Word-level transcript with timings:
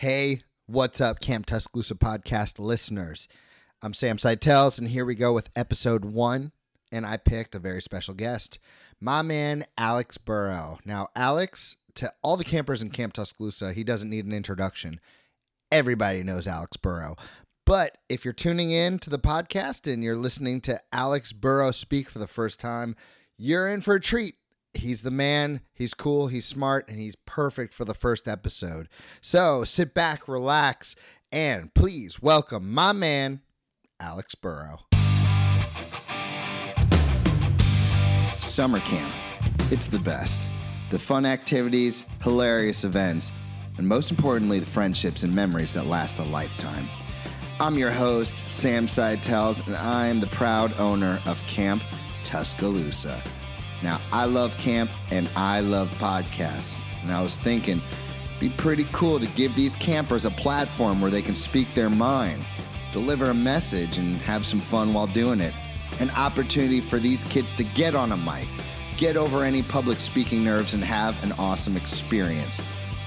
Hey, 0.00 0.40
what's 0.64 0.98
up, 0.98 1.20
Camp 1.20 1.44
Tuscaloosa 1.44 1.94
podcast 1.94 2.58
listeners? 2.58 3.28
I'm 3.82 3.92
Sam 3.92 4.16
Seitles, 4.16 4.78
and 4.78 4.88
here 4.88 5.04
we 5.04 5.14
go 5.14 5.34
with 5.34 5.50
episode 5.54 6.06
one. 6.06 6.52
And 6.90 7.04
I 7.04 7.18
picked 7.18 7.54
a 7.54 7.58
very 7.58 7.82
special 7.82 8.14
guest, 8.14 8.58
my 8.98 9.20
man 9.20 9.66
Alex 9.76 10.16
Burro. 10.16 10.78
Now, 10.86 11.08
Alex, 11.14 11.76
to 11.96 12.10
all 12.22 12.38
the 12.38 12.44
campers 12.44 12.80
in 12.80 12.88
Camp 12.88 13.12
Tuscaloosa, 13.12 13.74
he 13.74 13.84
doesn't 13.84 14.08
need 14.08 14.24
an 14.24 14.32
introduction. 14.32 15.00
Everybody 15.70 16.22
knows 16.22 16.48
Alex 16.48 16.78
Burro. 16.78 17.16
But 17.66 17.98
if 18.08 18.24
you're 18.24 18.32
tuning 18.32 18.70
in 18.70 19.00
to 19.00 19.10
the 19.10 19.18
podcast 19.18 19.86
and 19.86 20.02
you're 20.02 20.16
listening 20.16 20.62
to 20.62 20.80
Alex 20.94 21.34
Burro 21.34 21.72
speak 21.72 22.08
for 22.08 22.20
the 22.20 22.26
first 22.26 22.58
time, 22.58 22.96
you're 23.36 23.68
in 23.68 23.82
for 23.82 23.96
a 23.96 24.00
treat. 24.00 24.36
He's 24.74 25.02
the 25.02 25.10
man, 25.10 25.62
he's 25.72 25.94
cool, 25.94 26.28
he's 26.28 26.46
smart, 26.46 26.88
and 26.88 26.98
he's 26.98 27.16
perfect 27.16 27.74
for 27.74 27.84
the 27.84 27.94
first 27.94 28.28
episode. 28.28 28.88
So 29.20 29.64
sit 29.64 29.94
back, 29.94 30.28
relax, 30.28 30.94
and 31.32 31.74
please 31.74 32.22
welcome 32.22 32.72
my 32.72 32.92
man, 32.92 33.40
Alex 33.98 34.34
Burro. 34.36 34.80
Summer 38.38 38.80
camp. 38.80 39.12
It's 39.72 39.86
the 39.86 39.98
best. 39.98 40.40
The 40.90 40.98
fun 40.98 41.26
activities, 41.26 42.04
hilarious 42.22 42.84
events, 42.84 43.32
and 43.76 43.86
most 43.86 44.10
importantly, 44.10 44.60
the 44.60 44.66
friendships 44.66 45.24
and 45.24 45.34
memories 45.34 45.74
that 45.74 45.86
last 45.86 46.18
a 46.18 46.24
lifetime. 46.24 46.88
I'm 47.58 47.76
your 47.76 47.90
host, 47.90 48.48
Sam 48.48 48.86
Seitles, 48.86 49.66
and 49.66 49.76
I'm 49.76 50.20
the 50.20 50.26
proud 50.28 50.78
owner 50.78 51.20
of 51.26 51.42
Camp 51.42 51.82
Tuscaloosa. 52.24 53.20
Now, 53.82 54.00
I 54.12 54.26
love 54.26 54.56
camp 54.58 54.90
and 55.10 55.28
I 55.36 55.60
love 55.60 55.90
podcasts. 55.98 56.76
And 57.02 57.12
I 57.12 57.22
was 57.22 57.38
thinking, 57.38 57.80
be 58.38 58.50
pretty 58.50 58.86
cool 58.92 59.18
to 59.20 59.26
give 59.28 59.54
these 59.54 59.74
campers 59.76 60.24
a 60.24 60.30
platform 60.30 61.00
where 61.00 61.10
they 61.10 61.22
can 61.22 61.34
speak 61.34 61.72
their 61.74 61.90
mind, 61.90 62.42
deliver 62.92 63.26
a 63.26 63.34
message, 63.34 63.98
and 63.98 64.16
have 64.18 64.44
some 64.46 64.60
fun 64.60 64.92
while 64.92 65.06
doing 65.06 65.40
it. 65.40 65.54
An 65.98 66.10
opportunity 66.10 66.80
for 66.80 66.98
these 66.98 67.24
kids 67.24 67.52
to 67.54 67.64
get 67.64 67.94
on 67.94 68.12
a 68.12 68.16
mic, 68.16 68.48
get 68.96 69.16
over 69.16 69.44
any 69.44 69.62
public 69.62 70.00
speaking 70.00 70.44
nerves, 70.44 70.74
and 70.74 70.82
have 70.82 71.22
an 71.22 71.32
awesome 71.32 71.76
experience. 71.76 72.58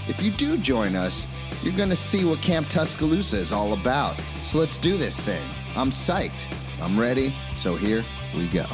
If 0.08 0.22
you 0.22 0.32
do 0.32 0.58
join 0.58 0.96
us, 0.96 1.26
you're 1.64 1.78
going 1.78 1.90
to 1.90 1.96
see 1.96 2.26
what 2.26 2.42
Camp 2.42 2.68
Tuscaloosa 2.70 3.38
is 3.38 3.52
all 3.52 3.74
about. 3.74 4.20
So 4.44 4.58
let's 4.60 4.78
do 4.78 4.98
this 4.98 5.20
thing. 5.20 5.42
I'm 5.76 5.92
psyched. 5.92 6.46
I'm 6.82 7.00
ready. 7.00 7.34
So 7.58 7.76
here 7.76 8.04
we 8.36 8.48
go. 8.48 8.66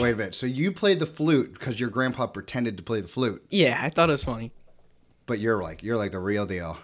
Wait 0.00 0.10
a 0.12 0.16
minute. 0.16 0.34
So 0.34 0.46
you 0.46 0.72
played 0.72 0.98
the 1.00 1.06
flute 1.06 1.52
because 1.54 1.78
your 1.80 1.88
grandpa 1.88 2.26
pretended 2.26 2.76
to 2.76 2.82
play 2.82 3.00
the 3.00 3.08
flute, 3.08 3.44
Yeah, 3.50 3.78
I 3.80 3.90
thought 3.90 4.08
it 4.08 4.12
was 4.12 4.24
funny. 4.24 4.52
but 5.26 5.38
you're 5.38 5.62
like 5.62 5.82
you're 5.82 5.96
like 5.96 6.10
the 6.12 6.18
real 6.18 6.46
deal. 6.46 6.76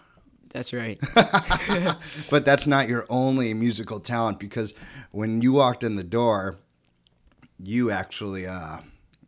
That's 0.51 0.73
right. 0.73 0.99
But 2.31 2.45
that's 2.47 2.67
not 2.67 2.89
your 2.89 3.07
only 3.11 3.53
musical 3.55 4.01
talent 4.01 4.39
because 4.39 4.75
when 5.11 5.43
you 5.43 5.53
walked 5.53 5.83
in 5.85 5.97
the 5.97 6.05
door, 6.05 6.59
you 7.59 7.91
actually 7.91 8.47
uh 8.47 8.79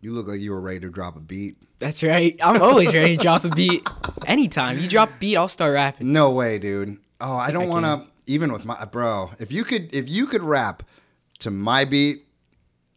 you 0.01 0.13
look 0.13 0.27
like 0.29 0.41
you 0.41 0.53
were 0.53 0.61
ready 0.61 0.81
to 0.81 0.89
drop 0.89 1.17
a 1.17 1.21
beat. 1.21 1.57
That's 1.81 2.03
right. 2.03 2.39
I'm 2.43 2.63
always 2.63 2.95
ready 2.95 3.17
to 3.17 3.23
drop 3.23 3.45
a 3.45 3.49
beat. 3.49 3.87
Anytime 4.27 4.79
you 4.79 4.89
drop 4.89 5.11
a 5.11 5.19
beat, 5.19 5.37
I'll 5.37 5.49
start 5.49 5.75
rapping. 5.75 6.13
No 6.13 6.31
way, 6.31 6.59
dude. 6.59 6.99
Oh, 7.21 7.35
I 7.37 7.51
don't 7.51 7.69
want 7.69 7.85
to 7.85 8.07
even 8.27 8.53
with 8.53 8.65
my 8.65 8.85
bro. 8.85 9.33
If 9.41 9.51
you 9.53 9.65
could 9.65 9.93
if 9.95 10.09
you 10.09 10.27
could 10.27 10.43
rap 10.43 10.85
to 11.41 11.51
my 11.51 11.85
beat, 11.85 12.27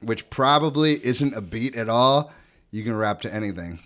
which 0.01 0.29
probably 0.29 1.03
isn't 1.05 1.33
a 1.35 1.41
beat 1.41 1.75
at 1.75 1.89
all, 1.89 2.31
you 2.71 2.83
can 2.83 2.95
rap 2.95 3.21
to 3.21 3.33
anything. 3.33 3.79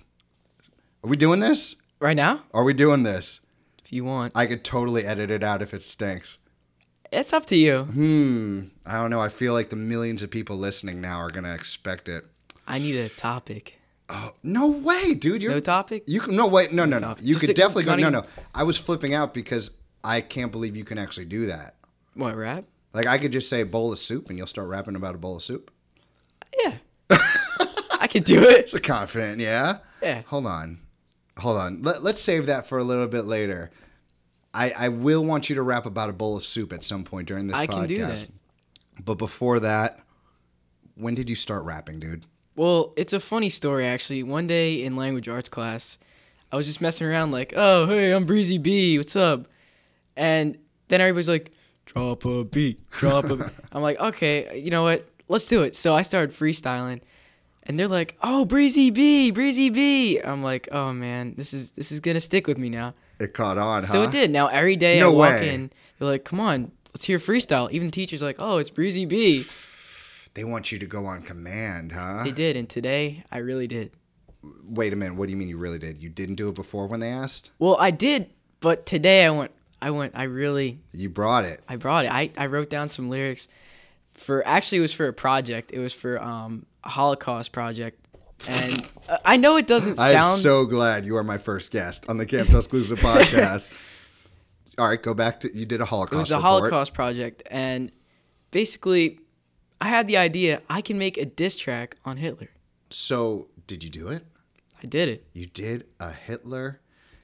Are 1.04 1.10
we 1.10 1.18
doing 1.18 1.40
this? 1.40 1.76
Right 2.00 2.16
now, 2.16 2.44
Are 2.54 2.64
we 2.64 2.74
doing 2.74 3.04
this? 3.04 3.40
if 3.84 3.92
you 3.92 4.06
want. 4.06 4.32
I 4.36 4.46
could 4.46 4.64
totally 4.64 5.06
edit 5.06 5.32
it 5.32 5.44
out 5.44 5.62
if 5.62 5.74
it 5.74 5.82
stinks. 5.82 6.38
It's 7.12 7.34
up 7.34 7.46
to 7.48 7.56
you. 7.56 7.84
Hmm. 7.86 8.62
I 8.86 9.02
don't 9.02 9.10
know. 9.10 9.20
I 9.20 9.30
feel 9.30 9.54
like 9.54 9.70
the 9.70 9.76
millions 9.76 10.22
of 10.22 10.30
people 10.30 10.58
listening 10.58 11.02
now 11.02 11.18
are 11.20 11.32
gonna 11.32 11.54
expect 11.56 12.08
it. 12.08 12.24
I 12.68 12.78
need 12.78 12.96
a 12.98 13.10
topic. 13.10 13.80
Oh 14.10 14.32
no 14.44 14.68
way, 14.68 15.14
dude! 15.16 15.42
You're 15.42 15.52
No 15.54 15.60
topic? 15.60 16.04
You 16.06 16.20
can 16.20 16.36
no 16.36 16.48
wait 16.48 16.72
no 16.72 16.86
no 16.86 16.98
no. 16.98 17.08
topic. 17.08 17.26
You 17.26 17.34
Just 17.36 17.48
could 17.48 17.56
definitely 17.56 17.84
go 17.86 17.96
no 17.96 18.10
no. 18.10 18.24
I 18.54 18.64
was 18.64 18.78
flipping 18.78 19.14
out 19.14 19.34
because 19.34 19.72
I 20.04 20.22
can't 20.22 20.52
believe 20.52 20.76
you 20.78 20.84
can 20.86 20.98
actually 21.00 21.26
do 21.26 21.48
that. 21.48 21.76
What 22.14 22.36
rap? 22.36 22.66
Like 22.94 23.08
I 23.08 23.18
could 23.18 23.32
just 23.32 23.50
say 23.50 23.64
bowl 23.64 23.92
of 23.92 24.00
soup 24.00 24.30
and 24.30 24.38
you'll 24.38 24.48
start 24.48 24.68
rapping 24.68 24.96
about 24.96 25.16
a 25.16 25.18
bowl 25.18 25.36
of 25.38 25.44
soup. 25.44 25.72
Yeah, 26.58 26.74
I 28.00 28.08
can 28.10 28.24
do 28.24 28.42
it. 28.42 28.70
So 28.70 28.80
confident, 28.80 29.40
yeah. 29.40 29.80
Yeah. 30.02 30.22
Hold 30.28 30.46
on, 30.46 30.80
hold 31.38 31.58
on. 31.58 31.82
Let, 31.82 32.04
let's 32.04 32.22
save 32.22 32.46
that 32.48 32.68
for 32.68 32.78
a 32.78 32.84
little 32.84 33.08
bit 33.08 33.26
later. 33.26 33.72
I 34.54 34.72
I 34.72 34.90
will 34.90 35.24
want 35.24 35.50
you 35.50 35.56
to 35.56 35.62
rap 35.62 35.86
about 35.86 36.10
a 36.10 36.14
bowl 36.14 36.38
of 36.38 36.44
soup 36.44 36.74
at 36.74 36.84
some 36.84 37.04
point 37.04 37.28
during 37.28 37.48
this 37.48 37.56
I 37.56 37.68
podcast. 37.68 37.72
can 37.76 37.88
do 37.88 37.98
that. 38.06 38.28
But 39.04 39.16
before 39.16 39.60
that, 39.62 40.00
when 40.96 41.16
did 41.16 41.30
you 41.30 41.36
start 41.36 41.64
rapping, 41.64 42.00
dude? 42.00 42.26
Well, 42.56 42.94
it's 42.98 43.14
a 43.14 43.20
funny 43.20 43.50
story 43.50 43.86
actually. 43.86 44.24
One 44.24 44.48
day 44.48 44.84
in 44.84 44.96
language 44.96 45.28
arts 45.30 45.50
class, 45.50 45.98
I 46.52 46.56
was 46.56 46.66
just 46.66 46.82
messing 46.82 47.08
around 47.08 47.32
like, 47.32 47.54
"Oh, 47.56 47.86
hey, 47.86 48.12
I'm 48.12 48.26
Breezy 48.26 48.58
B. 48.58 48.98
What's 48.98 49.16
up?" 49.16 49.48
And 50.16 50.58
then 50.88 51.00
everybody's 51.02 51.30
like, 51.30 51.52
"Drop 51.86 52.26
a 52.26 52.44
beat, 52.44 52.90
drop 52.90 53.26
a." 53.26 53.36
beat." 53.38 53.48
I'm 53.72 53.82
like, 53.82 54.00
"Okay, 54.00 54.60
you 54.60 54.72
know 54.72 54.84
what? 54.84 55.08
Let's 55.30 55.48
do 55.48 55.64
it." 55.64 55.76
So 55.76 55.96
I 55.96 56.02
started 56.02 56.36
freestyling, 56.36 57.00
and 57.64 57.80
they're 57.80 57.88
like, 57.88 58.18
"Oh, 58.22 58.44
Breezy 58.44 58.90
B, 58.90 59.32
Breezy 59.32 59.70
B." 59.70 60.20
I'm 60.20 60.44
like, 60.44 60.68
"Oh 60.72 60.92
man, 60.92 61.36
this 61.38 61.54
is 61.54 61.72
this 61.72 61.92
is 61.94 62.02
gonna 62.02 62.20
stick 62.20 62.46
with 62.48 62.58
me 62.58 62.70
now." 62.70 62.94
It 63.20 63.34
caught 63.34 63.58
on, 63.58 63.84
So 63.84 64.02
huh? 64.02 64.08
it 64.08 64.12
did. 64.12 64.32
Now 64.32 64.48
every 64.48 64.76
day 64.76 65.00
No 65.00 65.12
I 65.12 65.14
walk 65.14 65.30
way. 65.42 65.54
in, 65.54 65.72
they're 65.98 66.08
like, 66.10 66.26
"Come 66.26 66.40
on, 66.42 66.72
let's 66.94 67.06
hear 67.06 67.20
freestyle." 67.20 67.72
Even 67.72 67.92
teachers 67.92 68.22
are 68.22 68.26
like, 68.26 68.38
"Oh, 68.40 68.58
it's 68.58 68.70
Breezy 68.70 69.06
B." 69.06 69.46
They 70.36 70.44
want 70.44 70.72
you 70.72 70.78
to 70.80 70.86
go 70.86 71.06
on 71.08 71.24
command, 71.24 71.92
huh? 71.92 72.22
They 72.24 72.32
did, 72.32 72.56
and 72.56 72.70
today 72.70 73.24
I 73.32 73.40
really 73.40 73.66
did. 73.68 73.92
Wait 74.64 74.94
a 74.94 74.96
minute. 74.96 75.18
What 75.18 75.26
do 75.28 75.32
you 75.32 75.38
mean 75.38 75.50
you 75.50 75.58
really 75.58 75.80
did? 75.80 75.98
You 76.02 76.08
didn't 76.08 76.36
do 76.36 76.48
it 76.50 76.56
before 76.56 76.86
when 76.88 77.00
they 77.00 77.10
asked? 77.10 77.50
Well, 77.58 77.76
I 77.80 77.90
did, 77.92 78.30
but 78.60 78.86
today 78.86 79.26
I 79.26 79.32
went. 79.32 79.52
I 79.82 79.90
went. 79.90 80.14
I 80.16 80.24
really. 80.24 80.80
You 80.94 81.10
brought 81.10 81.46
it. 81.46 81.62
I 81.68 81.76
brought 81.78 82.06
it. 82.06 82.12
I, 82.12 82.30
I 82.38 82.46
wrote 82.46 82.70
down 82.70 82.90
some 82.90 83.10
lyrics 83.10 83.48
for. 84.20 84.46
Actually, 84.48 84.80
it 84.80 84.82
was 84.82 84.94
for 84.94 85.08
a 85.08 85.14
project. 85.14 85.72
It 85.74 85.80
was 85.80 85.94
for 85.94 86.22
um 86.22 86.66
a 86.84 86.90
Holocaust 86.90 87.52
project, 87.52 88.08
and 88.48 88.86
uh, 89.08 89.18
I 89.26 89.38
know 89.38 89.58
it 89.58 89.68
doesn't 89.68 90.00
I'm 90.00 90.12
sound. 90.14 90.42
so 90.42 90.66
glad 90.66 91.06
you 91.06 91.18
are 91.18 91.24
my 91.24 91.38
first 91.38 91.72
guest 91.72 92.06
on 92.10 92.18
the 92.18 92.26
Camp 92.26 92.50
Tuscaloosa 92.50 92.96
podcast. 92.98 93.70
All 94.78 94.88
right, 94.88 95.02
go 95.02 95.14
back 95.14 95.40
to 95.42 95.58
you 95.58 95.66
did 95.66 95.82
a 95.82 95.86
Holocaust. 95.86 96.14
it 96.14 96.18
was 96.20 96.32
a 96.32 96.36
report. 96.38 96.52
Holocaust 96.62 96.94
project, 96.94 97.44
and 97.52 97.92
basically, 98.52 99.20
I 99.82 99.88
had 99.90 100.08
the 100.08 100.18
idea 100.18 100.62
I 100.70 100.82
can 100.82 100.98
make 100.98 101.18
a 101.18 101.26
diss 101.26 101.56
track 101.56 101.98
on 102.06 102.18
Hitler. 102.18 102.50
So 102.90 103.48
did 103.68 103.84
you 103.84 103.90
do 103.90 104.08
it? 104.08 104.26
I 104.82 104.88
did 104.88 105.10
it. 105.10 105.26
You 105.34 105.46
did 105.48 105.86
a 106.00 106.12
Hitler. 106.12 106.80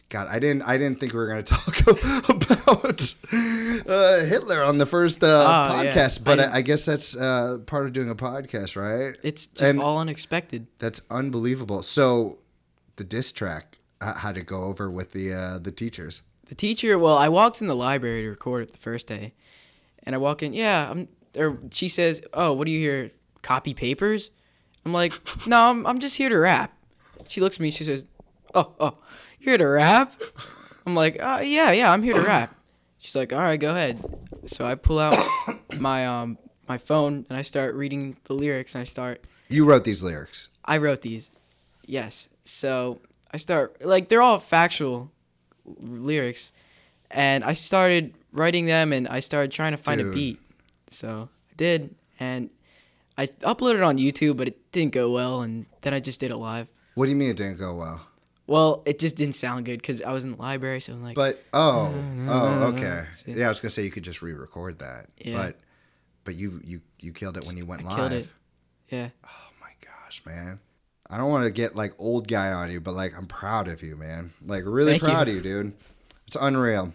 God, 0.10 0.28
I 0.30 0.38
didn't. 0.40 0.62
I 0.64 0.78
didn't 0.78 1.00
think 1.00 1.14
we 1.14 1.20
were 1.20 1.28
going 1.28 1.44
to 1.44 1.54
talk 1.54 1.82
about 2.30 3.14
uh, 3.34 4.20
Hitler 4.26 4.64
on 4.64 4.78
the 4.78 4.86
first 4.86 5.24
uh, 5.24 5.28
Oh, 5.28 5.74
podcast, 5.74 6.20
I 6.22 6.24
but 6.24 6.40
I, 6.40 6.58
I 6.58 6.62
guess 6.62 6.86
that's 6.86 7.16
uh, 7.16 7.58
part 7.66 7.88
of 7.88 7.94
doing 7.94 8.10
a 8.10 8.16
podcast, 8.16 8.76
right? 8.76 9.16
It's 9.24 9.48
just 9.48 9.62
And- 9.62 9.82
all 9.82 9.98
unexpected. 9.98 10.68
That's 10.80 11.02
unbelievable. 11.10 11.82
So, 11.84 12.38
the 12.98 13.04
diss 13.04 13.32
track, 13.32 13.80
uh, 14.00 14.14
how'd 14.14 14.38
it 14.38 14.46
go 14.46 14.64
over 14.64 14.90
with 14.92 15.12
the 15.12 15.34
uh, 15.34 15.58
the 15.60 15.72
teachers? 15.72 16.22
The 16.48 16.56
teacher, 16.56 17.00
well, 17.00 17.18
I 17.18 17.28
walked 17.28 17.60
in 17.60 17.68
the 17.68 17.76
library 17.76 18.22
to 18.22 18.30
record 18.30 18.62
it 18.64 18.72
the 18.72 18.78
first 18.78 19.08
day, 19.08 19.34
and 20.04 20.14
I 20.14 20.20
walk 20.20 20.44
in, 20.44 20.54
yeah, 20.54 20.92
I'm, 20.92 21.08
or 21.36 21.58
she 21.72 21.88
says, 21.90 22.22
"Oh, 22.34 22.54
what 22.54 22.66
do 22.66 22.72
you 22.72 22.80
here? 22.80 23.12
Copy 23.42 23.74
papers?" 23.74 24.30
I'm 24.86 24.94
like, 24.94 25.14
"No, 25.48 25.72
I'm, 25.72 25.88
I'm 25.88 25.98
just 26.00 26.16
here 26.18 26.30
to 26.30 26.38
rap." 26.38 26.72
She 27.28 27.42
looks 27.42 27.56
at 27.56 27.62
me, 27.62 27.72
she 27.72 27.84
says, 27.84 28.06
"Oh, 28.54 28.72
oh, 28.80 28.98
you're 29.46 29.52
here 29.54 29.58
to 29.60 29.68
rap?" 29.68 30.14
I'm 30.86 30.96
like, 30.96 31.22
uh, 31.22 31.42
"Yeah, 31.44 31.72
yeah, 31.72 31.92
I'm 31.92 32.04
here 32.04 32.14
to 32.14 32.22
rap." 32.22 32.56
She's 33.00 33.16
like, 33.16 33.34
"All 33.34 33.40
right, 33.40 33.60
go 33.60 33.72
ahead." 33.72 34.04
So 34.46 34.66
I 34.66 34.76
pull 34.76 35.00
out 35.00 35.16
my 35.80 36.06
um 36.06 36.38
my 36.68 36.78
phone 36.78 37.26
and 37.30 37.38
I 37.38 37.42
start 37.42 37.76
reading 37.76 38.18
the 38.26 38.34
lyrics 38.34 38.74
and 38.76 38.82
I 38.82 38.86
start 38.86 39.24
You 39.50 39.66
wrote 39.66 39.84
these 39.84 40.02
lyrics. 40.02 40.50
I 40.64 40.78
wrote 40.78 41.02
these. 41.02 41.32
Yes. 41.86 42.28
So 42.44 43.00
I 43.32 43.38
start 43.38 43.86
like 43.86 44.10
they're 44.10 44.22
all 44.22 44.40
factual 44.40 45.12
lyrics, 45.80 46.52
and 47.12 47.44
I 47.44 47.54
started 47.54 48.14
writing 48.32 48.66
them, 48.66 48.94
and 48.94 49.08
I 49.08 49.20
started 49.20 49.52
trying 49.52 49.72
to 49.72 49.78
find 49.78 50.00
Dude. 50.00 50.12
a 50.12 50.16
beat. 50.16 50.40
So 50.90 51.30
I 51.52 51.54
did, 51.58 51.96
and 52.20 52.50
I 53.18 53.28
uploaded 53.28 53.76
it 53.76 53.84
on 53.84 53.98
YouTube, 53.98 54.38
but 54.38 54.48
it 54.48 54.72
didn't 54.72 54.94
go 54.94 55.12
well, 55.12 55.42
and 55.42 55.66
then 55.82 55.94
I 55.94 56.00
just 56.00 56.20
did 56.20 56.32
it 56.32 56.38
live. 56.38 56.68
What 56.94 57.06
do 57.06 57.12
you 57.12 57.18
mean 57.18 57.30
it 57.32 57.38
didn't 57.38 57.58
go 57.58 57.74
well? 57.76 58.02
Well, 58.48 58.84
it 58.86 59.00
just 59.00 59.16
didn't 59.16 59.36
sound 59.36 59.66
good 59.66 59.82
because 59.82 60.02
I 60.02 60.12
was 60.14 60.24
in 60.24 60.34
the 60.34 60.38
library, 60.38 60.80
so 60.80 60.94
I'm 60.94 61.04
like, 61.04 61.16
But 61.16 61.42
oh, 61.54 61.94
oh, 62.28 62.74
okay. 62.74 63.06
Yeah, 63.26 63.46
I 63.46 63.50
was 63.50 63.60
gonna 63.60 63.72
say 63.72 63.84
you 63.84 63.92
could 63.92 64.04
just 64.04 64.22
re-record 64.22 64.80
that. 64.80 65.08
Yeah. 65.18 65.38
But 65.38 65.58
but 66.24 66.36
you 66.36 66.62
you 66.64 66.82
you 67.00 67.12
killed 67.12 67.38
it 67.38 67.46
when 67.46 67.58
you 67.58 67.66
went 67.66 67.84
I 67.86 67.90
live. 67.90 67.98
killed 67.98 68.12
it. 68.12 68.30
yeah. 68.90 69.10
Oh 69.26 69.50
my 69.62 69.72
gosh, 69.82 70.22
man. 70.26 70.60
I 71.10 71.18
don't 71.18 71.30
want 71.32 71.46
to 71.46 71.52
get 71.52 71.76
like 71.76 71.94
old 72.00 72.28
guy 72.28 72.52
on 72.52 72.72
you, 72.72 72.80
but 72.80 72.94
like 72.94 73.14
I'm 73.18 73.28
proud 73.28 73.68
of 73.68 73.82
you, 73.82 73.96
man. 73.96 74.34
Like 74.46 74.64
really 74.66 74.92
Thank 74.94 75.04
you. 75.04 75.08
proud 75.08 75.28
of 75.28 75.34
you, 75.36 75.42
dude. 75.42 75.74
It's 76.28 76.38
unreal. 76.40 76.94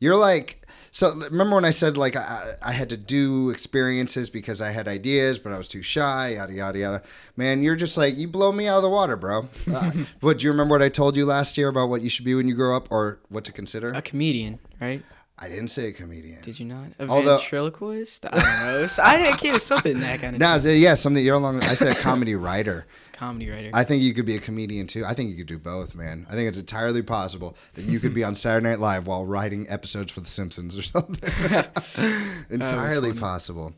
You're 0.00 0.16
like 0.16 0.66
so. 0.90 1.14
Remember 1.14 1.54
when 1.56 1.64
I 1.66 1.70
said 1.70 1.96
like 1.96 2.16
I, 2.16 2.54
I 2.62 2.72
had 2.72 2.88
to 2.88 2.96
do 2.96 3.50
experiences 3.50 4.30
because 4.30 4.60
I 4.62 4.70
had 4.70 4.88
ideas, 4.88 5.38
but 5.38 5.52
I 5.52 5.58
was 5.58 5.68
too 5.68 5.82
shy. 5.82 6.34
Yada 6.34 6.52
yada 6.52 6.78
yada. 6.78 7.02
Man, 7.36 7.62
you're 7.62 7.76
just 7.76 7.96
like 7.96 8.16
you 8.16 8.26
blow 8.26 8.50
me 8.50 8.66
out 8.66 8.78
of 8.78 8.82
the 8.82 8.88
water, 8.88 9.16
bro. 9.16 9.48
Uh, 9.72 9.92
but 10.20 10.38
do 10.38 10.44
you 10.44 10.50
remember 10.50 10.72
what 10.72 10.82
I 10.82 10.88
told 10.88 11.16
you 11.16 11.26
last 11.26 11.58
year 11.58 11.68
about 11.68 11.90
what 11.90 12.00
you 12.00 12.08
should 12.08 12.24
be 12.24 12.34
when 12.34 12.48
you 12.48 12.54
grow 12.54 12.74
up, 12.74 12.90
or 12.90 13.18
what 13.28 13.44
to 13.44 13.52
consider? 13.52 13.92
A 13.92 14.02
comedian, 14.02 14.58
right? 14.80 15.02
I 15.42 15.48
didn't 15.48 15.68
say 15.68 15.88
a 15.88 15.92
comedian. 15.92 16.42
Did 16.42 16.60
you 16.60 16.66
not? 16.66 16.88
A 16.98 17.08
Although- 17.08 17.38
ventriloquist? 17.38 18.26
I 18.26 18.30
don't 18.30 18.66
know. 18.80 18.86
So 18.88 19.02
I 19.02 19.16
didn't 19.16 19.38
care. 19.38 19.58
Something 19.58 20.00
that 20.00 20.20
kind 20.20 20.34
of 20.36 20.40
No, 20.40 20.70
yeah, 20.70 20.94
something 20.94 21.24
you're 21.24 21.36
along. 21.36 21.62
I 21.62 21.74
said 21.74 21.96
a 21.96 21.98
comedy 21.98 22.34
writer. 22.46 22.86
comedy 23.12 23.48
writer. 23.48 23.70
I 23.72 23.84
think 23.84 24.02
you 24.02 24.12
could 24.12 24.26
be 24.26 24.36
a 24.36 24.40
comedian 24.40 24.86
too. 24.86 25.02
I 25.06 25.14
think 25.14 25.30
you 25.30 25.36
could 25.36 25.46
do 25.46 25.58
both, 25.58 25.94
man. 25.94 26.26
I 26.28 26.32
think 26.32 26.48
it's 26.48 26.58
entirely 26.58 27.00
possible 27.02 27.56
that 27.74 27.86
you 27.86 28.00
could 28.00 28.12
be 28.12 28.22
on 28.22 28.34
Saturday 28.36 28.68
Night 28.68 28.80
Live 28.80 29.06
while 29.06 29.24
writing 29.24 29.66
episodes 29.70 30.12
for 30.12 30.20
The 30.20 30.28
Simpsons 30.28 30.76
or 30.76 30.82
something. 30.82 31.64
Oh, 31.96 32.44
entirely 32.50 33.12
possible. 33.14 33.72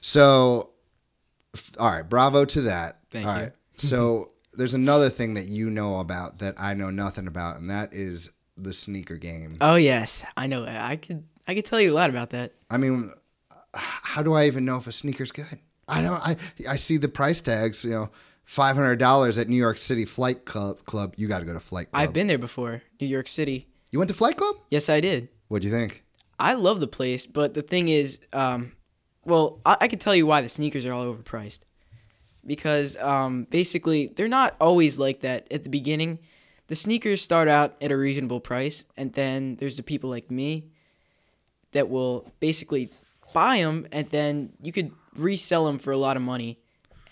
So, 0.00 0.70
all 1.78 1.90
right, 1.90 2.08
bravo 2.08 2.44
to 2.46 2.60
that. 2.62 2.98
Thank 3.10 3.26
All 3.26 3.36
you. 3.36 3.42
right. 3.44 3.52
So, 3.76 4.30
there's 4.54 4.74
another 4.74 5.10
thing 5.10 5.34
that 5.34 5.44
you 5.46 5.68
know 5.70 6.00
about 6.00 6.38
that 6.38 6.54
I 6.58 6.74
know 6.74 6.90
nothing 6.90 7.26
about, 7.26 7.56
and 7.58 7.68
that 7.70 7.92
is 7.92 8.30
the 8.56 8.72
sneaker 8.72 9.16
game. 9.16 9.58
oh 9.60 9.76
yes, 9.76 10.24
I 10.36 10.46
know. 10.46 10.64
I 10.64 10.96
could 10.96 11.24
I 11.46 11.54
could 11.54 11.64
tell 11.64 11.80
you 11.80 11.92
a 11.92 11.94
lot 11.94 12.10
about 12.10 12.30
that. 12.30 12.52
I 12.70 12.76
mean, 12.78 13.12
how 13.74 14.22
do 14.22 14.34
I 14.34 14.46
even 14.46 14.64
know 14.64 14.76
if 14.76 14.86
a 14.86 14.92
sneaker's 14.92 15.32
good? 15.32 15.58
I 15.88 16.02
don't. 16.02 16.20
I 16.20 16.36
I 16.68 16.76
see 16.76 16.96
the 16.96 17.08
price 17.08 17.40
tags. 17.40 17.84
You 17.84 17.90
know, 17.90 18.10
five 18.44 18.76
hundred 18.76 18.96
dollars 18.96 19.38
at 19.38 19.48
New 19.48 19.56
York 19.56 19.78
City 19.78 20.04
Flight 20.04 20.44
Club. 20.44 20.84
Club. 20.84 21.14
You 21.16 21.28
got 21.28 21.40
to 21.40 21.44
go 21.44 21.52
to 21.52 21.60
Flight 21.60 21.90
Club. 21.92 22.02
I've 22.02 22.12
been 22.12 22.26
there 22.26 22.38
before, 22.38 22.82
New 23.00 23.06
York 23.06 23.28
City. 23.28 23.68
You 23.90 23.98
went 23.98 24.08
to 24.08 24.14
Flight 24.14 24.36
Club? 24.36 24.56
Yes, 24.70 24.88
I 24.88 25.00
did. 25.00 25.28
What 25.48 25.62
do 25.62 25.68
you 25.68 25.72
think? 25.72 26.02
I 26.38 26.54
love 26.54 26.80
the 26.80 26.88
place, 26.88 27.24
but 27.24 27.54
the 27.54 27.62
thing 27.62 27.88
is, 27.88 28.20
um, 28.32 28.72
well, 29.24 29.60
I, 29.64 29.76
I 29.82 29.88
can 29.88 29.98
tell 29.98 30.14
you 30.14 30.26
why 30.26 30.42
the 30.42 30.48
sneakers 30.48 30.84
are 30.84 30.92
all 30.92 31.06
overpriced. 31.06 31.60
Because 32.44 32.96
um, 32.98 33.44
basically, 33.50 34.08
they're 34.08 34.28
not 34.28 34.54
always 34.60 34.98
like 34.98 35.20
that 35.20 35.46
at 35.50 35.62
the 35.62 35.68
beginning. 35.68 36.18
The 36.68 36.74
sneakers 36.74 37.22
start 37.22 37.48
out 37.48 37.76
at 37.80 37.92
a 37.92 37.96
reasonable 37.96 38.40
price, 38.40 38.84
and 38.96 39.12
then 39.12 39.56
there's 39.56 39.76
the 39.76 39.82
people 39.82 40.10
like 40.10 40.30
me 40.30 40.64
that 41.72 41.88
will 41.88 42.30
basically 42.40 42.90
buy 43.32 43.58
them, 43.58 43.86
and 43.92 44.08
then 44.10 44.52
you 44.62 44.72
could 44.72 44.90
resell 45.16 45.66
them 45.66 45.78
for 45.78 45.92
a 45.92 45.96
lot 45.96 46.16
of 46.16 46.22
money. 46.22 46.58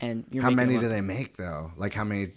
And 0.01 0.25
you're 0.31 0.43
How 0.43 0.51
many 0.51 0.79
do 0.79 0.89
they 0.89 1.01
make 1.01 1.37
though? 1.37 1.71
Like 1.77 1.95
how 1.95 2.05
many 2.05 2.33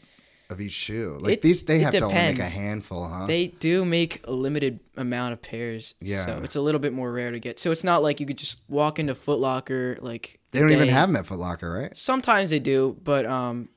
of 0.50 0.62
each 0.62 0.72
shoe? 0.74 1.18
Like 1.20 1.34
It- 1.34 1.42
these, 1.42 1.64
they 1.64 1.80
have 1.80 1.92
to 1.94 2.02
only 2.06 2.14
make 2.14 2.40
a 2.40 2.46
handful, 2.46 3.06
huh? 3.08 3.26
They 3.28 3.48
do 3.48 3.84
make 3.84 4.22
a 4.26 4.32
limited 4.32 4.80
amount 4.96 5.34
of 5.34 5.42
pairs, 5.42 5.96
Yeah. 6.00 6.26
so 6.26 6.42
it's 6.44 6.56
a 6.56 6.62
little 6.62 6.80
bit 6.80 6.94
more 6.94 7.12
rare 7.12 7.32
to 7.32 7.40
get. 7.40 7.60
So 7.60 7.72
it's 7.72 7.84
not 7.84 8.04
like 8.04 8.20
you 8.20 8.26
could 8.26 8.38
just 8.38 8.62
walk 8.70 9.00
into 9.00 9.16
Foot 9.16 9.40
Locker 9.40 9.98
like. 10.02 10.40
They 10.52 10.60
don't 10.60 10.72
even 10.72 10.88
have 10.90 11.10
them 11.10 11.16
at 11.18 11.26
Foot 11.26 11.40
Locker, 11.40 11.72
right? 11.72 11.98
Sometimes 11.98 12.52
they 12.52 12.60
do, 12.60 12.96
but 13.04 13.26
um, 13.26 13.70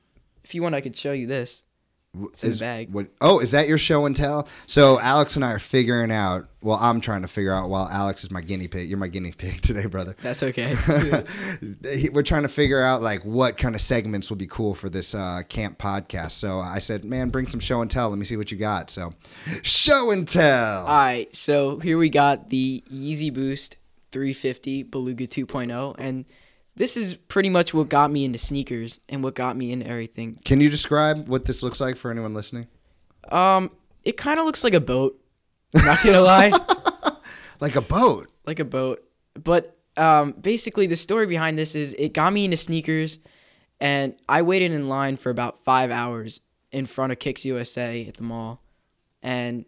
if 0.43 0.53
you 0.55 0.61
want, 0.61 0.75
I 0.75 0.81
could 0.81 0.95
show 0.95 1.11
you 1.11 1.27
this. 1.27 1.63
The 2.13 2.47
is- 2.47 2.59
bag. 2.59 2.91
What, 2.91 3.07
oh, 3.21 3.39
is 3.39 3.51
that 3.51 3.69
your 3.69 3.77
show 3.77 4.05
and 4.05 4.13
tell? 4.13 4.49
So 4.67 4.99
Alex 4.99 5.37
and 5.37 5.45
I 5.45 5.51
are 5.53 5.59
figuring 5.59 6.11
out. 6.11 6.45
Well, 6.61 6.77
I'm 6.79 6.99
trying 6.99 7.21
to 7.21 7.27
figure 7.29 7.53
out 7.53 7.69
while 7.69 7.87
Alex 7.87 8.23
is 8.25 8.31
my 8.31 8.41
guinea 8.41 8.67
pig. 8.67 8.89
You're 8.89 8.97
my 8.99 9.07
guinea 9.07 9.31
pig 9.31 9.61
today, 9.61 9.85
brother. 9.85 10.15
That's 10.21 10.43
okay. 10.43 10.75
We're 12.11 12.21
trying 12.23 12.41
to 12.43 12.49
figure 12.49 12.83
out 12.83 13.01
like 13.01 13.23
what 13.23 13.57
kind 13.57 13.75
of 13.75 13.81
segments 13.81 14.29
will 14.29 14.37
be 14.37 14.47
cool 14.47 14.75
for 14.75 14.89
this 14.89 15.15
uh, 15.15 15.43
camp 15.47 15.77
podcast. 15.77 16.31
So 16.31 16.59
I 16.59 16.79
said, 16.79 17.05
"Man, 17.05 17.29
bring 17.29 17.47
some 17.47 17.61
show 17.61 17.81
and 17.81 17.89
tell. 17.89 18.09
Let 18.09 18.19
me 18.19 18.25
see 18.25 18.35
what 18.37 18.51
you 18.51 18.57
got." 18.57 18.89
So, 18.89 19.13
show 19.63 20.11
and 20.11 20.27
tell. 20.27 20.85
All 20.85 20.99
right, 20.99 21.33
so 21.33 21.79
here 21.79 21.97
we 21.97 22.09
got 22.09 22.49
the 22.49 22.83
Yeezy 22.91 23.33
Boost 23.33 23.77
350 24.11 24.83
Beluga 24.83 25.25
2.0, 25.27 25.95
and 25.97 26.25
this 26.75 26.95
is 26.97 27.15
pretty 27.15 27.49
much 27.49 27.73
what 27.73 27.89
got 27.89 28.11
me 28.11 28.25
into 28.25 28.37
sneakers 28.37 28.99
and 29.09 29.23
what 29.23 29.35
got 29.35 29.55
me 29.57 29.71
into 29.71 29.87
everything. 29.87 30.39
Can 30.45 30.61
you 30.61 30.69
describe 30.69 31.27
what 31.27 31.45
this 31.45 31.63
looks 31.63 31.79
like 31.81 31.97
for 31.97 32.11
anyone 32.11 32.33
listening? 32.33 32.67
Um, 33.29 33.69
it 34.03 34.17
kind 34.17 34.39
of 34.39 34.45
looks 34.45 34.63
like 34.63 34.73
a 34.73 34.79
boat. 34.79 35.19
I'm 35.75 35.85
not 35.85 36.03
gonna 36.03 36.21
lie. 36.21 36.51
Like 37.59 37.75
a 37.75 37.81
boat. 37.81 38.27
like 38.47 38.59
a 38.59 38.65
boat. 38.65 39.03
But 39.35 39.77
um, 39.95 40.31
basically, 40.31 40.87
the 40.87 40.95
story 40.95 41.27
behind 41.27 41.59
this 41.59 41.75
is 41.75 41.93
it 41.93 42.11
got 42.11 42.33
me 42.33 42.45
into 42.45 42.57
sneakers, 42.57 43.19
and 43.79 44.15
I 44.27 44.41
waited 44.41 44.71
in 44.71 44.89
line 44.89 45.15
for 45.15 45.29
about 45.29 45.63
five 45.63 45.91
hours 45.91 46.41
in 46.71 46.87
front 46.87 47.11
of 47.11 47.19
Kicks 47.19 47.45
USA 47.45 48.07
at 48.07 48.15
the 48.15 48.23
mall, 48.23 48.63
and 49.21 49.65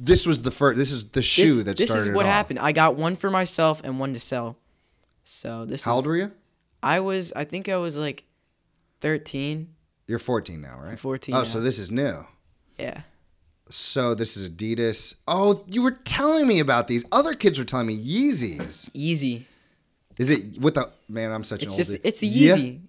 This 0.00 0.26
was 0.26 0.42
the 0.42 0.50
first. 0.50 0.78
This 0.78 0.90
is 0.90 1.06
the 1.10 1.22
shoe 1.22 1.46
this, 1.46 1.62
that 1.62 1.76
this 1.76 1.94
is 1.94 2.08
what 2.08 2.26
happened. 2.26 2.58
I 2.58 2.72
got 2.72 2.96
one 2.96 3.14
for 3.14 3.30
myself 3.30 3.80
and 3.84 4.00
one 4.00 4.12
to 4.14 4.18
sell. 4.20 4.58
So 5.28 5.64
this 5.64 5.82
How 5.82 5.90
is, 5.90 5.96
old 5.96 6.06
were 6.06 6.16
you? 6.16 6.30
I 6.84 7.00
was. 7.00 7.32
I 7.34 7.42
think 7.44 7.68
I 7.68 7.76
was 7.76 7.96
like 7.96 8.24
thirteen. 9.00 9.74
You're 10.06 10.20
14 10.20 10.60
now, 10.60 10.78
right? 10.80 10.96
14 10.96 11.34
Oh, 11.34 11.38
now. 11.38 11.44
so 11.44 11.60
this 11.60 11.80
is 11.80 11.90
new. 11.90 12.24
Yeah. 12.78 13.00
So 13.68 14.14
this 14.14 14.36
is 14.36 14.48
Adidas. 14.48 15.16
Oh, 15.26 15.64
you 15.66 15.82
were 15.82 15.90
telling 16.04 16.46
me 16.46 16.60
about 16.60 16.86
these. 16.86 17.04
Other 17.10 17.34
kids 17.34 17.58
were 17.58 17.64
telling 17.64 17.88
me 17.88 17.98
Yeezys. 17.98 18.88
Easy. 18.94 19.48
Is 20.16 20.30
it 20.30 20.60
with 20.60 20.74
the 20.74 20.88
man? 21.08 21.32
I'm 21.32 21.42
such 21.42 21.64
It's 21.64 21.72
an 21.72 21.76
just 21.78 21.90
oldie. 21.90 22.00
it's 22.04 22.22
a 22.22 22.26
Yeah, 22.26 22.54
Yeezy. 22.56 22.80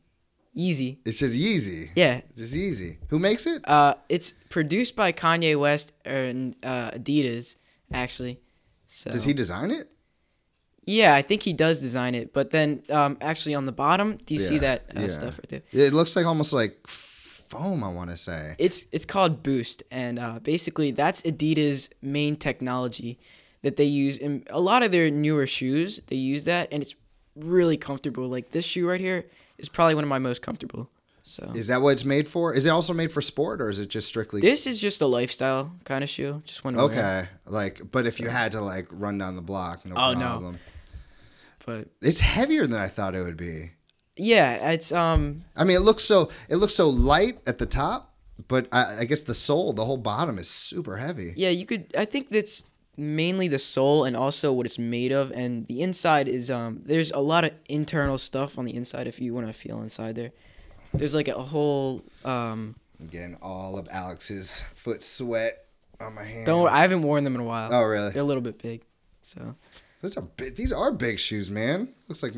Yeezy. 0.56 0.98
it's 1.06 1.18
just 1.18 1.33
Yeezy. 1.36 1.90
Yeah. 1.95 2.22
Just 2.38 2.54
Yeezy. 2.54 2.98
Who 3.10 3.18
makes 3.18 3.48
it? 3.48 3.68
Uh, 3.68 3.95
it's 4.10 4.36
produced 4.50 4.95
by 4.95 5.12
Kanye 5.12 5.60
West 5.60 5.94
and 6.06 6.56
uh, 6.62 6.92
Adidas, 6.92 7.56
actually. 7.92 8.40
So 8.88 9.10
Does 9.10 9.24
he 9.24 9.33
design 9.33 9.72
it? 9.72 9.90
Yeah, 10.88 11.13
I 11.13 11.22
think 11.22 11.44
he 11.44 11.51
does 11.54 11.80
design 11.80 12.16
it. 12.16 12.34
But 12.34 12.50
then, 12.51 12.81
um, 12.89 13.18
actually, 13.22 13.54
on 13.56 13.66
the 13.66 13.72
bottom, 13.74 14.18
do 14.25 14.34
you 14.34 14.39
see 14.39 14.54
Yeah, 14.56 14.60
that 14.62 14.86
uh, 14.95 15.01
yeah. 15.01 15.07
stuff 15.10 15.38
right 15.38 15.50
there? 15.50 15.62
It 15.74 15.94
looks 15.94 16.16
like 16.16 16.25
almost 16.25 16.54
like 16.54 16.88
foam. 16.88 17.84
I 17.84 17.92
want 17.92 18.10
to 18.10 18.18
say. 18.18 18.56
It's 18.57 18.86
it's 18.92 19.06
called 19.06 19.44
Boost, 19.44 19.84
and 19.92 20.18
uh, 20.18 20.39
basically 20.39 20.92
that's 20.92 21.22
Adidas' 21.24 21.89
main 22.01 22.36
technology 22.38 23.19
that 23.63 23.75
they 23.78 23.84
use 23.84 24.18
in 24.18 24.44
a 24.50 24.60
lot 24.62 24.81
of 24.81 24.92
their 24.92 25.10
newer 25.12 25.45
shoes. 25.45 26.00
They 26.07 26.16
use 26.16 26.45
that, 26.45 26.69
and 26.72 26.81
it's 26.81 26.95
really 27.36 27.78
comfortable. 27.78 28.28
Like 28.28 28.51
this 28.51 28.66
shoe 28.66 28.88
right 28.88 29.01
here 29.01 29.25
is 29.57 29.68
probably 29.69 29.95
one 29.95 30.04
of 30.04 30.10
my 30.10 30.19
most 30.19 30.42
comfortable. 30.42 30.90
So 31.24 31.51
Is 31.54 31.68
that 31.68 31.81
what 31.81 31.90
it's 31.90 32.06
made 32.06 32.30
for? 32.30 32.54
Is 32.54 32.66
it 32.66 32.69
also 32.69 32.94
made 32.94 33.12
for 33.12 33.22
sport, 33.22 33.60
or 33.62 33.68
is 33.68 33.80
it 33.80 33.90
just 33.90 34.07
strictly? 34.07 34.40
this 34.40 34.66
is 34.66 34.80
just 34.80 35.01
a 35.01 35.06
lifestyle 35.07 35.74
kind 35.83 36.01
of 36.01 36.10
shoe. 36.10 36.42
Just 36.45 36.63
one. 36.63 36.78
okay, 36.80 37.28
like, 37.45 37.81
but 37.92 38.07
if 38.07 38.21
you 38.21 38.30
had 38.30 38.54
to 38.54 38.62
like 38.62 38.88
run 38.92 39.18
down 39.18 39.35
the 39.35 39.42
block, 39.42 39.85
no 39.85 39.95
Oh, 39.97 40.14
no. 40.14 40.19
problem. 40.19 40.59
But 41.68 41.90
It's 42.02 42.21
heavier 42.21 42.66
than 42.66 42.80
I 42.80 42.88
thought 42.88 43.14
it 43.14 43.21
would 43.24 43.36
be. 43.38 43.71
yeah, 44.16 44.71
it's 44.71 44.92
um 44.94 45.44
I 45.56 45.66
mean, 45.66 45.76
it 45.76 45.81
looks 45.81 46.04
so 46.04 46.30
it 46.50 46.56
looks 46.56 46.74
so 46.74 46.88
light 46.90 47.40
at 47.45 47.57
the 47.57 47.66
top, 47.66 48.16
but 48.47 48.68
I, 48.71 49.00
I 49.02 49.06
guess 49.06 49.21
the 49.21 49.33
sole, 49.36 49.74
the 49.74 49.83
whole 49.86 49.97
bottom, 49.97 50.40
is 50.40 50.50
super 50.50 50.95
heavy. 50.97 51.33
Yeah, 51.36 51.50
you 51.50 51.66
could. 51.66 51.94
I 51.95 52.06
think 52.06 52.30
that's 52.30 52.64
mainly 52.95 53.47
the 53.50 53.59
sole 53.59 54.06
and 54.06 54.16
also 54.16 54.52
what 54.54 54.66
it's 54.66 54.80
made 54.80 55.12
of, 55.12 55.31
and 55.33 55.68
the 55.68 55.81
inside 55.81 56.28
is 56.30 56.50
um. 56.50 56.81
There's 56.86 57.12
a 57.12 57.19
lot 57.19 57.44
of 57.44 57.52
internal 57.68 58.18
stuff 58.18 58.57
on 58.57 58.64
the 58.66 58.74
inside 58.74 59.06
if 59.06 59.19
you 59.19 59.33
want 59.36 59.47
to 59.47 59.54
feel 59.54 59.81
inside 59.81 60.16
there. 60.16 60.31
There's 60.94 61.14
like 61.14 61.28
a 61.28 61.33
whole 61.44 62.02
um. 62.24 62.76
I'm 63.00 63.07
getting 63.07 63.38
all 63.42 63.78
of 63.78 63.88
Alex's 63.92 64.62
foot 64.74 65.04
sweat 65.04 65.66
on 66.00 66.16
my 66.16 66.24
hand. 66.24 66.45
Don't. 66.45 66.69
I 66.69 66.80
haven't 66.80 67.04
worn 67.04 67.26
them 67.26 67.36
in 67.36 67.42
a 67.42 67.44
while. 67.44 67.69
Oh, 67.74 67.83
really? 67.83 68.12
They're 68.12 68.24
a 68.24 68.26
little 68.26 68.42
bit 68.42 68.57
big, 68.57 68.83
so 69.21 69.54
Those 70.01 70.18
are 70.18 70.21
big, 70.21 70.56
these 70.56 70.71
are 70.71 70.92
big 70.92 71.19
shoes, 71.19 71.49
man. 71.49 71.89
Looks 72.07 72.23
like. 72.23 72.33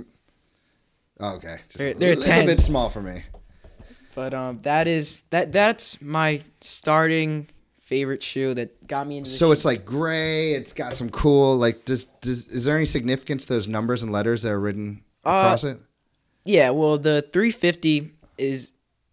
Oh, 1.20 1.36
okay, 1.36 1.58
just 1.68 1.78
They're- 1.80 1.92
a 1.92 1.94
they're 1.96 2.10
little 2.16 2.24
10. 2.24 2.46
bit 2.46 2.62
small 2.62 2.90
for 2.90 3.02
me. 3.02 3.24
but 4.16 4.34
um 4.34 4.60
that 4.60 4.88
is 4.88 5.20
that 5.30 5.52
that's 5.52 6.02
my 6.02 6.42
starting 6.62 7.48
favorite 7.82 8.22
shoe 8.24 8.54
that 8.54 8.88
got 8.88 9.06
me 9.08 9.18
into. 9.18 9.30
So 9.30 9.48
shoe. 9.48 9.52
it's 9.52 9.66
like 9.66 9.84
gray. 9.86 10.54
It's 10.54 10.74
got 10.74 10.94
some 10.94 11.10
cool 11.10 11.58
like. 11.58 11.86
Does 11.86 12.06
does 12.22 12.48
is 12.48 12.64
there 12.66 12.76
any 12.78 12.86
significance 12.86 13.46
to 13.46 13.54
those 13.54 13.68
numbers 13.68 14.04
and 14.04 14.12
letters 14.12 14.44
that 14.44 14.52
are 14.52 14.60
written 14.60 15.04
Uh, 15.26 15.30
across 15.30 15.64
it? 15.66 15.80
Yeah, 16.46 16.70
well, 16.70 16.98
the 16.98 17.22
350 17.34 18.12
is 18.38 18.72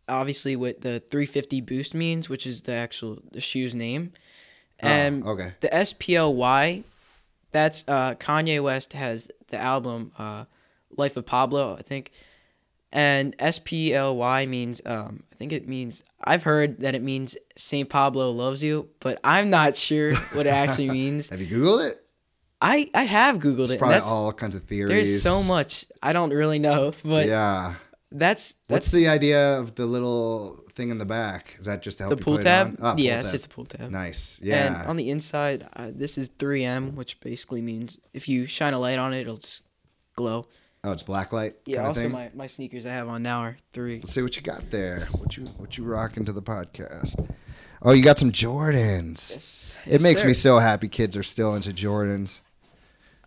obviously 0.09 0.55
what 0.55 0.81
the 0.83 1.01
350 1.11 1.61
boost 1.61 1.93
means, 1.95 2.29
which 2.29 2.47
is 2.47 2.63
the 2.63 2.73
actual 2.73 3.19
the 3.33 3.41
shoe's 3.41 3.75
name. 3.75 4.13
And 4.79 5.25
oh, 5.27 5.31
okay. 5.31 5.55
the 5.61 5.69
SPLY, 5.69 6.85
that's 7.53 7.85
uh, 7.89 8.15
Kanye 8.15 8.63
West 8.63 8.93
has 8.93 9.31
the 9.49 9.59
album 9.59 10.13
uh, 10.19 10.45
Life 10.97 11.17
of 11.17 11.27
Pablo, 11.27 11.77
I 11.79 11.83
think. 11.83 12.13
And 12.93 13.37
SPLY 13.39 14.47
means, 14.49 14.81
um, 14.87 15.23
I 15.33 15.35
think 15.37 15.53
it 15.53 15.69
means, 15.69 16.03
I've 16.23 16.45
heard 16.45 16.81
that 16.81 16.95
it 16.95 17.03
means 17.03 17.37
St. 17.57 17.89
Pablo 17.89 18.31
loves 18.31 18.63
you, 18.63 18.89
but 19.01 19.19
I'm 19.23 19.51
not 19.51 19.77
sure 19.77 20.15
what 20.33 20.47
it 20.47 20.51
actually 20.51 20.91
means. 21.03 21.29
Have 21.29 21.41
you 21.41 21.47
googled 21.49 21.91
it? 21.91 22.03
I, 22.63 22.89
I 22.95 23.03
have 23.03 23.37
Googled 23.37 23.65
It's 23.65 23.73
it. 23.73 23.79
probably 23.79 23.97
that's, 23.97 24.09
all 24.09 24.33
kinds 24.33 24.55
of 24.55 24.63
theories. 24.65 24.89
there's 24.89 25.23
so 25.23 25.43
much. 25.43 25.85
I 26.03 26.15
don't 26.15 26.31
really 26.31 26.59
know, 26.59 26.95
but 27.05 27.27
yeah. 27.27 27.75
That's 28.19 28.55
What's 28.69 28.87
that's 28.87 28.93
the 28.93 29.09
idea 29.09 29.59
of 29.59 29.75
the 29.75 29.87
little 29.87 30.65
thing 30.75 30.91
in 30.91 30.99
the 30.99 31.05
back? 31.05 31.57
Is 31.59 31.67
that 31.67 31.83
just 31.83 31.99
to 31.99 32.05
help 32.05 32.11
the 32.11 32.17
you 32.21 32.25
pool 32.25 32.35
put 32.35 32.41
it 32.41 32.45
tab. 32.45 32.79
pool 32.79 32.95
yeah, 32.99 33.17
it's 33.17 33.25
tab. 33.27 33.33
just 33.33 33.47
a 33.47 33.49
pool 33.49 33.65
tab. 33.67 33.91
nice. 33.91 34.41
Yeah. 34.43 34.79
And 34.81 34.89
on 34.89 34.97
the 34.97 35.11
inside, 35.11 35.69
uh, 35.75 35.91
this 35.95 36.19
is 36.19 36.29
3M, 36.31 36.95
which 36.95 37.21
basically 37.21 37.61
means 37.63 37.99
if 38.13 38.29
you 38.29 38.47
shine 38.47 38.75
a 38.75 38.79
light 38.79 38.99
on 38.99 39.13
it, 39.15 39.21
it'll 39.21 39.37
just 39.39 39.63
glow. 40.17 40.47
oh, 40.85 40.93
it's 40.93 41.03
black 41.03 41.33
light. 41.33 41.57
Yeah. 41.67 41.87
Also, 41.87 42.09
my, 42.09 42.31
my 42.35 42.47
sneakers 42.47 42.87
I 42.87 42.91
have 42.91 43.09
on 43.09 43.23
now 43.23 43.41
are 43.41 43.57
three. 43.73 43.97
Let's 43.97 44.13
see 44.13 44.23
what 44.23 44.37
you 44.37 44.43
got 44.43 44.71
there. 44.71 45.09
What 45.13 45.37
you 45.37 45.45
what 45.59 45.77
you 45.79 45.85
rocking 45.85 46.25
to 46.25 46.33
the 46.33 46.43
podcast? 46.43 47.29
Oh, 47.83 47.93
you 47.93 48.03
got 48.03 48.19
some 48.19 48.33
Jordans. 48.33 49.33
Yes, 49.33 49.77
It 49.85 49.93
yes, 49.93 50.03
makes 50.03 50.25
me 50.25 50.33
so 50.33 50.59
happy 50.59 50.89
kids 50.89 51.17
are 51.17 51.23
still 51.23 51.55
into 51.55 51.71
Jordans. 51.71 52.41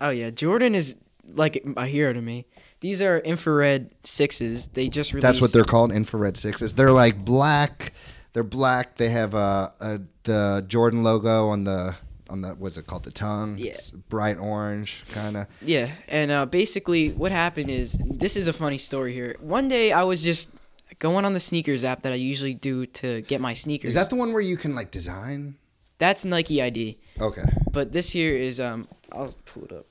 Oh 0.00 0.10
yeah, 0.10 0.30
Jordan 0.30 0.74
is 0.74 0.96
like 1.34 1.62
a 1.76 1.86
hero 1.86 2.12
to 2.12 2.20
me. 2.20 2.46
These 2.80 3.02
are 3.02 3.18
infrared 3.18 3.92
sixes. 4.04 4.68
They 4.68 4.88
just 4.88 5.12
released. 5.12 5.22
That's 5.22 5.40
what 5.40 5.52
they're 5.52 5.64
called, 5.64 5.92
infrared 5.92 6.36
sixes. 6.36 6.74
They're 6.74 6.92
like 6.92 7.24
black. 7.24 7.92
They're 8.32 8.42
black. 8.42 8.96
They 8.96 9.08
have 9.10 9.34
uh, 9.34 9.70
a 9.80 10.00
the 10.24 10.64
Jordan 10.68 11.02
logo 11.02 11.48
on 11.48 11.64
the 11.64 11.96
on 12.28 12.42
the 12.42 12.50
what's 12.50 12.76
it 12.76 12.86
called 12.86 13.04
the 13.04 13.10
tongue. 13.10 13.58
Yeah. 13.58 13.72
It's 13.72 13.90
bright 13.90 14.38
orange 14.38 15.02
kind 15.10 15.36
of. 15.36 15.46
Yeah, 15.60 15.90
and 16.08 16.30
uh, 16.30 16.46
basically 16.46 17.10
what 17.10 17.32
happened 17.32 17.70
is 17.70 17.98
this 18.04 18.36
is 18.36 18.48
a 18.48 18.52
funny 18.52 18.78
story 18.78 19.12
here. 19.12 19.36
One 19.40 19.68
day 19.68 19.92
I 19.92 20.04
was 20.04 20.22
just 20.22 20.50
going 20.98 21.24
on 21.24 21.32
the 21.32 21.40
sneakers 21.40 21.84
app 21.84 22.02
that 22.02 22.12
I 22.12 22.16
usually 22.16 22.54
do 22.54 22.86
to 22.86 23.22
get 23.22 23.40
my 23.40 23.54
sneakers. 23.54 23.88
Is 23.88 23.94
that 23.94 24.10
the 24.10 24.16
one 24.16 24.32
where 24.32 24.42
you 24.42 24.56
can 24.56 24.74
like 24.74 24.90
design? 24.90 25.56
That's 25.98 26.24
Nike 26.24 26.62
ID. 26.62 26.98
Okay. 27.20 27.42
But 27.72 27.92
this 27.92 28.10
here 28.10 28.34
is 28.34 28.60
um 28.60 28.88
I'll 29.12 29.34
pull 29.44 29.64
it 29.64 29.72
up. 29.72 29.86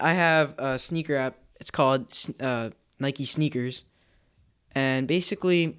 I 0.00 0.14
have 0.14 0.58
a 0.58 0.78
sneaker 0.78 1.16
app. 1.16 1.36
It's 1.60 1.70
called 1.70 2.12
uh, 2.40 2.70
Nike 2.98 3.24
Sneakers, 3.24 3.84
and 4.72 5.06
basically, 5.08 5.78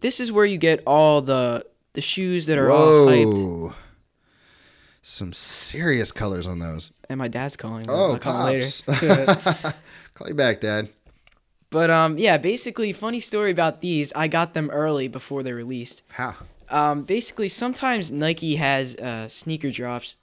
this 0.00 0.20
is 0.20 0.30
where 0.32 0.44
you 0.44 0.58
get 0.58 0.82
all 0.86 1.22
the 1.22 1.64
the 1.94 2.00
shoes 2.00 2.46
that 2.46 2.58
are 2.58 2.70
all 2.70 3.06
hyped. 3.06 3.74
Some 5.04 5.32
serious 5.32 6.12
colors 6.12 6.46
on 6.46 6.60
those. 6.60 6.92
And 7.08 7.18
my 7.18 7.26
dad's 7.28 7.56
calling. 7.56 7.82
me. 7.82 7.86
Oh, 7.88 8.12
I'll 8.12 8.18
call 8.18 8.52
pops. 8.52 8.86
later. 8.86 9.74
Call 10.14 10.28
you 10.28 10.34
back, 10.34 10.60
Dad. 10.60 10.90
but 11.70 11.90
um, 11.90 12.18
yeah, 12.18 12.38
basically, 12.38 12.92
funny 12.92 13.18
story 13.18 13.50
about 13.50 13.80
these. 13.80 14.12
I 14.14 14.28
got 14.28 14.54
them 14.54 14.70
early 14.70 15.08
before 15.08 15.42
they 15.42 15.52
released. 15.52 16.02
How? 16.08 16.36
Um, 16.68 17.02
basically, 17.02 17.48
sometimes 17.48 18.12
Nike 18.12 18.56
has 18.56 18.94
uh, 18.96 19.28
sneaker 19.28 19.70
drops 19.70 20.16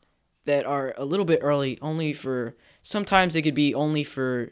that 0.49 0.65
are 0.65 0.95
a 0.97 1.05
little 1.05 1.25
bit 1.25 1.39
early, 1.41 1.77
only 1.81 2.11
for. 2.11 2.55
Sometimes 2.81 3.33
they 3.33 3.41
could 3.41 3.53
be 3.53 3.75
only 3.75 4.03
for 4.03 4.49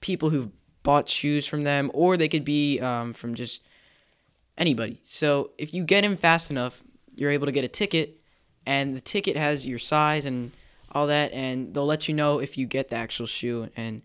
people 0.00 0.30
who've 0.30 0.50
bought 0.82 1.08
shoes 1.08 1.46
from 1.46 1.64
them, 1.64 1.90
or 1.92 2.16
they 2.16 2.28
could 2.28 2.44
be 2.44 2.80
um, 2.80 3.12
from 3.12 3.34
just 3.34 3.62
anybody. 4.56 5.00
So 5.04 5.50
if 5.58 5.74
you 5.74 5.84
get 5.84 6.04
in 6.04 6.16
fast 6.16 6.50
enough, 6.50 6.82
you're 7.14 7.30
able 7.30 7.46
to 7.46 7.52
get 7.52 7.64
a 7.64 7.68
ticket, 7.68 8.20
and 8.64 8.96
the 8.96 9.00
ticket 9.00 9.36
has 9.36 9.66
your 9.66 9.78
size 9.78 10.24
and 10.24 10.52
all 10.92 11.06
that, 11.08 11.32
and 11.32 11.74
they'll 11.74 11.84
let 11.84 12.08
you 12.08 12.14
know 12.14 12.38
if 12.38 12.56
you 12.56 12.66
get 12.66 12.88
the 12.88 12.96
actual 12.96 13.26
shoe 13.26 13.68
in 13.76 14.02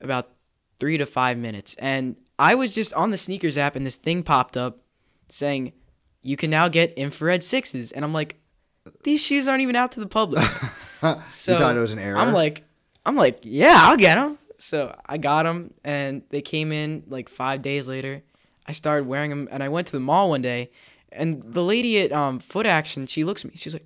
about 0.00 0.30
three 0.78 0.98
to 0.98 1.06
five 1.06 1.38
minutes. 1.38 1.74
And 1.78 2.16
I 2.38 2.54
was 2.56 2.74
just 2.74 2.92
on 2.94 3.10
the 3.10 3.18
sneakers 3.18 3.56
app, 3.56 3.76
and 3.76 3.86
this 3.86 3.96
thing 3.96 4.22
popped 4.22 4.56
up 4.56 4.80
saying 5.28 5.72
you 6.20 6.36
can 6.36 6.50
now 6.50 6.68
get 6.68 6.92
infrared 6.94 7.42
sixes, 7.42 7.92
and 7.92 8.04
I'm 8.04 8.12
like, 8.12 8.41
these 9.04 9.20
shoes 9.22 9.48
aren't 9.48 9.62
even 9.62 9.76
out 9.76 9.92
to 9.92 10.00
the 10.00 10.06
public. 10.08 10.44
So 11.30 11.54
you 11.54 11.58
thought 11.58 11.76
it 11.76 11.80
was 11.80 11.90
an 11.90 11.98
error? 11.98 12.16
I'm 12.16 12.32
like, 12.32 12.62
I'm 13.04 13.16
like, 13.16 13.40
yeah, 13.42 13.76
I'll 13.80 13.96
get 13.96 14.14
them. 14.14 14.38
So 14.58 14.96
I 15.04 15.18
got 15.18 15.42
them, 15.42 15.74
and 15.82 16.22
they 16.28 16.40
came 16.42 16.70
in 16.70 17.02
like 17.08 17.28
five 17.28 17.60
days 17.60 17.88
later. 17.88 18.22
I 18.68 18.72
started 18.72 19.08
wearing 19.08 19.30
them, 19.30 19.48
and 19.50 19.64
I 19.64 19.68
went 19.68 19.88
to 19.88 19.92
the 19.94 19.98
mall 19.98 20.28
one 20.30 20.42
day, 20.42 20.70
and 21.10 21.42
the 21.42 21.64
lady 21.64 21.98
at 22.02 22.12
um, 22.12 22.38
Foot 22.38 22.66
Action, 22.66 23.08
she 23.08 23.24
looks 23.24 23.44
at 23.44 23.50
me, 23.50 23.56
she's 23.56 23.72
like, 23.72 23.84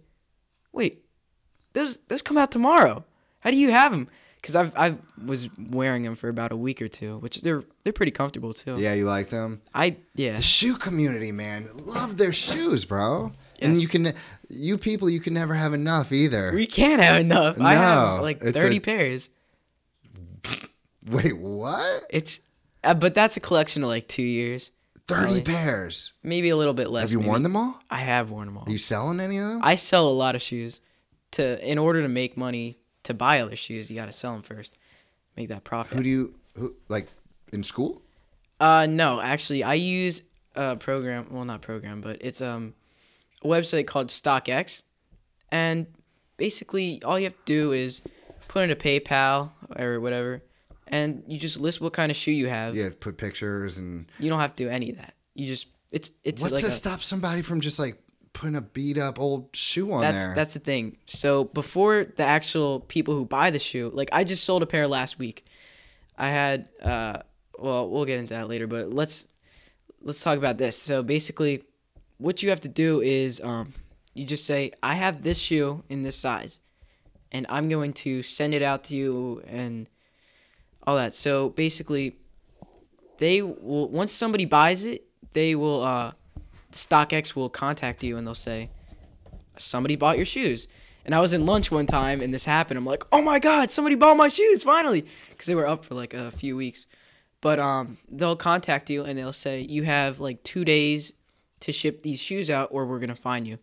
"Wait, 0.73 1.07
those 1.73 1.99
those 2.09 2.21
come 2.21 2.37
out 2.37 2.51
tomorrow. 2.51 3.03
How 3.41 3.51
do 3.51 3.57
you 3.57 3.71
have 3.71 3.93
them?" 3.93 4.09
Because 4.43 4.55
I've 4.55 4.77
I 4.77 4.97
was 5.25 5.49
wearing 5.59 6.03
them 6.03 6.17
for 6.17 6.29
about 6.29 6.53
a 6.53 6.57
week 6.57 6.83
or 6.83 6.89
two, 6.89 7.17
which 7.21 7.41
they're 7.41 7.65
they're 7.83 7.95
pretty 7.95 8.13
comfortable 8.13 8.53
too. 8.53 8.75
yeah, 8.77 8.93
you 8.93 9.07
like 9.07 9.31
them? 9.31 9.63
I 9.75 9.97
yeah. 10.15 10.37
The 10.37 10.43
shoe 10.43 10.75
community, 10.77 11.33
man, 11.33 11.71
love 11.75 12.19
their 12.19 12.35
shoes, 12.35 12.85
bro. 12.85 13.33
And 13.61 13.81
you 13.81 13.89
can, 13.89 14.15
you 14.49 14.77
people, 14.79 15.09
you 15.09 15.21
can 15.21 15.35
never 15.35 15.55
have 15.55 15.73
enough 15.75 16.13
either. 16.13 16.53
We 16.55 16.67
can't 16.67 17.03
have 17.03 17.17
enough. 17.21 17.59
I 17.61 17.75
have 17.75 18.21
like 18.21 18.41
30 18.41 18.77
a- 18.77 18.81
pairs. 18.81 19.31
Wait, 21.09 21.37
what? 21.37 22.05
It's, 22.11 22.41
uh, 22.85 22.95
but 22.95 23.15
that's 23.15 23.37
a 23.37 23.41
collection 23.41 23.83
of 23.83 23.89
like 23.89 24.09
two 24.09 24.23
years, 24.23 24.71
Thirty 25.09 25.27
Really? 25.27 25.43
pairs. 25.43 26.13
maybe 26.25 26.49
a 26.49 26.57
little 26.57 26.75
bit 26.75 26.91
less. 26.91 27.03
Have 27.03 27.13
you 27.13 27.19
maybe. 27.19 27.29
worn 27.29 27.43
them 27.45 27.55
all? 27.57 27.81
I 27.89 27.99
have 27.99 28.31
worn 28.33 28.47
them 28.47 28.59
all. 28.59 28.65
Are 28.67 28.71
you 28.71 28.79
selling 28.79 29.21
any 29.21 29.39
of 29.39 29.49
them? 29.49 29.61
I 29.63 29.77
sell 29.77 30.09
a 30.09 30.11
lot 30.11 30.35
of 30.35 30.43
shoes. 30.43 30.81
To 31.33 31.65
in 31.65 31.79
order 31.79 32.03
to 32.03 32.09
make 32.09 32.37
money 32.37 32.79
to 33.05 33.15
buy 33.15 33.41
other 33.41 33.55
shoes, 33.57 33.89
you 33.89 33.97
got 33.97 34.07
to 34.07 34.13
sell 34.13 34.33
them 34.33 34.43
first, 34.43 34.77
make 35.37 35.49
that 35.49 35.63
profit. 35.65 35.97
Who 35.97 36.03
do 36.03 36.09
you, 36.11 36.35
who 36.59 36.75
like, 36.89 37.07
in 37.53 37.63
school? 37.63 38.03
Uh, 38.59 38.87
no, 38.89 39.21
actually, 39.21 39.63
I 39.63 39.75
use 39.75 40.23
a 40.57 40.75
program. 40.77 41.27
Well, 41.31 41.45
not 41.45 41.63
program, 41.63 42.01
but 42.01 42.19
it's 42.21 42.41
um 42.41 42.75
a 43.43 43.47
website 43.47 43.87
called 43.87 44.09
StockX, 44.09 44.83
and 45.51 45.87
basically 46.37 47.03
all 47.03 47.19
you 47.19 47.25
have 47.25 47.37
to 47.37 47.45
do 47.45 47.73
is 47.73 48.03
put 48.49 48.65
in 48.65 48.71
a 48.71 48.77
PayPal 48.77 49.51
or 49.79 50.01
whatever, 50.01 50.43
and 50.87 51.23
you 51.27 51.39
just 51.39 51.61
list 51.61 51.81
what 51.81 51.93
kind 51.93 52.11
of 52.11 52.17
shoe 52.17 52.33
you 52.33 52.49
have. 52.49 52.77
Yeah, 52.77 52.91
put 52.99 53.17
pictures 53.17 53.79
and. 53.79 54.11
You 54.19 54.31
don't 54.31 54.41
have 54.41 54.55
to 54.57 54.65
do 54.65 54.71
any 54.71 54.91
of 54.91 54.97
that. 54.97 55.15
You 55.35 55.47
just 55.47 55.69
it's 55.91 56.13
it's 56.25 56.43
What's 56.43 56.55
like 56.55 56.65
to 56.65 56.69
a, 56.69 56.73
stop 56.73 57.03
somebody 57.03 57.43
from 57.43 57.61
just 57.61 57.79
like 57.79 58.03
putting 58.33 58.57
a 58.57 58.61
beat 58.61 58.99
up 58.99 59.19
old 59.19 59.49
shoe 59.55 59.93
on 59.93 60.03
that's 60.03 60.25
there? 60.25 60.35
that's 60.35 60.55
the 60.55 60.61
thing. 60.61 60.97
So 61.07 61.45
before 61.45 62.05
the 62.05 62.25
actual 62.25 62.81
people 62.81 63.15
who 63.15 63.25
buy 63.25 63.51
the 63.51 63.59
shoe, 63.59 63.91
like 63.95 64.11
I 64.13 64.25
just 64.25 64.45
sold 64.45 64.63
a 64.63 64.67
pair 64.67 64.87
last 64.87 65.19
week. 65.19 65.47
I 66.19 66.31
had 66.31 66.69
uh 66.83 67.19
well, 67.59 67.91
we'll 67.91 68.05
get 68.05 68.19
into 68.19 68.35
that 68.35 68.49
later, 68.49 68.67
but 68.67 68.91
let's 68.91 69.27
let's 70.03 70.23
talk 70.23 70.39
about 70.39 70.59
this. 70.59 70.79
So 70.79 71.03
basically 71.03 71.63
what 72.19 72.43
you 72.43 72.51
have 72.51 72.61
to 72.61 72.69
do 72.69 73.01
is 73.01 73.41
um 73.43 73.73
you 74.15 74.25
just 74.25 74.47
say 74.47 74.73
I 74.83 74.95
have 74.95 75.23
this 75.23 75.39
shoe 75.39 75.85
in 75.89 76.03
this 76.03 76.17
size 76.17 76.61
and 77.33 77.47
I'm 77.49 77.69
going 77.69 77.93
to 77.95 78.23
send 78.23 78.55
it 78.55 78.63
out 78.63 78.85
to 78.85 78.97
you 78.97 79.43
and 79.47 79.89
all 80.87 80.97
that. 80.97 81.15
So 81.15 81.51
basically 81.51 82.17
they 83.19 83.43
will 83.43 83.89
once 83.89 84.13
somebody 84.13 84.45
buys 84.45 84.85
it, 84.85 85.05
they 85.33 85.55
will 85.55 85.83
uh 85.83 86.13
StockX 86.73 87.35
will 87.35 87.49
contact 87.49 88.03
you 88.03 88.17
and 88.17 88.27
they'll 88.27 88.35
say 88.35 88.71
somebody 89.59 89.97
bought 89.97 90.17
your 90.17 90.27
shoes. 90.27 90.69
And 91.05 91.15
I 91.15 91.21
was 91.21 91.33
in 91.33 91.47
lunch 91.47 91.71
one 91.71 91.87
time 91.87 92.21
and 92.21 92.35
this 92.35 92.45
happened. 92.45 92.79
I'm 92.79 92.85
like, 92.85 93.05
"Oh 93.13 93.23
my 93.23 93.39
god, 93.39 93.71
somebody 93.71 93.95
bought 93.95 94.17
my 94.17 94.29
shoes 94.29 94.65
finally." 94.65 95.03
Cuz 95.37 95.47
they 95.47 95.55
were 95.55 95.67
up 95.67 95.85
for 95.85 95.95
like 95.95 96.15
a 96.15 96.31
few 96.31 96.57
weeks. 96.57 96.87
But 97.41 97.59
um 97.59 97.99
they'll 98.11 98.37
contact 98.37 98.91
you 98.91 99.05
and 99.05 99.19
they'll 99.19 99.33
say, 99.33 99.61
"You 99.61 99.85
have 99.85 100.19
like 100.21 100.43
2 100.43 100.65
days 100.65 101.13
to 101.67 101.73
ship 101.73 102.03
these 102.03 102.19
shoes 102.21 102.49
out 102.51 102.69
or 102.73 102.87
we're 102.87 102.99
going 102.99 103.11
to 103.11 103.15
fine 103.15 103.45
you." 103.47 103.59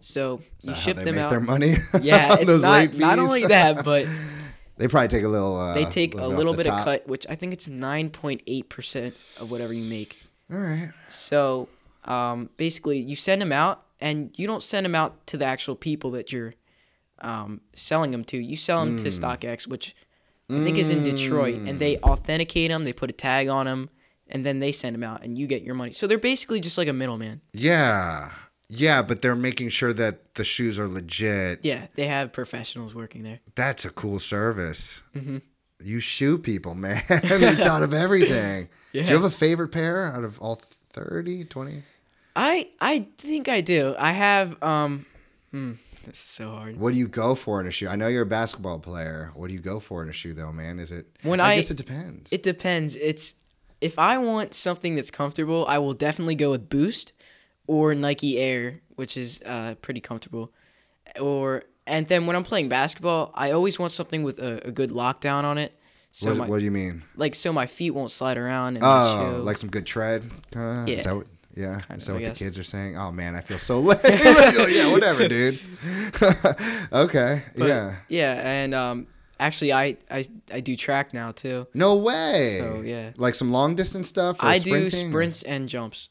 So, 0.00 0.40
you 0.62 0.74
ship 0.76 0.96
they 0.96 1.04
them 1.04 1.18
out. 1.18 1.28
their 1.30 1.40
money. 1.40 1.74
Yeah, 2.00 2.36
it's 2.40 2.62
not 2.62 2.94
not 2.94 3.18
only 3.18 3.44
that, 3.46 3.84
but 3.84 4.06
they 4.76 4.86
probably 4.86 5.08
take 5.08 5.24
a 5.24 5.28
little. 5.28 5.56
Uh, 5.58 5.74
they 5.74 5.84
take 5.86 6.14
a 6.14 6.22
off 6.24 6.36
little 6.38 6.52
the 6.52 6.58
bit 6.62 6.66
of 6.68 6.84
cut, 6.84 7.08
which 7.08 7.26
I 7.28 7.34
think 7.34 7.52
it's 7.52 7.66
9.8% 7.66 9.40
of 9.42 9.50
whatever 9.50 9.72
you 9.72 9.84
make. 9.88 10.16
All 10.52 10.58
right. 10.58 10.90
So 11.08 11.68
um, 12.04 12.50
basically, 12.56 12.98
you 12.98 13.16
send 13.16 13.42
them 13.42 13.52
out, 13.52 13.82
and 14.00 14.30
you 14.36 14.46
don't 14.46 14.62
send 14.62 14.84
them 14.84 14.94
out 14.94 15.26
to 15.28 15.36
the 15.36 15.44
actual 15.44 15.74
people 15.76 16.10
that 16.12 16.32
you're 16.32 16.54
um, 17.20 17.60
selling 17.74 18.10
them 18.12 18.24
to. 18.24 18.38
You 18.38 18.56
sell 18.56 18.84
them 18.84 18.98
Hmm. 18.98 19.04
to 19.04 19.10
StockX, 19.10 19.66
which 19.66 19.94
I 20.50 20.62
think 20.64 20.78
is 20.78 20.90
in 20.90 21.04
Detroit, 21.04 21.56
and 21.56 21.78
they 21.78 21.98
authenticate 21.98 22.70
them. 22.70 22.84
They 22.84 22.92
put 22.92 23.10
a 23.10 23.12
tag 23.12 23.48
on 23.48 23.66
them, 23.66 23.90
and 24.30 24.44
then 24.44 24.60
they 24.60 24.72
send 24.72 24.94
them 24.94 25.02
out, 25.04 25.22
and 25.24 25.38
you 25.38 25.46
get 25.46 25.62
your 25.62 25.74
money. 25.74 25.92
So 25.92 26.06
they're 26.06 26.18
basically 26.18 26.60
just 26.60 26.78
like 26.78 26.88
a 26.88 26.92
middleman. 26.92 27.40
Yeah. 27.52 28.30
Yeah, 28.70 29.00
but 29.02 29.22
they're 29.22 29.34
making 29.34 29.70
sure 29.70 29.94
that 29.94 30.34
the 30.34 30.44
shoes 30.44 30.78
are 30.78 30.86
legit. 30.88 31.60
Yeah, 31.64 31.86
they 31.94 32.06
have 32.06 32.32
professionals 32.32 32.94
working 32.94 33.22
there. 33.22 33.40
That's 33.54 33.84
a 33.86 33.90
cool 33.90 34.18
service. 34.18 35.00
Mhm. 35.16 35.40
You 35.82 36.00
shoe 36.00 36.36
people, 36.38 36.74
man. 36.86 37.02
you 37.10 37.54
thought 37.56 37.82
of 37.82 37.94
everything. 37.94 38.68
Do 38.92 39.00
you 39.00 39.06
have 39.14 39.24
a 39.24 39.30
favorite 39.30 39.68
pair 39.68 40.12
out 40.12 40.24
of 40.24 40.38
all 40.40 40.60
30, 40.92 41.44
20? 41.44 41.82
I 42.36 42.68
I 42.80 43.06
think 43.18 43.48
I 43.48 43.60
do. 43.62 43.94
I 43.98 44.12
have 44.12 44.62
um. 44.62 45.06
Hmm, 45.50 45.72
this 46.04 46.16
is 46.16 46.20
so 46.30 46.50
hard. 46.50 46.78
What 46.78 46.92
do 46.92 46.98
you 46.98 47.08
go 47.08 47.34
for 47.34 47.60
in 47.60 47.66
a 47.66 47.70
shoe? 47.70 47.88
I 47.88 47.96
know 47.96 48.06
you're 48.08 48.22
a 48.22 48.26
basketball 48.26 48.78
player. 48.80 49.32
What 49.34 49.48
do 49.48 49.54
you 49.54 49.60
go 49.60 49.80
for 49.80 50.02
in 50.02 50.08
a 50.08 50.12
shoe, 50.12 50.34
though, 50.34 50.52
man? 50.52 50.78
Is 50.78 50.90
it? 50.92 51.06
When 51.22 51.40
I, 51.40 51.52
I- 51.52 51.56
guess 51.56 51.70
it 51.70 51.78
depends. 51.78 52.30
It 52.32 52.42
depends. 52.42 52.96
It's 52.96 53.34
if 53.80 53.98
I 53.98 54.18
want 54.18 54.54
something 54.54 54.96
that's 54.96 55.10
comfortable, 55.10 55.64
I 55.68 55.78
will 55.78 55.94
definitely 55.94 56.34
go 56.34 56.50
with 56.50 56.68
Boost 56.68 57.12
or 57.66 57.94
Nike 57.94 58.38
Air, 58.38 58.80
which 58.96 59.16
is 59.16 59.40
uh, 59.44 59.74
pretty 59.82 60.00
comfortable. 60.00 60.52
Or 61.20 61.62
and 61.86 62.06
then 62.08 62.26
when 62.26 62.36
I'm 62.36 62.44
playing 62.44 62.68
basketball, 62.68 63.30
I 63.34 63.52
always 63.52 63.78
want 63.78 63.92
something 63.92 64.22
with 64.22 64.38
a, 64.38 64.66
a 64.68 64.70
good 64.70 64.90
lockdown 64.90 65.44
on 65.44 65.58
it. 65.58 65.74
So 66.12 66.28
what, 66.30 66.36
my 66.38 66.46
what 66.48 66.58
do 66.58 66.64
you 66.64 66.70
mean? 66.70 67.02
like 67.16 67.34
so 67.34 67.52
my 67.52 67.66
feet 67.66 67.90
won't 67.92 68.10
slide 68.10 68.36
around 68.38 68.74
the 68.74 68.80
Oh, 68.82 69.40
like 69.44 69.56
some 69.58 69.70
good 69.70 69.86
tread, 69.86 70.24
kind 70.50 70.82
of. 70.82 70.88
Is 70.88 71.04
Yeah. 71.04 71.10
that 71.10 71.16
what, 71.16 71.26
yeah. 71.54 71.80
Kind 71.88 72.00
Is 72.00 72.06
that 72.06 72.12
of, 72.12 72.14
what 72.16 72.22
I 72.22 72.24
the 72.24 72.30
guess. 72.30 72.38
kids 72.38 72.58
are 72.58 72.62
saying? 72.64 72.96
Oh 72.96 73.12
man, 73.12 73.34
I 73.34 73.40
feel 73.40 73.58
so 73.58 73.78
lame. 73.80 73.98
yeah, 74.04 74.90
whatever, 74.90 75.28
dude. 75.28 75.60
okay, 76.92 77.42
But, 77.56 77.68
yeah. 77.68 77.96
Yeah, 78.08 78.32
and 78.44 78.74
um, 78.74 79.06
actually, 79.40 79.72
I, 79.72 79.96
I 80.10 80.26
I 80.52 80.60
do 80.60 80.76
track 80.76 81.14
now 81.14 81.32
too. 81.32 81.66
No 81.74 81.96
way. 81.96 82.58
So, 82.60 82.82
yeah. 82.82 83.10
Like 83.16 83.34
some 83.34 83.50
long 83.50 83.74
distance 83.74 84.08
stuff. 84.08 84.42
Or 84.42 84.46
I 84.46 84.58
do 84.58 84.88
sprints 84.88 85.42
and 85.42 85.68
jumps. 85.68 86.08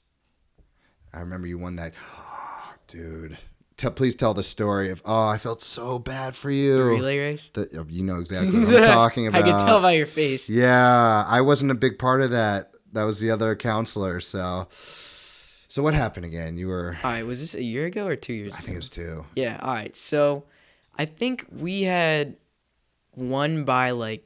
I 1.14 1.20
remember 1.22 1.48
you 1.48 1.58
won 1.58 1.76
that, 1.78 1.94
dude. 2.88 3.38
Te- 3.78 3.90
please 3.92 4.16
tell 4.16 4.34
the 4.34 4.44
story 4.44 4.90
of. 4.90 5.02
Oh, 5.06 5.28
I 5.28 5.38
felt 5.38 5.62
so 5.62 6.00
bad 6.00 6.36
for 6.36 6.50
you. 6.50 6.84
Relay 6.84 7.20
race. 7.20 7.50
The- 7.54 7.70
oh, 7.80 7.86
you 7.90 8.04
know 8.04 8.20
exactly 8.20 8.60
what 8.60 8.76
I'm 8.76 8.84
talking 8.94 9.28
about. 9.28 9.44
I 9.44 9.46
can 9.50 9.66
tell 9.66 9.82
by 9.82 9.92
your 9.94 10.06
face. 10.08 10.50
Yeah, 10.50 11.24
I 11.28 11.42
wasn't 11.42 11.72
a 11.72 11.76
big 11.76 12.00
part 12.00 12.22
of 12.22 12.32
that. 12.32 12.72
That 12.94 13.04
was 13.04 13.20
the 13.20 13.30
other 13.30 13.56
counselor. 13.56 14.20
So, 14.20 14.68
so 15.68 15.84
what 15.84 15.94
happened 15.94 16.26
again? 16.26 16.58
You 16.58 16.68
were. 16.70 16.98
All 17.04 17.12
right, 17.12 17.26
was 17.26 17.40
this 17.40 17.54
a 17.54 17.64
year 17.64 17.86
ago 17.86 18.08
or 18.08 18.16
two 18.16 18.34
years 18.34 18.54
I 18.54 18.58
ago? 18.58 18.66
think 18.66 18.76
it 18.76 18.80
was 18.80 18.90
two. 18.90 19.26
Yeah. 19.36 19.60
All 19.62 19.74
right. 19.74 19.96
So, 19.96 20.46
I 20.98 21.06
think 21.06 21.46
we 21.52 21.84
had 21.84 22.36
won 23.18 23.66
by 23.66 23.92
like 23.92 24.24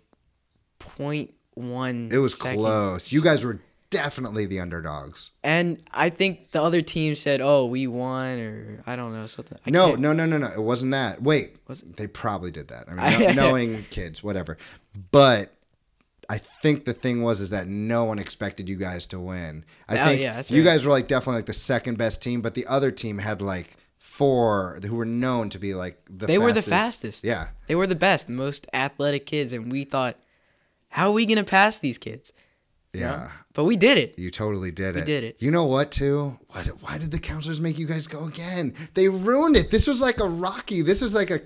0.1. 0.97 2.11
It 2.13 2.17
was 2.17 2.37
second. 2.37 2.59
close. 2.59 3.11
You 3.11 3.21
guys 3.21 3.43
were 3.43 3.59
definitely 3.89 4.45
the 4.45 4.59
underdogs. 4.59 5.31
And 5.43 5.81
I 5.91 6.09
think 6.09 6.51
the 6.51 6.61
other 6.61 6.81
team 6.81 7.15
said, 7.15 7.41
"Oh, 7.41 7.65
we 7.65 7.87
won," 7.87 8.39
or 8.39 8.83
I 8.85 8.95
don't 8.95 9.13
know 9.13 9.25
something. 9.25 9.57
I 9.65 9.69
no, 9.69 9.89
can't- 9.89 10.01
no, 10.01 10.13
no, 10.13 10.25
no, 10.25 10.37
no. 10.37 10.47
It 10.47 10.61
wasn't 10.61 10.91
that. 10.91 11.21
Wait, 11.21 11.57
wasn't. 11.67 11.97
they 11.97 12.07
probably 12.07 12.51
did 12.51 12.69
that. 12.69 12.85
I 12.89 13.17
mean, 13.17 13.35
knowing 13.35 13.85
kids, 13.89 14.23
whatever. 14.23 14.57
But 15.11 15.51
I 16.29 16.37
think 16.61 16.85
the 16.85 16.93
thing 16.93 17.21
was 17.23 17.41
is 17.41 17.49
that 17.49 17.67
no 17.67 18.05
one 18.05 18.17
expected 18.19 18.69
you 18.69 18.77
guys 18.77 19.05
to 19.07 19.19
win. 19.19 19.65
I 19.89 19.99
Oh, 19.99 20.05
think 20.07 20.23
yeah, 20.23 20.41
you 20.47 20.63
guys 20.63 20.85
were 20.85 20.91
like 20.91 21.07
definitely 21.07 21.39
like 21.39 21.45
the 21.47 21.53
second 21.53 21.97
best 21.97 22.21
team, 22.21 22.41
but 22.41 22.53
the 22.53 22.65
other 22.67 22.91
team 22.91 23.17
had 23.17 23.41
like 23.41 23.75
four 24.11 24.79
who 24.85 24.95
were 24.95 25.05
known 25.05 25.49
to 25.49 25.57
be 25.57 25.73
like 25.73 26.01
the 26.09 26.25
They 26.25 26.37
were 26.37 26.51
the 26.51 26.61
fastest. 26.61 27.21
fastest. 27.21 27.23
Yeah. 27.23 27.47
They 27.67 27.75
were 27.75 27.87
the 27.87 27.95
best, 27.95 28.27
most 28.27 28.67
athletic 28.73 29.25
kids, 29.25 29.53
and 29.53 29.71
we 29.71 29.85
thought, 29.85 30.17
"How 30.89 31.09
are 31.09 31.13
we 31.13 31.25
gonna 31.25 31.45
pass 31.45 31.79
these 31.79 31.97
kids?" 31.97 32.33
you 32.93 33.01
know? 33.01 33.07
Yeah. 33.07 33.31
But 33.53 33.63
we 33.63 33.77
did 33.77 33.97
it. 33.97 34.19
You 34.19 34.29
totally 34.29 34.71
did 34.71 34.97
it. 34.97 34.99
We 35.01 35.05
did 35.05 35.23
it. 35.23 35.37
You 35.39 35.49
know 35.49 35.65
what, 35.65 35.91
too? 35.91 36.37
Why 36.49 36.63
did, 36.63 36.81
why 36.81 36.97
did 36.97 37.11
the 37.11 37.19
counselors 37.19 37.61
make 37.61 37.77
you 37.77 37.85
guys 37.85 38.07
go 38.07 38.25
again? 38.25 38.73
They 38.93 39.07
ruined 39.07 39.55
it. 39.55 39.71
This 39.71 39.87
was 39.87 40.01
like 40.01 40.19
a 40.19 40.27
Rocky. 40.27 40.81
This 40.81 41.01
was 41.01 41.13
like 41.13 41.31
a 41.31 41.39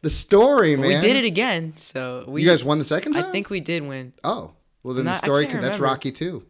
the 0.00 0.10
story, 0.10 0.74
man. 0.74 0.86
We 0.88 1.00
did 1.06 1.16
it 1.16 1.24
again. 1.24 1.74
So 1.76 2.24
we. 2.26 2.42
you 2.42 2.48
guys 2.48 2.64
won 2.64 2.78
the 2.78 2.84
second 2.84 3.12
time. 3.12 3.24
I 3.24 3.30
think 3.30 3.50
we 3.50 3.60
did 3.60 3.82
win. 3.82 4.14
Oh, 4.24 4.52
well 4.82 4.94
then 4.94 5.04
No, 5.04 5.12
the 5.12 5.18
story 5.18 5.46
can't. 5.46 5.60
That's. 5.60 5.78
Rocky 5.78 6.12
too. 6.12 6.44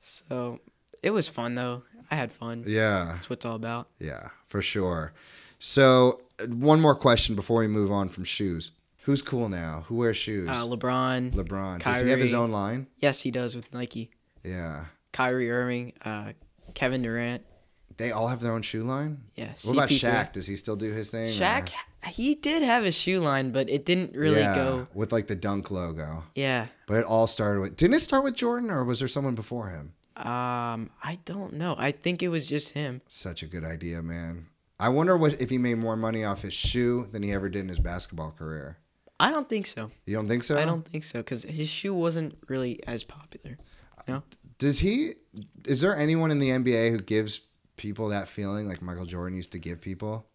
So 0.00 0.60
it 1.02 1.10
was 1.10 1.28
fun 1.28 1.54
though. 1.54 1.84
I 2.14 2.16
had 2.16 2.30
fun. 2.32 2.62
Yeah, 2.64 3.06
That's 3.10 3.28
what 3.28 3.38
it's 3.38 3.44
all 3.44 3.56
about. 3.56 3.88
yeah, 3.98 4.28
for 4.46 4.62
sure. 4.62 5.12
So 5.58 6.20
one 6.46 6.80
more 6.80 6.94
question 6.94 7.34
before 7.34 7.58
we 7.58 7.66
move 7.66 7.90
on 7.90 8.08
from 8.08 8.22
shoes. 8.22 8.70
Who's 9.02 9.20
cool 9.20 9.48
now? 9.48 9.84
Who 9.88 9.96
wears 9.96 10.16
shoes? 10.16 10.48
Uh, 10.48 10.64
LeBron. 10.64 11.32
LeBron. 11.32 11.82
Does 11.82 12.00
he 12.00 12.10
have 12.10 12.20
his 12.20 12.32
own 12.32 12.52
line? 12.52 12.86
Yes, 13.00 13.20
he 13.20 13.32
does 13.32 13.56
with 13.56 13.72
Nike. 13.74 14.10
Yeah. 14.44 14.84
Kyrie 15.12 15.50
Irving, 15.50 15.92
uh, 16.04 16.32
Kevin 16.74 17.02
Durant. 17.02 17.42
They 17.96 18.12
all 18.12 18.28
have 18.28 18.40
their 18.40 18.52
own 18.52 18.62
shoe 18.62 18.82
line. 18.82 19.24
Yeah. 19.34 19.50
What 19.64 19.72
about 19.72 19.88
CP3. 19.88 19.98
Shaq? 20.00 20.32
Does 20.32 20.46
he 20.46 20.54
still 20.54 20.76
do 20.76 20.92
his 20.92 21.10
thing? 21.10 21.32
Shaq, 21.32 21.68
or- 21.68 22.10
he 22.10 22.36
did 22.36 22.62
have 22.62 22.84
a 22.84 22.92
shoe 22.92 23.18
line, 23.20 23.50
but 23.50 23.68
it 23.68 23.84
didn't 23.84 24.14
really 24.14 24.40
yeah, 24.40 24.54
go. 24.54 24.88
with 24.94 25.10
like 25.12 25.26
the 25.26 25.34
dunk 25.34 25.70
logo. 25.72 26.24
Yeah. 26.36 26.66
But 26.86 26.98
it 26.98 27.04
all 27.06 27.26
started 27.26 27.60
with. 27.60 27.76
Didn't 27.76 27.94
it 27.94 28.00
start 28.00 28.22
with 28.22 28.36
Jordan, 28.36 28.70
or 28.70 28.84
was 28.84 29.00
there 29.00 29.08
someone 29.08 29.34
before 29.34 29.70
him? 29.70 29.94
Um, 30.16 30.90
I 31.02 31.18
don't 31.24 31.54
know. 31.54 31.74
I 31.76 31.92
think 31.92 32.22
it 32.22 32.28
was 32.28 32.46
just 32.46 32.72
him. 32.72 33.00
Such 33.08 33.42
a 33.42 33.46
good 33.46 33.64
idea, 33.64 34.02
man. 34.02 34.46
I 34.78 34.88
wonder 34.88 35.16
what 35.16 35.40
if 35.40 35.50
he 35.50 35.58
made 35.58 35.78
more 35.78 35.96
money 35.96 36.24
off 36.24 36.42
his 36.42 36.54
shoe 36.54 37.08
than 37.12 37.22
he 37.22 37.32
ever 37.32 37.48
did 37.48 37.60
in 37.60 37.68
his 37.68 37.78
basketball 37.78 38.32
career. 38.32 38.78
I 39.18 39.30
don't 39.30 39.48
think 39.48 39.66
so. 39.66 39.90
You 40.06 40.16
don't 40.16 40.28
think 40.28 40.42
so? 40.42 40.58
I 40.58 40.64
don't 40.64 40.86
think 40.86 41.04
so 41.04 41.20
because 41.20 41.44
his 41.44 41.68
shoe 41.68 41.94
wasn't 41.94 42.36
really 42.48 42.84
as 42.86 43.04
popular. 43.04 43.58
Know? 44.06 44.22
Does 44.58 44.80
he? 44.80 45.14
Is 45.64 45.80
there 45.80 45.96
anyone 45.96 46.30
in 46.30 46.38
the 46.38 46.50
NBA 46.50 46.90
who 46.90 46.98
gives 46.98 47.40
people 47.76 48.08
that 48.08 48.28
feeling 48.28 48.68
like 48.68 48.82
Michael 48.82 49.06
Jordan 49.06 49.36
used 49.36 49.52
to 49.52 49.58
give 49.58 49.80
people? 49.80 50.26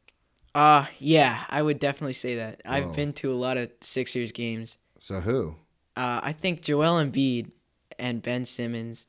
Uh, 0.56 0.88
yeah, 0.98 1.44
I 1.50 1.62
would 1.62 1.80
definitely 1.80 2.14
say 2.14 2.38
that. 2.38 2.62
Whoa. 2.66 2.72
I've 2.72 2.96
been 2.96 3.14
to 3.14 3.32
a 3.32 3.36
lot 3.36 3.58
of 3.58 3.72
Sixers 3.82 4.32
games. 4.32 4.78
So 5.00 5.20
who? 5.20 5.56
Uh, 5.96 6.22
I 6.24 6.34
think 6.34 6.62
Joel 6.62 7.04
Embiid 7.04 7.52
and 8.00 8.22
Ben 8.22 8.46
Simmons. 8.46 9.06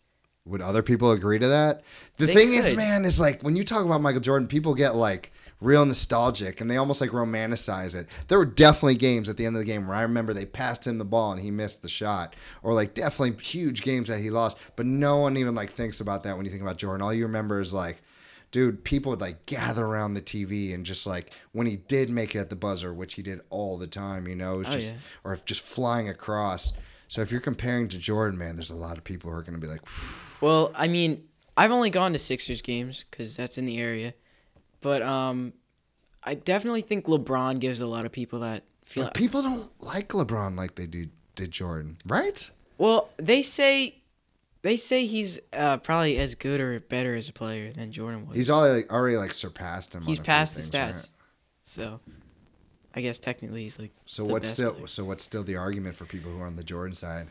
Would 0.46 0.62
other 0.62 0.82
people 0.82 1.12
agree 1.12 1.38
to 1.38 1.48
that? 1.48 1.82
The 2.16 2.26
They 2.26 2.34
thing 2.34 2.52
is, 2.54 2.74
man, 2.74 3.04
is 3.04 3.20
like 3.20 3.42
when 3.42 3.56
you 3.56 3.64
talk 3.64 3.84
about 3.84 4.00
Michael 4.00 4.20
Jordan, 4.20 4.48
people 4.48 4.74
get 4.74 4.94
like 4.96 5.32
real 5.60 5.84
nostalgic 5.84 6.60
and 6.62 6.70
they 6.70 6.78
almost 6.78 7.02
like 7.02 7.10
romanticize 7.10 7.94
it. 7.94 8.06
There 8.28 8.38
were 8.38 8.46
definitely 8.46 8.94
games 8.94 9.28
at 9.28 9.36
the 9.36 9.44
end 9.44 9.54
of 9.56 9.60
the 9.60 9.66
game 9.66 9.86
where 9.86 9.96
I 9.96 10.02
remember 10.02 10.32
they 10.32 10.46
passed 10.46 10.86
him 10.86 10.96
the 10.96 11.04
ball 11.04 11.32
and 11.32 11.40
he 11.40 11.50
missed 11.50 11.82
the 11.82 11.88
shot, 11.90 12.34
or 12.62 12.72
like 12.72 12.94
definitely 12.94 13.42
huge 13.44 13.82
games 13.82 14.08
that 14.08 14.20
he 14.20 14.30
lost. 14.30 14.56
But 14.76 14.86
no 14.86 15.18
one 15.18 15.36
even 15.36 15.54
like 15.54 15.72
thinks 15.72 16.00
about 16.00 16.22
that 16.22 16.36
when 16.36 16.46
you 16.46 16.50
think 16.50 16.62
about 16.62 16.78
Jordan. 16.78 17.02
All 17.02 17.12
you 17.12 17.24
remember 17.26 17.60
is 17.60 17.74
like, 17.74 18.02
dude, 18.50 18.82
people 18.82 19.10
would 19.10 19.20
like 19.20 19.44
gather 19.44 19.84
around 19.84 20.14
the 20.14 20.22
TV 20.22 20.72
and 20.74 20.86
just 20.86 21.06
like 21.06 21.30
when 21.52 21.66
he 21.66 21.76
did 21.76 22.08
make 22.08 22.34
it 22.34 22.38
at 22.38 22.48
the 22.48 22.56
buzzer, 22.56 22.94
which 22.94 23.14
he 23.14 23.22
did 23.22 23.42
all 23.50 23.76
the 23.76 23.86
time, 23.86 24.26
you 24.26 24.34
know, 24.34 24.54
it 24.54 24.58
was 24.58 24.68
Oh, 24.68 24.72
just 24.72 24.92
yeah. 24.92 24.98
or 25.22 25.38
just 25.44 25.60
flying 25.62 26.08
across. 26.08 26.72
So 27.08 27.20
if 27.20 27.30
you're 27.30 27.40
comparing 27.42 27.88
to 27.88 27.98
Jordan, 27.98 28.38
man, 28.38 28.56
there's 28.56 28.70
a 28.70 28.74
lot 28.74 28.96
of 28.96 29.04
people 29.04 29.30
who 29.30 29.36
are 29.36 29.42
going 29.42 29.60
to 29.60 29.60
be 29.60 29.66
like. 29.70 29.82
Well, 30.40 30.72
I 30.74 30.88
mean, 30.88 31.24
I've 31.56 31.70
only 31.70 31.90
gone 31.90 32.12
to 32.12 32.18
Sixers 32.18 32.62
games 32.62 33.04
because 33.10 33.36
that's 33.36 33.58
in 33.58 33.66
the 33.66 33.78
area, 33.78 34.14
but 34.80 35.02
um, 35.02 35.52
I 36.22 36.34
definitely 36.34 36.82
think 36.82 37.06
LeBron 37.06 37.60
gives 37.60 37.80
a 37.80 37.86
lot 37.86 38.06
of 38.06 38.12
people 38.12 38.40
that 38.40 38.64
feel. 38.84 39.04
But 39.04 39.14
people 39.14 39.42
don't 39.42 39.70
like 39.80 40.08
LeBron 40.08 40.56
like 40.56 40.74
they 40.74 40.86
do 40.86 41.06
did 41.36 41.50
Jordan, 41.50 41.98
right? 42.06 42.50
Well, 42.78 43.10
they 43.16 43.42
say, 43.42 44.02
they 44.62 44.76
say 44.76 45.06
he's 45.06 45.38
uh, 45.52 45.78
probably 45.78 46.18
as 46.18 46.34
good 46.34 46.60
or 46.60 46.80
better 46.80 47.14
as 47.14 47.28
a 47.28 47.32
player 47.32 47.72
than 47.72 47.92
Jordan 47.92 48.26
was. 48.26 48.36
He's 48.36 48.50
already 48.50 48.88
already 48.88 49.16
like 49.16 49.32
surpassed 49.32 49.94
him. 49.94 50.02
He's 50.02 50.18
past 50.18 50.54
the 50.54 50.62
things, 50.62 50.70
stats, 50.70 50.92
right? 50.92 51.10
so 51.62 52.00
I 52.94 53.00
guess 53.00 53.18
technically 53.18 53.62
he's 53.62 53.78
like. 53.78 53.92
So 54.06 54.24
what's 54.24 54.48
still 54.48 54.72
player. 54.72 54.86
so 54.86 55.04
what's 55.04 55.24
still 55.24 55.42
the 55.42 55.56
argument 55.56 55.94
for 55.94 56.04
people 56.04 56.30
who 56.30 56.40
are 56.40 56.46
on 56.46 56.56
the 56.56 56.64
Jordan 56.64 56.94
side? 56.94 57.26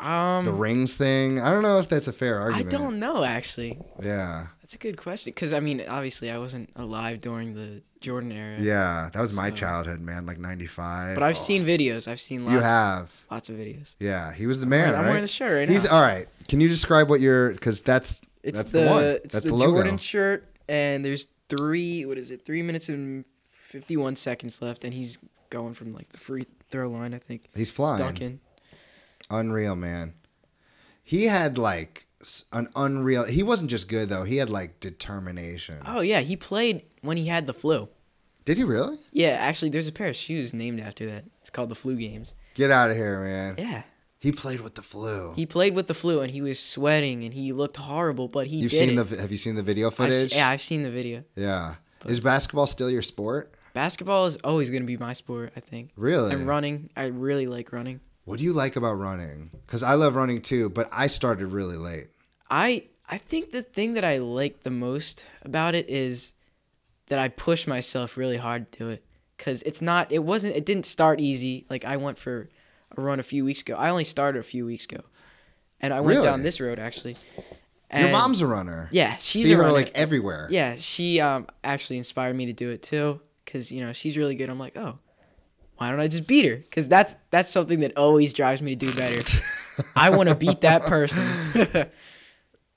Um, 0.00 0.44
The 0.44 0.52
rings 0.52 0.94
thing. 0.94 1.40
I 1.40 1.50
don't 1.50 1.62
know 1.62 1.78
if 1.78 1.88
that's 1.88 2.06
a 2.08 2.12
fair 2.12 2.38
argument. 2.38 2.74
I 2.74 2.76
don't 2.78 2.98
know 2.98 3.24
actually. 3.24 3.78
Yeah, 4.02 4.48
That's 4.60 4.74
a 4.74 4.78
good 4.78 4.96
question 4.96 5.30
because 5.32 5.52
I 5.54 5.60
mean, 5.60 5.82
obviously, 5.88 6.30
I 6.30 6.38
wasn't 6.38 6.70
alive 6.76 7.20
during 7.20 7.54
the 7.54 7.82
Jordan 8.00 8.30
era. 8.32 8.58
yeah. 8.60 9.08
That 9.12 9.20
was 9.20 9.32
my 9.32 9.50
childhood, 9.50 10.00
man. 10.00 10.26
Like 10.26 10.38
'95. 10.38 11.14
But 11.14 11.22
I've 11.22 11.36
Oh, 11.36 11.38
seen 11.38 11.64
videos. 11.64 12.06
I've 12.08 12.20
seen 12.20 12.44
lots. 12.44 12.54
You 12.54 12.60
have. 12.60 13.12
lots 13.30 13.48
of 13.48 13.56
videos. 13.56 13.94
Yeah, 13.98 14.32
he 14.32 14.46
was 14.46 14.60
the 14.60 14.66
man, 14.66 14.90
I'm 14.90 14.96
right? 15.02 15.06
wearing 15.08 15.22
the 15.22 15.28
shirt 15.28 15.52
right 15.60 15.68
now. 15.68 15.72
He's 15.72 15.84
now. 15.84 15.96
all 15.96 16.02
right. 16.02 16.26
Can 16.48 16.60
you 16.60 16.68
describe 16.68 17.08
what 17.08 17.20
you're? 17.20 17.50
Because 17.52 17.80
that's 17.82 18.20
It's 18.42 18.58
that's 18.60 18.70
the, 18.70 18.80
the, 18.80 18.86
one. 18.86 19.04
it's 19.04 19.32
That's 19.34 19.44
the, 19.46 19.50
the, 19.50 19.56
logo. 19.56 19.72
Jordan 19.78 19.98
shirt, 19.98 20.44
and 20.68 21.04
there's 21.04 21.26
three. 21.48 22.04
What 22.04 22.18
is 22.18 22.30
it? 22.30 22.44
Three 22.44 22.62
minutes 22.62 22.88
and 22.88 23.24
fifty-one 23.50 24.16
seconds 24.16 24.60
left, 24.62 24.84
and 24.84 24.92
he's 24.94 25.18
going 25.50 25.74
from 25.74 25.92
like 25.92 26.08
the 26.10 26.18
free 26.18 26.46
throw 26.70 26.88
line, 26.90 27.14
I 27.14 27.18
think. 27.18 27.44
He's 27.54 27.70
flying. 27.70 27.98
Dunking. 28.02 28.40
Unreal, 29.30 29.76
man. 29.76 30.14
He 31.02 31.24
had 31.26 31.58
like 31.58 32.06
an 32.52 32.68
unreal. 32.74 33.24
He 33.24 33.42
wasn't 33.42 33.70
just 33.70 33.88
good 33.88 34.08
though. 34.08 34.24
He 34.24 34.36
had 34.38 34.50
like 34.50 34.80
determination. 34.80 35.78
Oh 35.86 36.00
yeah, 36.00 36.20
he 36.20 36.36
played 36.36 36.82
when 37.02 37.16
he 37.16 37.26
had 37.26 37.46
the 37.46 37.54
flu. 37.54 37.88
Did 38.44 38.58
he 38.58 38.64
really? 38.64 38.96
Yeah, 39.12 39.30
actually, 39.30 39.70
there's 39.70 39.88
a 39.88 39.92
pair 39.92 40.06
of 40.08 40.16
shoes 40.16 40.54
named 40.54 40.80
after 40.80 41.06
that. 41.06 41.24
It's 41.40 41.50
called 41.50 41.68
the 41.68 41.74
flu 41.74 41.96
games. 41.96 42.34
Get 42.54 42.70
out 42.70 42.90
of 42.90 42.96
here, 42.96 43.20
man. 43.20 43.56
Yeah, 43.58 43.82
He 44.20 44.30
played 44.32 44.60
with 44.60 44.76
the 44.76 44.82
flu. 44.82 45.32
he 45.34 45.46
played 45.46 45.74
with 45.74 45.88
the 45.88 45.94
flu, 45.94 46.20
and 46.20 46.30
he 46.30 46.40
was 46.42 46.58
sweating, 46.60 47.24
and 47.24 47.34
he 47.34 47.52
looked 47.52 47.76
horrible, 47.76 48.28
but 48.28 48.46
he 48.46 48.58
You've 48.58 48.70
did 48.70 48.78
seen 48.78 48.98
it. 48.98 49.02
the 49.04 49.20
have 49.20 49.30
you 49.32 49.36
seen 49.36 49.56
the 49.56 49.62
video 49.64 49.88
I've 49.88 49.94
footage? 49.94 50.34
yeah, 50.34 50.48
I've 50.48 50.62
seen 50.62 50.82
the 50.84 50.90
video. 50.90 51.24
Yeah. 51.34 51.74
Is 52.06 52.20
basketball 52.20 52.68
still 52.68 52.88
your 52.90 53.02
sport? 53.02 53.52
Basketball 53.74 54.26
is 54.26 54.36
always 54.38 54.70
gonna 54.70 54.84
be 54.84 54.96
my 54.96 55.12
sport, 55.12 55.52
I 55.56 55.60
think. 55.60 55.90
Really? 55.96 56.32
And 56.32 56.46
running, 56.46 56.88
I 56.96 57.06
really 57.06 57.46
like 57.48 57.72
running. 57.72 58.00
What 58.26 58.38
do 58.38 58.44
you 58.44 58.52
like 58.52 58.76
about 58.76 58.98
running? 58.98 59.50
Cuz 59.68 59.82
I 59.82 59.94
love 59.94 60.14
running 60.16 60.42
too, 60.42 60.68
but 60.68 60.88
I 60.92 61.06
started 61.06 61.46
really 61.46 61.76
late. 61.78 62.08
I 62.50 62.84
I 63.08 63.18
think 63.18 63.50
the 63.52 63.62
thing 63.62 63.94
that 63.94 64.04
I 64.04 64.18
like 64.18 64.62
the 64.64 64.70
most 64.70 65.26
about 65.42 65.74
it 65.74 65.88
is 65.88 66.32
that 67.06 67.18
I 67.20 67.28
push 67.28 67.66
myself 67.68 68.16
really 68.16 68.36
hard 68.36 68.70
to 68.72 68.78
do 68.78 68.88
it 68.90 69.04
cuz 69.38 69.62
it's 69.62 69.80
not 69.80 70.10
it 70.12 70.24
wasn't 70.24 70.56
it 70.56 70.66
didn't 70.66 70.86
start 70.86 71.20
easy 71.20 71.66
like 71.70 71.84
I 71.84 71.96
went 71.96 72.18
for 72.18 72.50
a 72.96 73.00
run 73.00 73.20
a 73.20 73.22
few 73.22 73.44
weeks 73.44 73.60
ago. 73.62 73.76
I 73.76 73.90
only 73.90 74.04
started 74.04 74.40
a 74.40 74.42
few 74.42 74.66
weeks 74.66 74.84
ago. 74.86 75.02
And 75.80 75.92
I 75.94 76.00
went 76.00 76.22
down 76.22 76.42
this 76.42 76.58
road 76.60 76.78
actually. 76.80 77.16
Your 77.94 78.10
mom's 78.10 78.40
a 78.40 78.46
runner. 78.48 78.88
Yeah, 78.90 79.16
she's 79.18 79.44
See 79.44 79.52
a 79.52 79.56
her 79.56 79.62
runner. 79.62 79.72
like 79.72 79.92
everywhere. 79.94 80.48
Yeah, 80.50 80.74
she 80.78 81.20
um 81.20 81.46
actually 81.62 81.98
inspired 81.98 82.34
me 82.34 82.46
to 82.46 82.52
do 82.52 82.70
it 82.70 82.82
too 82.82 83.20
cuz 83.46 83.70
you 83.70 83.80
know, 83.84 83.92
she's 83.92 84.18
really 84.18 84.34
good. 84.34 84.50
I'm 84.50 84.58
like, 84.58 84.76
"Oh, 84.76 84.98
why 85.78 85.90
don't 85.90 86.00
I 86.00 86.08
just 86.08 86.26
beat 86.26 86.44
her? 86.46 86.56
Because 86.56 86.88
that's 86.88 87.16
that's 87.30 87.50
something 87.50 87.80
that 87.80 87.96
always 87.96 88.32
drives 88.32 88.62
me 88.62 88.74
to 88.76 88.86
do 88.86 88.94
better. 88.94 89.22
I 89.96 90.10
want 90.10 90.28
to 90.28 90.34
beat 90.34 90.62
that 90.62 90.82
person. 90.82 91.26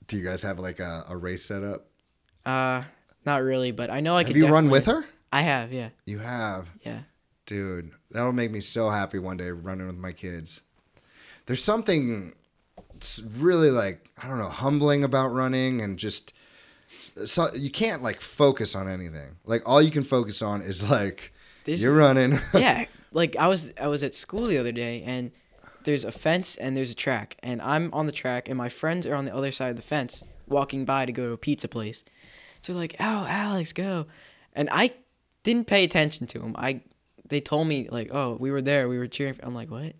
Do 0.06 0.16
you 0.16 0.24
guys 0.24 0.42
have 0.42 0.58
like 0.58 0.80
a, 0.80 1.04
a 1.08 1.16
race 1.16 1.44
set 1.44 1.62
up? 1.62 1.86
uh, 2.44 2.82
not 3.26 3.42
really, 3.42 3.70
but 3.70 3.90
I 3.90 4.00
know 4.00 4.16
I 4.16 4.22
Have 4.22 4.32
can. 4.32 4.36
you 4.36 4.48
run 4.48 4.70
with 4.70 4.86
her? 4.86 5.04
I 5.32 5.42
have, 5.42 5.72
yeah, 5.72 5.90
You 6.06 6.18
have. 6.18 6.70
yeah. 6.84 7.00
Dude, 7.46 7.90
that'll 8.10 8.32
make 8.32 8.50
me 8.50 8.60
so 8.60 8.88
happy 8.90 9.18
one 9.18 9.36
day 9.36 9.50
running 9.50 9.86
with 9.86 9.96
my 9.98 10.12
kids. 10.12 10.62
There's 11.46 11.62
something 11.62 12.32
s- 13.00 13.20
really 13.36 13.70
like, 13.70 14.08
I 14.22 14.26
don't 14.28 14.38
know, 14.38 14.48
humbling 14.48 15.04
about 15.04 15.32
running 15.32 15.80
and 15.82 15.98
just 15.98 16.32
so 17.26 17.50
you 17.54 17.70
can't 17.70 18.02
like 18.02 18.20
focus 18.20 18.74
on 18.74 18.88
anything. 18.88 19.36
Like 19.44 19.68
all 19.68 19.80
you 19.82 19.90
can 19.90 20.02
focus 20.04 20.42
on 20.42 20.62
is 20.62 20.82
like 20.90 21.32
There's- 21.64 21.82
you're 21.82 21.94
running. 21.94 22.38
yeah, 22.54 22.86
like 23.12 23.36
I 23.36 23.46
was 23.48 23.72
I 23.80 23.88
was 23.88 24.02
at 24.04 24.14
school 24.14 24.44
the 24.46 24.58
other 24.58 24.72
day 24.72 25.02
and 25.04 25.30
there's 25.84 26.04
a 26.04 26.12
fence 26.12 26.56
and 26.56 26.76
there's 26.76 26.90
a 26.90 26.94
track 26.94 27.36
and 27.42 27.60
I'm 27.62 27.92
on 27.94 28.06
the 28.06 28.12
track 28.12 28.48
and 28.48 28.56
my 28.58 28.68
friends 28.68 29.06
are 29.06 29.14
on 29.14 29.24
the 29.24 29.34
other 29.34 29.50
side 29.52 29.70
of 29.70 29.76
the 29.76 29.82
fence 29.82 30.22
walking 30.46 30.84
by 30.84 31.06
to 31.06 31.12
go 31.12 31.26
to 31.28 31.32
a 31.32 31.36
pizza 31.38 31.68
place. 31.68 32.04
So 32.60 32.72
like, 32.74 32.94
"Oh, 33.00 33.26
Alex, 33.28 33.72
go." 33.72 34.06
And 34.52 34.68
I 34.72 34.90
didn't 35.42 35.66
pay 35.66 35.84
attention 35.84 36.26
to 36.28 36.38
them. 36.38 36.54
I 36.58 36.82
they 37.28 37.40
told 37.40 37.68
me 37.68 37.88
like, 37.90 38.08
"Oh, 38.12 38.36
we 38.38 38.50
were 38.50 38.60
there. 38.62 38.88
We 38.88 38.98
were 38.98 39.06
cheering." 39.06 39.34
For, 39.34 39.44
I'm 39.44 39.54
like, 39.54 39.70
"What?" 39.70 39.94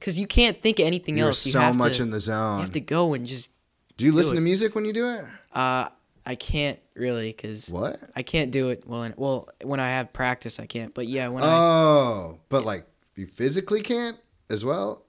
Cuz 0.00 0.18
you 0.18 0.26
can't 0.26 0.60
think 0.62 0.78
of 0.78 0.86
anything 0.86 1.16
You're 1.16 1.28
else. 1.28 1.44
You 1.46 1.52
so 1.52 1.60
have 1.60 1.74
much 1.74 1.96
to, 1.96 2.02
in 2.02 2.10
the 2.10 2.20
zone. 2.20 2.56
You 2.58 2.62
have 2.62 2.72
to 2.72 2.80
go 2.80 3.14
and 3.14 3.26
just 3.26 3.50
Do 3.96 4.04
you 4.04 4.12
listen 4.12 4.34
it. 4.34 4.40
to 4.40 4.42
music 4.42 4.74
when 4.74 4.84
you 4.84 4.92
do 4.92 5.08
it? 5.08 5.24
uh 5.52 5.88
I 6.26 6.34
can't 6.34 6.78
really 6.94 7.32
cuz 7.32 7.68
What? 7.70 7.98
I 8.16 8.22
can't 8.22 8.50
do 8.50 8.70
it 8.70 8.82
well. 8.86 9.10
Well, 9.16 9.48
when 9.62 9.80
I 9.80 9.88
have 9.90 10.12
practice, 10.12 10.58
I 10.58 10.66
can't. 10.66 10.92
But 10.92 11.06
yeah, 11.06 11.28
when 11.28 11.44
I 11.44 11.56
Oh, 11.58 12.38
but 12.48 12.64
like 12.64 12.86
you 13.14 13.26
physically 13.26 13.80
can't 13.80 14.18
as 14.50 14.64
well? 14.64 15.04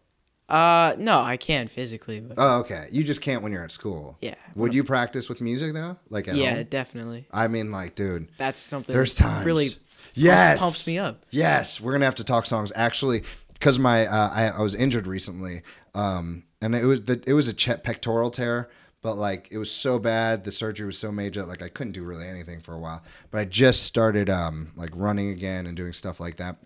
uh 0.49 0.95
no, 0.97 1.19
I 1.19 1.36
can 1.36 1.67
physically, 1.67 2.19
but 2.21 2.36
Oh, 2.38 2.60
okay. 2.60 2.88
You 2.91 3.03
just 3.03 3.19
can't 3.21 3.41
when 3.43 3.51
you're 3.51 3.63
at 3.63 3.71
school. 3.71 4.17
yeah. 4.21 4.36
Would 4.56 4.73
you 4.73 4.84
practice 4.84 5.27
with 5.27 5.41
music 5.41 5.73
though? 5.73 5.97
Like 6.10 6.27
at 6.30 6.36
Yeah, 6.36 6.56
home? 6.56 6.63
definitely. 6.69 7.27
I 7.32 7.47
mean, 7.49 7.71
like, 7.71 7.95
dude, 7.95 8.30
That's 8.38 8.62
something. 8.62 8.93
there's 8.93 9.13
that 9.15 9.23
times. 9.23 9.45
Really 9.45 9.69
yes, 10.13 10.60
pumps 10.60 10.88
me 10.88 10.99
up. 10.99 11.25
Yes, 11.32 11.82
we're 11.82 11.91
gonna 11.91 12.06
have 12.06 12.15
to 12.15 12.23
talk 12.23 12.45
songs. 12.45 12.71
Actually, 12.75 13.23
because 13.53 13.77
my 13.80 14.08
uh, 14.08 14.30
I, 14.34 14.43
I 14.58 14.62
was 14.62 14.73
injured 14.75 15.06
recently, 15.08 15.63
um, 15.93 16.43
and 16.62 16.73
it 16.75 16.86
was 16.86 17.03
the, 17.03 17.21
it 17.27 17.34
was 17.34 17.47
a 17.49 17.53
pectoral 17.53 18.30
tear, 18.32 18.69
but 19.01 19.15
like 19.15 19.49
it 19.51 19.57
was 19.57 19.71
so 19.71 19.99
bad, 19.99 20.43
the 20.43 20.51
surgery 20.51 20.86
was 20.86 20.97
so 20.97 21.12
major, 21.12 21.41
that, 21.41 21.47
like 21.47 21.62
I 21.62 21.69
couldn't 21.69 21.93
do 21.93 22.03
really 22.03 22.27
anything 22.27 22.62
for 22.62 22.73
a 22.73 22.79
while. 22.79 23.03
But 23.31 23.39
I 23.39 23.45
just 23.45 23.83
started 23.83 24.29
um, 24.29 24.71
like 24.75 24.91
running 24.95 25.29
again 25.29 25.65
and 25.65 25.75
doing 25.77 25.93
stuff 25.93 26.19
like 26.19 26.38
that. 26.38 26.57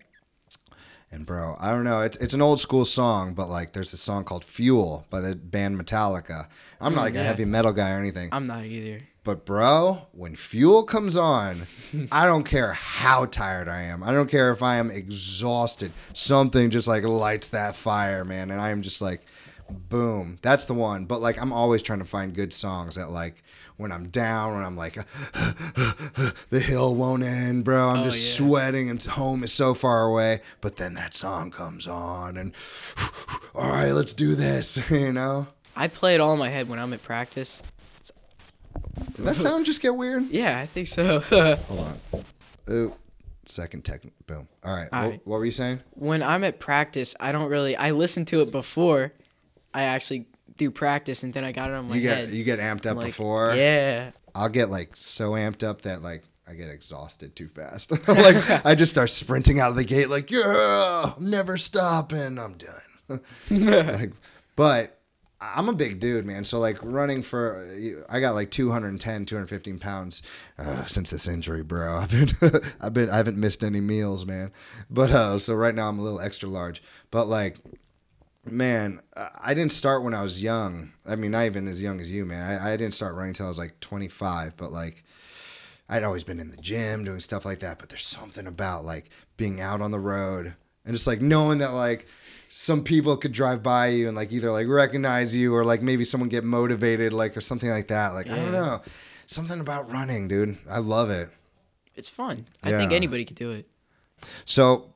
And 1.10 1.26
bro, 1.26 1.56
I 1.60 1.70
don't 1.70 1.84
know. 1.84 2.00
It's 2.00 2.16
it's 2.18 2.32
an 2.32 2.40
old 2.40 2.58
school 2.58 2.86
song, 2.86 3.34
but 3.34 3.48
like 3.48 3.74
there's 3.74 3.92
a 3.92 3.98
song 3.98 4.24
called 4.24 4.44
"Fuel" 4.44 5.06
by 5.10 5.20
the 5.20 5.36
band 5.36 5.78
Metallica. 5.78 6.48
I'm 6.80 6.94
not 6.94 7.02
like 7.02 7.14
a 7.14 7.22
heavy 7.22 7.44
metal 7.44 7.72
guy 7.74 7.92
or 7.92 7.98
anything, 7.98 8.30
I'm 8.32 8.46
not 8.46 8.64
either. 8.64 9.02
but 9.22 9.44
bro, 9.44 10.08
when 10.12 10.36
fuel 10.36 10.84
comes 10.84 11.14
on, 11.18 11.64
I 12.12 12.24
don't 12.24 12.44
care 12.44 12.72
how 12.72 13.26
tired 13.26 13.68
I 13.68 13.82
am. 13.82 14.02
I 14.02 14.10
don't 14.10 14.30
care 14.30 14.52
if 14.52 14.62
I 14.62 14.76
am 14.76 14.90
exhausted. 14.90 15.92
Something 16.14 16.70
just 16.70 16.88
like 16.88 17.04
lights 17.04 17.48
that 17.48 17.76
fire, 17.76 18.24
man, 18.24 18.50
and 18.50 18.58
I 18.58 18.70
am 18.70 18.80
just 18.80 19.02
like 19.02 19.20
boom. 19.72 20.38
That's 20.42 20.64
the 20.66 20.74
one. 20.74 21.04
But 21.06 21.20
like 21.20 21.40
I'm 21.40 21.52
always 21.52 21.82
trying 21.82 21.98
to 22.00 22.04
find 22.04 22.34
good 22.34 22.52
songs 22.52 22.94
that 22.94 23.10
like 23.10 23.42
when 23.76 23.90
I'm 23.92 24.08
down, 24.08 24.54
when 24.54 24.64
I'm 24.64 24.76
like 24.76 24.94
the 26.50 26.60
hill 26.60 26.94
won't 26.94 27.22
end, 27.22 27.64
bro. 27.64 27.88
I'm 27.88 28.00
Oh, 28.00 28.04
just 28.04 28.24
yeah. 28.40 28.46
sweating 28.46 28.90
and 28.90 29.02
home 29.02 29.42
is 29.44 29.52
so 29.52 29.74
far 29.74 30.04
away, 30.04 30.40
but 30.60 30.76
then 30.76 30.94
that 30.94 31.14
song 31.14 31.50
comes 31.50 31.86
on 31.86 32.36
and 32.36 32.52
all 33.54 33.70
right, 33.70 33.90
let's 33.92 34.14
do 34.14 34.34
this, 34.34 34.78
you 34.90 35.12
know? 35.12 35.48
I 35.76 35.88
play 35.88 36.14
it 36.14 36.20
all 36.20 36.32
in 36.34 36.38
my 36.38 36.50
head 36.50 36.68
when 36.68 36.78
I'm 36.78 36.92
at 36.92 37.02
practice. 37.02 37.62
Did 39.16 39.24
that 39.26 39.36
sound 39.36 39.66
just 39.66 39.80
get 39.82 39.94
weird? 39.96 40.22
Yeah, 40.30 40.58
I 40.58 40.66
think 40.66 40.86
so. 40.86 41.20
Hold 41.20 41.80
on. 41.80 42.24
Ooh, 42.70 42.94
second 43.46 43.84
tech. 43.84 44.02
Boom. 44.26 44.48
All 44.64 44.74
right. 44.74 44.88
All 44.92 45.10
what, 45.10 45.20
what 45.26 45.38
were 45.38 45.44
you 45.44 45.50
saying? 45.50 45.80
when 45.94 46.22
I'm 46.22 46.44
at 46.44 46.58
practice, 46.60 47.14
I 47.20 47.32
don't 47.32 47.48
really. 47.48 47.74
I 47.76 47.90
listen 47.90 48.24
to 48.26 48.40
it 48.42 48.50
before 48.50 49.12
I 49.74 49.84
actually 49.84 50.26
do 50.56 50.70
practice, 50.70 51.22
and 51.22 51.32
then 51.32 51.44
I 51.44 51.52
got 51.52 51.70
it 51.70 51.74
on 51.74 51.88
my 51.88 51.96
You 51.96 52.02
get 52.02 52.16
head. 52.18 52.30
you 52.30 52.44
get 52.44 52.58
amped 52.58 52.86
up 52.86 52.96
like, 52.96 53.06
before. 53.06 53.54
Yeah. 53.54 54.10
I'll 54.34 54.48
get 54.48 54.70
like 54.70 54.96
so 54.96 55.32
amped 55.32 55.62
up 55.62 55.82
that 55.82 56.02
like 56.02 56.22
I 56.48 56.54
get 56.54 56.68
exhausted 56.68 57.36
too 57.36 57.48
fast. 57.48 57.90
like 58.08 58.64
I 58.66 58.74
just 58.74 58.92
start 58.92 59.10
sprinting 59.10 59.60
out 59.60 59.70
of 59.70 59.76
the 59.76 59.84
gate 59.84 60.08
like 60.08 60.30
yeah, 60.30 61.12
I'm 61.16 61.30
never 61.30 61.56
stopping. 61.56 62.38
I'm 62.38 62.54
done. 62.54 63.20
like, 63.50 64.12
but 64.56 64.98
I'm 65.42 65.68
a 65.68 65.72
big 65.72 65.98
dude, 65.98 66.24
man. 66.24 66.44
So 66.44 66.60
like 66.60 66.78
running 66.82 67.22
for, 67.22 67.68
I 68.08 68.20
got 68.20 68.34
like 68.34 68.50
210, 68.50 69.26
215 69.26 69.78
pounds 69.78 70.22
uh, 70.58 70.84
since 70.84 71.10
this 71.10 71.26
injury, 71.26 71.62
bro. 71.62 71.96
I've 71.96 72.10
been, 72.10 72.30
I've 72.80 72.94
been, 72.94 73.10
I 73.10 73.16
haven't 73.16 73.36
missed 73.36 73.64
any 73.64 73.80
meals, 73.80 74.24
man. 74.24 74.52
But 74.88 75.10
uh, 75.10 75.38
so 75.38 75.54
right 75.54 75.74
now 75.74 75.88
I'm 75.88 75.98
a 75.98 76.02
little 76.02 76.20
extra 76.20 76.48
large. 76.48 76.82
But 77.10 77.26
like, 77.26 77.58
man, 78.44 79.00
I 79.40 79.54
didn't 79.54 79.72
start 79.72 80.02
when 80.02 80.14
I 80.14 80.22
was 80.22 80.42
young. 80.42 80.92
I 81.06 81.16
mean, 81.16 81.30
not 81.30 81.46
even 81.46 81.68
as 81.68 81.80
young 81.80 82.00
as 82.00 82.10
you, 82.10 82.24
man. 82.24 82.60
I, 82.60 82.72
I 82.72 82.76
didn't 82.76 82.94
start 82.94 83.14
running 83.14 83.30
until 83.30 83.46
I 83.46 83.50
was 83.50 83.58
like 83.58 83.78
25. 83.80 84.56
But 84.56 84.72
like, 84.72 85.04
I'd 85.88 86.02
always 86.02 86.24
been 86.24 86.40
in 86.40 86.50
the 86.50 86.56
gym 86.56 87.04
doing 87.04 87.20
stuff 87.20 87.44
like 87.44 87.60
that. 87.60 87.78
But 87.78 87.88
there's 87.88 88.06
something 88.06 88.46
about 88.46 88.84
like 88.84 89.10
being 89.36 89.60
out 89.60 89.80
on 89.80 89.90
the 89.90 90.00
road 90.00 90.54
and 90.84 90.94
just 90.94 91.06
like 91.06 91.20
knowing 91.20 91.58
that 91.58 91.72
like 91.72 92.06
some 92.48 92.82
people 92.82 93.16
could 93.16 93.32
drive 93.32 93.62
by 93.62 93.88
you 93.88 94.08
and 94.08 94.16
like 94.16 94.32
either 94.32 94.50
like 94.50 94.66
recognize 94.68 95.34
you 95.34 95.54
or 95.54 95.64
like 95.64 95.82
maybe 95.82 96.04
someone 96.04 96.28
get 96.28 96.44
motivated 96.44 97.12
like 97.12 97.36
or 97.36 97.40
something 97.40 97.70
like 97.70 97.88
that. 97.88 98.08
Like 98.14 98.28
I 98.28 98.36
don't 98.36 98.52
know, 98.52 98.82
something 99.26 99.60
about 99.60 99.90
running, 99.90 100.28
dude. 100.28 100.58
I 100.68 100.78
love 100.78 101.10
it. 101.10 101.28
It's 101.94 102.08
fun. 102.08 102.46
I 102.62 102.70
think 102.72 102.92
anybody 102.92 103.24
could 103.24 103.36
do 103.36 103.52
it. 103.52 103.68
So 104.44 104.91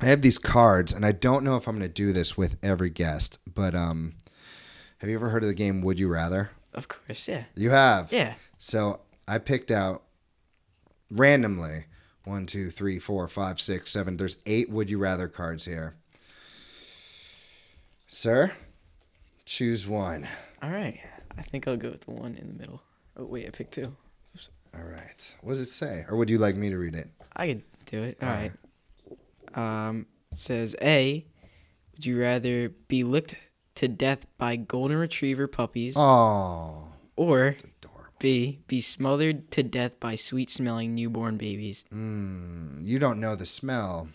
I 0.00 0.06
have 0.06 0.22
these 0.22 0.38
cards, 0.38 0.92
and 0.92 1.06
I 1.06 1.12
don't 1.12 1.44
know 1.44 1.56
if 1.56 1.68
I'm 1.68 1.78
going 1.78 1.88
to 1.88 1.92
do 1.92 2.12
this 2.12 2.36
with 2.36 2.56
every 2.62 2.90
guest, 2.90 3.38
but 3.52 3.74
um, 3.74 4.14
have 4.98 5.08
you 5.08 5.16
ever 5.16 5.28
heard 5.30 5.42
of 5.42 5.48
the 5.48 5.54
game 5.54 5.82
Would 5.82 5.98
You 5.98 6.08
Rather? 6.08 6.50
Of 6.72 6.88
course, 6.88 7.28
yeah. 7.28 7.44
You 7.54 7.70
have. 7.70 8.12
Yeah. 8.12 8.34
So 8.58 9.00
I 9.28 9.38
picked 9.38 9.70
out 9.70 10.02
randomly 11.10 11.86
one, 12.24 12.46
two, 12.46 12.70
three, 12.70 12.98
four, 12.98 13.28
five, 13.28 13.60
six, 13.60 13.90
seven. 13.90 14.16
There's 14.16 14.36
eight 14.46 14.70
Would 14.70 14.90
You 14.90 14.98
Rather 14.98 15.28
cards 15.28 15.64
here. 15.64 15.94
Sir, 18.06 18.52
choose 19.44 19.86
one. 19.86 20.26
All 20.62 20.70
right. 20.70 21.00
I 21.36 21.42
think 21.42 21.66
I'll 21.66 21.76
go 21.76 21.90
with 21.90 22.02
the 22.02 22.12
one 22.12 22.36
in 22.36 22.48
the 22.48 22.54
middle. 22.54 22.82
Oh 23.16 23.24
wait, 23.24 23.46
I 23.46 23.50
picked 23.50 23.74
two. 23.74 23.94
All 24.76 24.84
right. 24.84 25.34
What 25.42 25.52
does 25.52 25.60
it 25.60 25.66
say? 25.66 26.04
Or 26.08 26.16
would 26.16 26.30
you 26.30 26.38
like 26.38 26.56
me 26.56 26.70
to 26.70 26.76
read 26.76 26.94
it? 26.94 27.08
I 27.36 27.46
could 27.46 27.62
do 27.86 28.02
it. 28.02 28.18
All 28.20 28.28
All 28.28 28.34
right. 28.34 28.52
Um, 29.54 30.06
says 30.34 30.74
A. 30.82 31.24
Would 31.92 32.06
you 32.06 32.20
rather 32.20 32.70
be 32.88 33.04
licked 33.04 33.36
to 33.76 33.88
death 33.88 34.26
by 34.38 34.56
golden 34.56 34.96
retriever 34.96 35.46
puppies, 35.46 35.94
Oh, 35.96 36.92
or 37.16 37.56
adorable. 37.78 38.10
B. 38.18 38.60
Be 38.66 38.80
smothered 38.80 39.50
to 39.52 39.62
death 39.62 39.98
by 40.00 40.14
sweet-smelling 40.16 40.94
newborn 40.94 41.36
babies? 41.38 41.84
Mm, 41.92 42.78
you 42.82 42.98
don't 42.98 43.20
know 43.20 43.36
the 43.36 43.46
smell. 43.46 44.08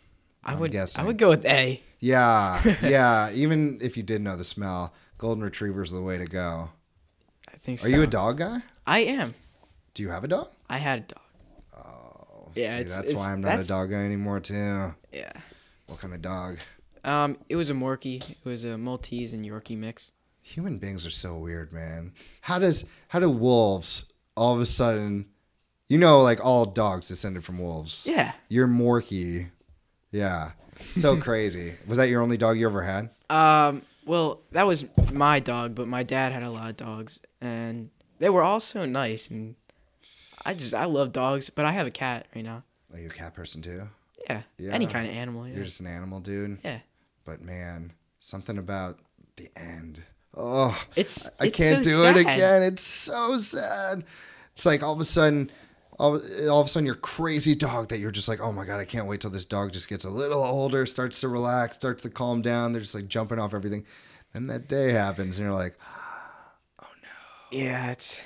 I 0.43 0.54
I'm 0.54 0.60
would. 0.60 0.71
guessing. 0.71 1.02
I 1.02 1.06
would 1.06 1.17
go 1.17 1.30
with 1.30 1.45
A. 1.45 1.82
Yeah, 1.99 2.62
yeah. 2.82 3.30
Even 3.34 3.78
if 3.82 3.95
you 3.97 4.04
did 4.04 4.21
know 4.21 4.36
the 4.38 4.45
smell, 4.45 4.93
golden 5.17 5.43
retriever's 5.43 5.91
the 5.91 6.02
way 6.02 6.17
to 6.17 6.25
go. 6.25 6.69
I 7.47 7.58
think. 7.58 7.80
So. 7.80 7.88
Are 7.88 7.89
so. 7.91 7.95
you 7.97 8.04
a 8.04 8.08
dog 8.08 8.38
guy? 8.39 8.60
I 8.88 8.99
am. 8.99 9.34
Do 9.93 10.04
you 10.04 10.10
have 10.10 10.23
a 10.23 10.28
dog? 10.28 10.47
I 10.69 10.78
had 10.78 10.99
a 10.99 11.02
dog. 11.13 11.23
Oh, 11.78 12.52
Yeah, 12.56 12.75
see, 12.75 12.80
it's- 12.82 12.95
that's 12.95 13.10
it's- 13.12 13.15
why 13.25 13.32
I'm 13.32 13.41
not 13.41 13.47
that's- 13.49 13.65
a 13.67 13.69
dog 13.69 13.91
guy 13.91 14.04
anymore 14.04 14.39
too. 14.39 14.95
Yeah. 15.12 15.32
What 15.88 16.00
kind 16.00 16.13
of 16.13 16.22
dog? 16.22 16.58
Um, 17.04 17.38
it 17.48 17.56
was 17.56 17.69
a 17.69 17.74
Morkie. 17.74 18.22
It 18.30 18.45
was 18.45 18.63
a 18.63 18.78
Maltese 18.78 19.34
and 19.34 19.45
Yorkie 19.45 19.78
mix. 19.78 20.12
Human 20.41 20.78
beings 20.78 21.06
are 21.06 21.12
so 21.12 21.38
weird, 21.38 21.72
man. 21.72 22.13
How 22.41 22.60
does 22.60 22.86
how 23.08 23.19
do 23.19 23.30
wolves 23.30 24.06
all 24.36 24.56
of 24.56 24.62
a 24.62 24.65
sudden? 24.65 25.28
You 25.88 25.98
know, 25.98 26.22
like 26.22 26.43
all 26.45 26.65
dogs 26.65 27.08
descended 27.08 27.43
from 27.43 27.58
wolves. 27.60 28.06
Yeah. 28.08 28.34
You're 28.48 28.67
Morkie. 28.67 29.50
Yeah. 30.12 30.52
So 30.95 31.17
crazy. 31.22 31.74
Was 31.88 31.98
that 31.98 32.10
your 32.10 32.22
only 32.22 32.38
dog 32.38 32.58
you 32.58 32.67
ever 32.67 32.84
had? 32.84 33.10
Um. 33.30 33.84
Well, 34.06 34.41
that 34.54 34.65
was 34.65 34.86
my 35.13 35.39
dog, 35.39 35.76
but 35.76 35.88
my 35.88 36.02
dad 36.02 36.32
had 36.32 36.41
a 36.41 36.50
lot 36.50 36.67
of 36.69 36.78
dogs, 36.78 37.19
and 37.41 37.91
they 38.17 38.30
were 38.30 38.41
all 38.41 38.60
so 38.60 38.86
nice. 38.86 39.30
And 39.30 39.56
I 40.45 40.56
just 40.56 40.74
I 40.74 40.86
love 40.86 41.12
dogs, 41.12 41.52
but 41.52 41.65
I 41.65 41.72
have 41.74 41.86
a 41.86 41.91
cat 41.91 42.26
right 42.36 42.43
now. 42.43 42.63
Are 42.91 43.00
you 43.00 43.08
a 43.08 43.12
cat 43.12 43.36
person 43.36 43.62
too? 43.62 43.88
Yeah. 44.58 44.72
Any 44.72 44.88
kind 44.88 45.08
of 45.08 45.13
animal. 45.13 45.48
Yeah. 45.48 45.56
You're 45.56 45.65
just 45.65 45.80
an 45.80 45.88
animal, 45.88 46.20
dude. 46.20 46.60
yeah. 46.63 46.80
But 47.26 47.42
man, 47.42 47.94
something 48.20 48.58
about 48.58 49.00
the 49.36 49.50
end. 49.56 50.02
Oh, 50.36 50.80
It's. 50.96 51.28
I 51.39 51.48
it's 51.48 51.58
can't 51.58 51.84
so 51.84 51.92
do 51.92 52.06
it 52.08 52.22
again. 52.22 52.63
It's 52.63 52.82
so 52.84 53.38
sad. 53.38 54.04
It's 54.54 54.65
like 54.65 54.84
all 54.84 54.94
of 54.94 55.00
a 55.00 55.06
sudden, 55.06 55.52
all, 56.00 56.15
all 56.50 56.60
of 56.62 56.68
a 56.68 56.70
sudden 56.70 56.86
your 56.86 56.96
crazy 56.96 57.56
dog 57.56 57.89
that 57.89 58.00
you're 58.00 58.12
just 58.12 58.28
like, 58.28 58.39
oh 58.39 58.52
my 58.52 58.65
god, 58.65 58.80
I 58.80 58.86
can't 58.86 59.08
wait 59.08 59.22
till 59.22 59.30
this 59.32 59.46
dog 59.46 59.72
just 59.72 59.89
gets 59.89 60.06
a 60.06 60.10
little 60.10 60.44
older, 60.44 60.86
starts 60.86 61.20
to 61.22 61.28
relax, 61.28 61.76
starts 61.76 62.04
to 62.04 62.10
calm 62.10 62.42
down. 62.42 62.72
They're 62.74 62.82
just 62.82 62.96
like 62.96 63.08
jumping 63.08 63.39
off 63.39 63.54
everything. 63.54 63.86
Then 64.34 64.48
that 64.48 64.68
day 64.68 64.92
happens, 64.92 65.38
and 65.38 65.46
you're 65.46 65.56
like, 65.56 65.78
oh 66.82 66.88
no. 67.02 67.58
Yeah, 67.58 67.92
it's 67.92 68.20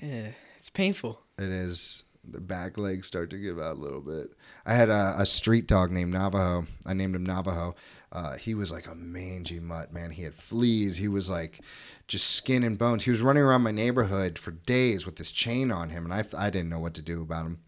yeah, 0.00 0.28
it's 0.58 0.70
painful. 0.70 1.20
it 1.38 1.48
is. 1.48 2.04
The 2.30 2.40
back 2.40 2.76
legs 2.76 3.06
start 3.06 3.30
to 3.30 3.38
give 3.38 3.58
out 3.58 3.76
a 3.76 3.80
little 3.80 4.00
bit. 4.00 4.32
I 4.66 4.74
had 4.74 4.90
a, 4.90 5.16
a 5.18 5.26
street 5.26 5.66
dog 5.66 5.90
named 5.90 6.12
Navajo. 6.12 6.66
I 6.84 6.94
named 6.94 7.14
him 7.14 7.24
Navajo. 7.24 7.74
Uh, 8.10 8.36
he 8.36 8.54
was 8.54 8.72
like 8.72 8.86
a 8.86 8.94
mangy 8.94 9.60
mutt, 9.60 9.92
man. 9.92 10.10
He 10.10 10.22
had 10.22 10.34
fleas. 10.34 10.96
He 10.96 11.08
was 11.08 11.28
like 11.28 11.60
just 12.06 12.30
skin 12.30 12.62
and 12.62 12.78
bones. 12.78 13.04
He 13.04 13.10
was 13.10 13.20
running 13.22 13.42
around 13.42 13.62
my 13.62 13.70
neighborhood 13.70 14.38
for 14.38 14.50
days 14.52 15.04
with 15.04 15.16
this 15.16 15.32
chain 15.32 15.70
on 15.70 15.90
him, 15.90 16.04
and 16.04 16.14
I, 16.14 16.24
I 16.36 16.50
didn't 16.50 16.70
know 16.70 16.80
what 16.80 16.94
to 16.94 17.02
do 17.02 17.20
about 17.22 17.46
him. 17.46 17.58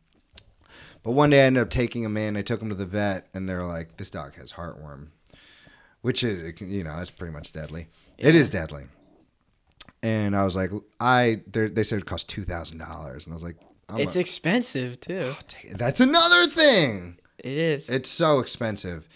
But 1.03 1.13
one 1.13 1.31
day 1.31 1.43
I 1.43 1.47
ended 1.47 1.63
up 1.63 1.71
taking 1.71 2.03
him 2.03 2.17
in. 2.17 2.37
I 2.37 2.43
took 2.43 2.61
him 2.61 2.69
to 2.69 2.75
the 2.75 2.87
vet, 2.87 3.29
and 3.35 3.49
they're 3.49 3.65
like, 3.65 3.97
"This 3.97 4.11
dog 4.11 4.35
has 4.37 4.53
heartworm," 4.53 5.09
which 6.03 6.23
is, 6.23 6.61
you 6.61 6.85
know, 6.85 6.97
that's 6.97 7.11
pretty 7.11 7.33
much 7.33 7.53
deadly. 7.53 7.89
It 8.19 8.35
is 8.35 8.51
deadly. 8.51 8.85
And 10.03 10.35
I 10.35 10.45
was 10.45 10.57
like, 10.57 10.71
I 10.99 11.43
they 11.47 11.83
said 11.83 11.99
it 11.99 12.07
cost 12.07 12.29
two 12.29 12.45
thousand 12.45 12.79
dollars, 12.79 13.27
and 13.27 13.33
I 13.33 13.37
was 13.37 13.45
like, 13.45 13.57
I'm 13.91 14.01
It's 14.01 14.17
a- 14.17 14.21
expensive 14.21 15.01
too. 15.01 15.35
Oh, 15.37 15.73
that's 15.73 16.01
another 16.01 16.47
thing. 16.47 17.19
It 17.39 17.53
is. 17.57 17.89
It's 17.89 18.09
so 18.11 18.39
expensive. 18.41 19.09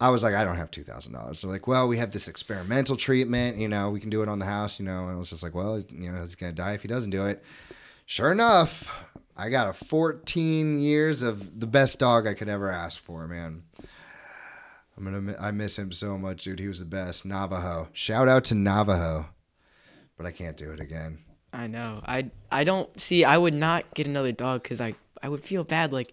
I 0.00 0.10
was 0.10 0.22
like, 0.22 0.34
I 0.34 0.44
don't 0.44 0.56
have 0.56 0.70
two 0.70 0.82
thousand 0.84 1.12
dollars. 1.14 1.40
They're 1.42 1.50
like, 1.50 1.66
well, 1.66 1.88
we 1.88 1.96
have 1.98 2.10
this 2.10 2.28
experimental 2.28 2.96
treatment. 2.96 3.56
You 3.56 3.68
know, 3.68 3.90
we 3.90 4.00
can 4.00 4.10
do 4.10 4.22
it 4.22 4.28
on 4.28 4.38
the 4.38 4.44
house. 4.46 4.78
You 4.78 4.84
know, 4.86 5.04
and 5.04 5.12
I 5.12 5.14
was 5.16 5.30
just 5.30 5.42
like, 5.42 5.54
well, 5.54 5.78
you 5.78 6.10
know, 6.12 6.20
he's 6.20 6.34
gonna 6.34 6.52
die 6.52 6.74
if 6.74 6.82
he 6.82 6.88
doesn't 6.88 7.10
do 7.10 7.26
it. 7.26 7.42
Sure 8.04 8.30
enough, 8.30 8.92
I 9.36 9.48
got 9.48 9.68
a 9.68 9.72
14 9.72 10.78
years 10.78 11.22
of 11.22 11.58
the 11.58 11.66
best 11.66 11.98
dog 11.98 12.26
I 12.26 12.34
could 12.34 12.48
ever 12.48 12.70
ask 12.70 13.00
for, 13.02 13.26
man. 13.26 13.62
I'm 14.96 15.04
gonna, 15.04 15.34
I 15.38 15.50
miss 15.50 15.78
him 15.78 15.92
so 15.92 16.16
much, 16.16 16.44
dude. 16.44 16.58
He 16.60 16.68
was 16.68 16.78
the 16.78 16.84
best. 16.86 17.24
Navajo. 17.26 17.88
Shout 17.92 18.28
out 18.28 18.44
to 18.44 18.54
Navajo. 18.54 19.26
But 20.16 20.24
I 20.26 20.30
can't 20.30 20.56
do 20.56 20.70
it 20.70 20.80
again. 20.80 21.18
I 21.56 21.68
know. 21.68 22.02
I 22.06 22.30
I 22.52 22.64
don't 22.64 23.00
see. 23.00 23.24
I 23.24 23.38
would 23.38 23.54
not 23.54 23.94
get 23.94 24.06
another 24.06 24.30
dog 24.30 24.62
because 24.62 24.80
I 24.80 24.94
I 25.22 25.30
would 25.30 25.42
feel 25.42 25.64
bad. 25.64 25.90
Like 25.90 26.12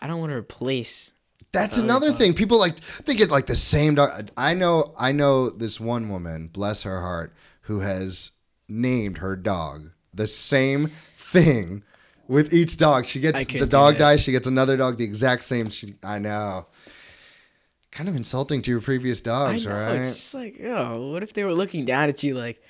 I 0.00 0.06
don't 0.06 0.20
want 0.20 0.32
to 0.32 0.38
replace. 0.38 1.12
That's 1.52 1.76
another 1.76 2.08
dog. 2.08 2.18
thing. 2.18 2.32
People 2.32 2.58
like 2.58 2.76
they 3.04 3.14
get 3.14 3.30
like 3.30 3.44
the 3.44 3.56
same 3.56 3.94
dog. 3.94 4.30
I 4.38 4.54
know. 4.54 4.94
I 4.98 5.12
know 5.12 5.50
this 5.50 5.78
one 5.78 6.08
woman, 6.08 6.48
bless 6.48 6.82
her 6.84 7.02
heart, 7.02 7.34
who 7.62 7.80
has 7.80 8.30
named 8.66 9.18
her 9.18 9.36
dog 9.36 9.90
the 10.14 10.26
same 10.26 10.86
thing 11.14 11.84
with 12.26 12.54
each 12.54 12.78
dog. 12.78 13.04
She 13.04 13.20
gets 13.20 13.44
the 13.44 13.66
dog 13.66 13.98
dies. 13.98 14.22
She 14.22 14.32
gets 14.32 14.46
another 14.46 14.78
dog 14.78 14.96
the 14.96 15.04
exact 15.04 15.42
same. 15.42 15.68
She. 15.68 15.94
I 16.02 16.18
know. 16.18 16.68
Kind 17.90 18.08
of 18.08 18.16
insulting 18.16 18.62
to 18.62 18.70
your 18.70 18.80
previous 18.80 19.20
dogs, 19.20 19.66
know. 19.66 19.72
right? 19.72 19.96
It's 19.96 20.14
just 20.14 20.34
like, 20.34 20.58
oh, 20.64 21.12
what 21.12 21.22
if 21.22 21.32
they 21.34 21.44
were 21.44 21.52
looking 21.52 21.84
down 21.84 22.08
at 22.08 22.24
you 22.24 22.34
like, 22.34 22.60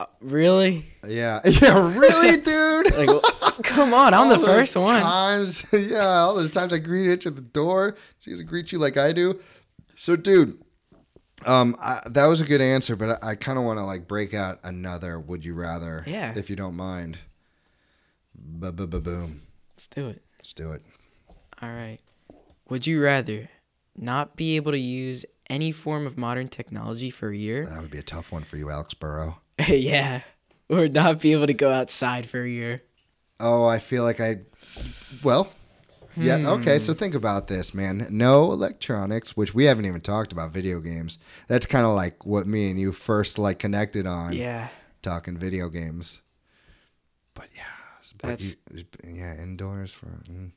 uh, 0.00 0.06
really? 0.20 0.84
Yeah. 1.06 1.40
Yeah. 1.44 1.98
Really, 1.98 2.36
dude. 2.42 2.94
Like, 2.96 3.08
well, 3.08 3.20
come 3.62 3.92
on, 3.94 4.14
I'm 4.14 4.30
All 4.30 4.38
the 4.38 4.44
first 4.44 4.76
one. 4.76 5.02
Times, 5.02 5.64
yeah, 5.72 6.20
all 6.20 6.34
those 6.34 6.50
times 6.50 6.72
I 6.72 6.78
greet 6.78 7.04
you 7.04 7.12
at 7.12 7.22
the 7.22 7.30
door, 7.30 7.96
she 8.18 8.30
doesn't 8.30 8.46
greet 8.46 8.72
you 8.72 8.78
like 8.78 8.96
I 8.96 9.12
do. 9.12 9.40
So, 9.96 10.14
dude, 10.14 10.62
um, 11.46 11.76
I, 11.80 12.02
that 12.06 12.26
was 12.26 12.40
a 12.40 12.44
good 12.44 12.60
answer, 12.60 12.96
but 12.96 13.22
I, 13.22 13.30
I 13.30 13.34
kind 13.34 13.58
of 13.58 13.64
want 13.64 13.78
to 13.78 13.84
like 13.84 14.06
break 14.06 14.34
out 14.34 14.60
another. 14.62 15.18
Would 15.18 15.44
you 15.44 15.54
rather? 15.54 16.04
Yeah. 16.06 16.32
If 16.36 16.48
you 16.50 16.56
don't 16.56 16.76
mind. 16.76 17.18
Ba-ba-ba-boom. 18.40 19.42
Let's 19.72 19.88
do 19.88 20.08
it. 20.08 20.22
Let's 20.38 20.52
do 20.52 20.70
it. 20.70 20.82
All 21.60 21.68
right. 21.70 21.98
Would 22.68 22.86
you 22.86 23.02
rather 23.02 23.48
not 23.96 24.36
be 24.36 24.56
able 24.56 24.72
to 24.72 24.78
use 24.78 25.24
any 25.50 25.72
form 25.72 26.06
of 26.06 26.16
modern 26.16 26.48
technology 26.48 27.10
for 27.10 27.30
a 27.30 27.36
year? 27.36 27.66
That 27.66 27.80
would 27.82 27.90
be 27.90 27.98
a 27.98 28.02
tough 28.02 28.30
one 28.30 28.44
for 28.44 28.56
you, 28.56 28.70
Alex 28.70 28.94
Burro. 28.94 29.38
yeah. 29.68 30.20
Or 30.68 30.86
not 30.88 31.20
be 31.20 31.32
able 31.32 31.46
to 31.46 31.54
go 31.54 31.72
outside 31.72 32.26
for 32.28 32.42
a 32.42 32.48
year? 32.48 32.82
Oh, 33.40 33.64
I 33.64 33.78
feel 33.78 34.02
like 34.04 34.20
I. 34.20 34.38
Well, 35.22 35.48
yeah. 36.16 36.36
Okay, 36.50 36.78
so 36.78 36.92
think 36.92 37.14
about 37.14 37.46
this, 37.46 37.72
man. 37.72 38.06
No 38.10 38.52
electronics, 38.52 39.36
which 39.36 39.54
we 39.54 39.64
haven't 39.64 39.84
even 39.86 40.00
talked 40.00 40.32
about 40.32 40.52
video 40.52 40.80
games. 40.80 41.18
That's 41.46 41.64
kind 41.66 41.86
of 41.86 41.94
like 41.94 42.26
what 42.26 42.46
me 42.46 42.70
and 42.70 42.78
you 42.78 42.92
first 42.92 43.38
like 43.38 43.58
connected 43.58 44.06
on. 44.06 44.32
Yeah. 44.32 44.68
talking 45.02 45.38
video 45.38 45.68
games. 45.68 46.20
But 47.34 47.46
yeah, 47.54 47.62
but 48.20 48.28
That's- 48.28 48.56
you, 48.74 48.84
yeah, 49.04 49.34
indoors 49.40 49.92
for. 49.92 50.06
Mm, 50.30 50.50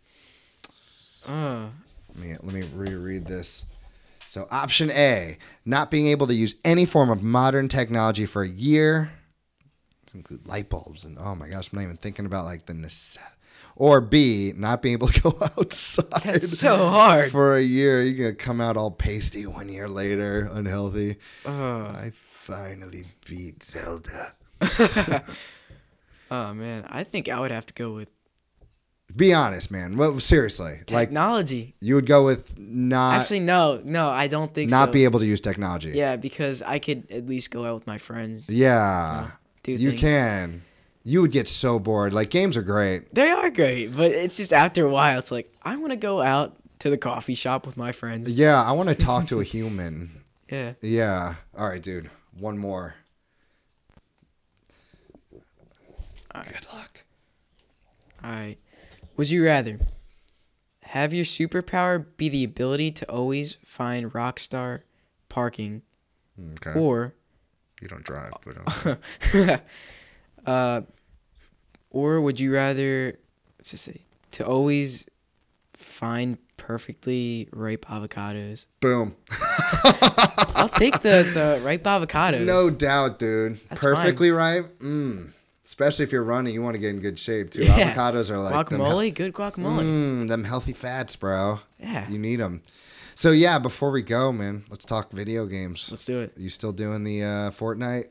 Uh, 1.28 1.68
let 2.10 2.18
me 2.18 2.36
let 2.42 2.54
me 2.54 2.64
reread 2.76 3.26
this. 3.26 3.66
So 4.32 4.48
option 4.50 4.90
A, 4.92 5.38
not 5.66 5.92
being 5.92 6.08
able 6.08 6.26
to 6.28 6.34
use 6.34 6.56
any 6.64 6.86
form 6.86 7.10
of 7.10 7.22
modern 7.22 7.68
technology 7.68 8.26
for 8.26 8.44
a 8.44 8.48
year. 8.48 9.12
To 10.06 10.18
include 10.18 10.48
light 10.48 10.70
bulbs 10.70 11.04
and 11.04 11.18
oh 11.20 11.36
my 11.36 11.50
gosh, 11.50 11.70
I'm 11.74 11.80
not 11.80 11.84
even 11.84 11.98
thinking 11.98 12.26
about 12.26 12.46
like 12.46 12.66
the 12.66 12.72
necess- 12.72 13.18
Or 13.76 14.00
B, 14.00 14.54
not 14.56 14.82
being 14.82 14.94
able 14.94 15.10
to 15.10 15.20
go 15.32 15.38
outside. 15.58 16.24
That's 16.24 16.58
so 16.58 16.78
hard. 16.78 17.30
For 17.30 17.58
a 17.58 17.62
year, 17.62 18.04
you're 18.04 18.30
gonna 18.32 18.36
come 18.36 18.62
out 18.62 18.78
all 18.78 18.90
pasty 18.90 19.46
one 19.46 19.68
year 19.68 19.90
later, 19.90 20.50
unhealthy. 20.54 21.18
uh, 21.46 21.50
I 21.90 22.14
finally 22.32 23.08
beat 23.28 23.62
Zelda. 23.64 24.34
oh 26.32 26.54
man, 26.54 26.86
I 26.88 27.04
think 27.04 27.28
I 27.28 27.38
would 27.38 27.52
have 27.52 27.66
to 27.66 27.74
go 27.74 27.92
with 27.92 28.12
Be 29.16 29.34
honest, 29.34 29.72
man. 29.72 29.98
Well, 29.98 30.20
seriously, 30.20 30.80
like 30.90 31.10
technology. 31.10 31.76
you 31.82 31.96
would 31.96 32.06
go 32.06 32.26
with 32.26 32.58
not 32.58 33.20
Actually, 33.20 33.42
no, 33.42 33.82
no, 33.84 34.10
I 34.10 34.28
don't 34.28 34.54
think 34.54 34.72
not 34.72 34.90
so. 34.90 34.94
be 34.94 35.04
able 35.04 35.20
to 35.20 35.26
use 35.26 35.42
technology. 35.42 35.92
Yeah, 35.92 36.16
because 36.16 36.62
I 36.62 36.80
could 36.80 37.10
at 37.12 37.28
least 37.28 37.52
go 37.52 37.66
out 37.66 37.76
with 37.76 37.88
my 37.88 37.98
friends. 37.98 38.50
Yeah. 38.50 39.32
do 39.64 39.74
you 39.74 39.90
things. 39.90 40.02
can. 40.02 40.64
You 41.04 41.22
would 41.22 41.32
get 41.32 41.48
so 41.48 41.80
bored. 41.80 42.14
Like 42.14 42.30
games 42.30 42.56
are 42.56 42.62
great. 42.62 43.14
They 43.14 43.30
are 43.30 43.50
great, 43.50 43.96
but 43.96 44.12
it's 44.12 44.38
just 44.38 44.54
after 44.54 44.86
a 44.86 44.90
while, 44.90 45.18
it's 45.20 45.32
like 45.32 45.52
I 45.64 45.76
want 45.76 45.92
to 45.92 45.98
go 45.98 46.22
out 46.22 46.56
to 46.80 46.90
the 46.90 46.98
coffee 46.98 47.36
shop 47.36 47.66
with 47.66 47.78
my 47.78 47.92
friends. 47.92 48.36
Yeah, 48.36 48.62
I 48.62 48.72
want 48.74 48.90
to 48.90 48.96
talk 49.08 49.28
to 49.28 49.40
a 49.40 49.44
human. 49.44 50.24
Yeah. 50.50 50.74
Yeah. 50.82 51.36
All 51.58 51.68
right, 51.68 51.82
dude. 51.82 52.10
One 52.38 52.58
more. 52.58 52.96
Good 56.34 56.66
luck. 56.74 57.04
All 58.24 58.32
right. 58.32 58.58
Would 59.22 59.30
you 59.30 59.46
rather 59.46 59.78
have 60.82 61.14
your 61.14 61.26
superpower 61.26 62.04
be 62.18 62.28
the 62.28 62.44
ability 62.44 62.90
to 62.94 63.06
always 63.08 63.60
find 63.64 64.12
Rockstar 64.12 64.82
parking, 65.30 65.84
Okay. 66.56 66.72
or 66.80 67.14
you 67.80 67.88
don't 67.88 68.04
drive, 68.04 68.34
but 68.44 68.98
okay. 69.36 69.62
uh, 70.48 70.82
or 71.92 72.20
would 72.20 72.40
you 72.40 72.52
rather 72.52 73.10
it 73.60 73.66
say 73.68 74.02
to 74.32 74.44
always 74.44 75.06
find 75.76 76.40
perfectly 76.58 77.48
ripe 77.54 77.86
avocados? 77.86 78.66
boom. 78.80 79.16
I'll 80.56 80.68
take 80.68 81.00
the 81.02 81.30
the 81.32 81.62
ripe 81.64 81.84
avocados. 81.96 82.44
No 82.44 82.72
doubt, 82.72 83.20
dude. 83.20 83.60
That's 83.70 83.82
Perfectly 83.82 84.32
right. 84.32 84.64
Mm. 84.80 85.34
Especially 85.64 86.04
if 86.04 86.12
you're 86.12 86.24
running, 86.24 86.54
you 86.54 86.62
want 86.62 86.76
to 86.76 86.80
get 86.82 86.90
in 86.90 87.00
good 87.00 87.20
shape 87.20 87.52
too. 87.52 87.64
Yeah. 87.64 87.94
Avocados 87.94 88.30
are 88.30 88.40
like 88.40 88.68
guacamole, 88.68 89.14
good 89.14 89.34
guacamole. 89.34 89.84
Mm, 89.84 90.28
them 90.28 90.44
healthy 90.44 90.74
fats, 90.74 91.16
bro. 91.16 91.60
Yeah. 91.80 92.10
You 92.10 92.18
need 92.18 92.38
them. 92.38 92.62
So 93.16 93.32
yeah, 93.32 93.60
before 93.60 93.92
we 93.92 94.02
go, 94.02 94.32
man, 94.32 94.64
let's 94.70 94.86
talk 94.86 95.12
video 95.12 95.46
games. 95.46 95.88
Let's 95.92 96.06
do 96.06 96.22
it. 96.22 96.36
Are 96.36 96.42
You 96.42 96.50
still 96.50 96.72
doing 96.72 97.04
the 97.04 97.24
uh, 97.24 97.52
Fortnite? 97.52 98.08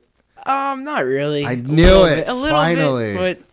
Um, 0.47 0.85
not 0.85 1.05
really. 1.05 1.45
I 1.45 1.57
knew 1.57 2.05
it, 2.05 2.17
bit- 2.17 2.29
a 2.29 2.35
little 2.35 2.57
finally. 2.57 3.15
bit, 3.15 3.39
but 3.41 3.47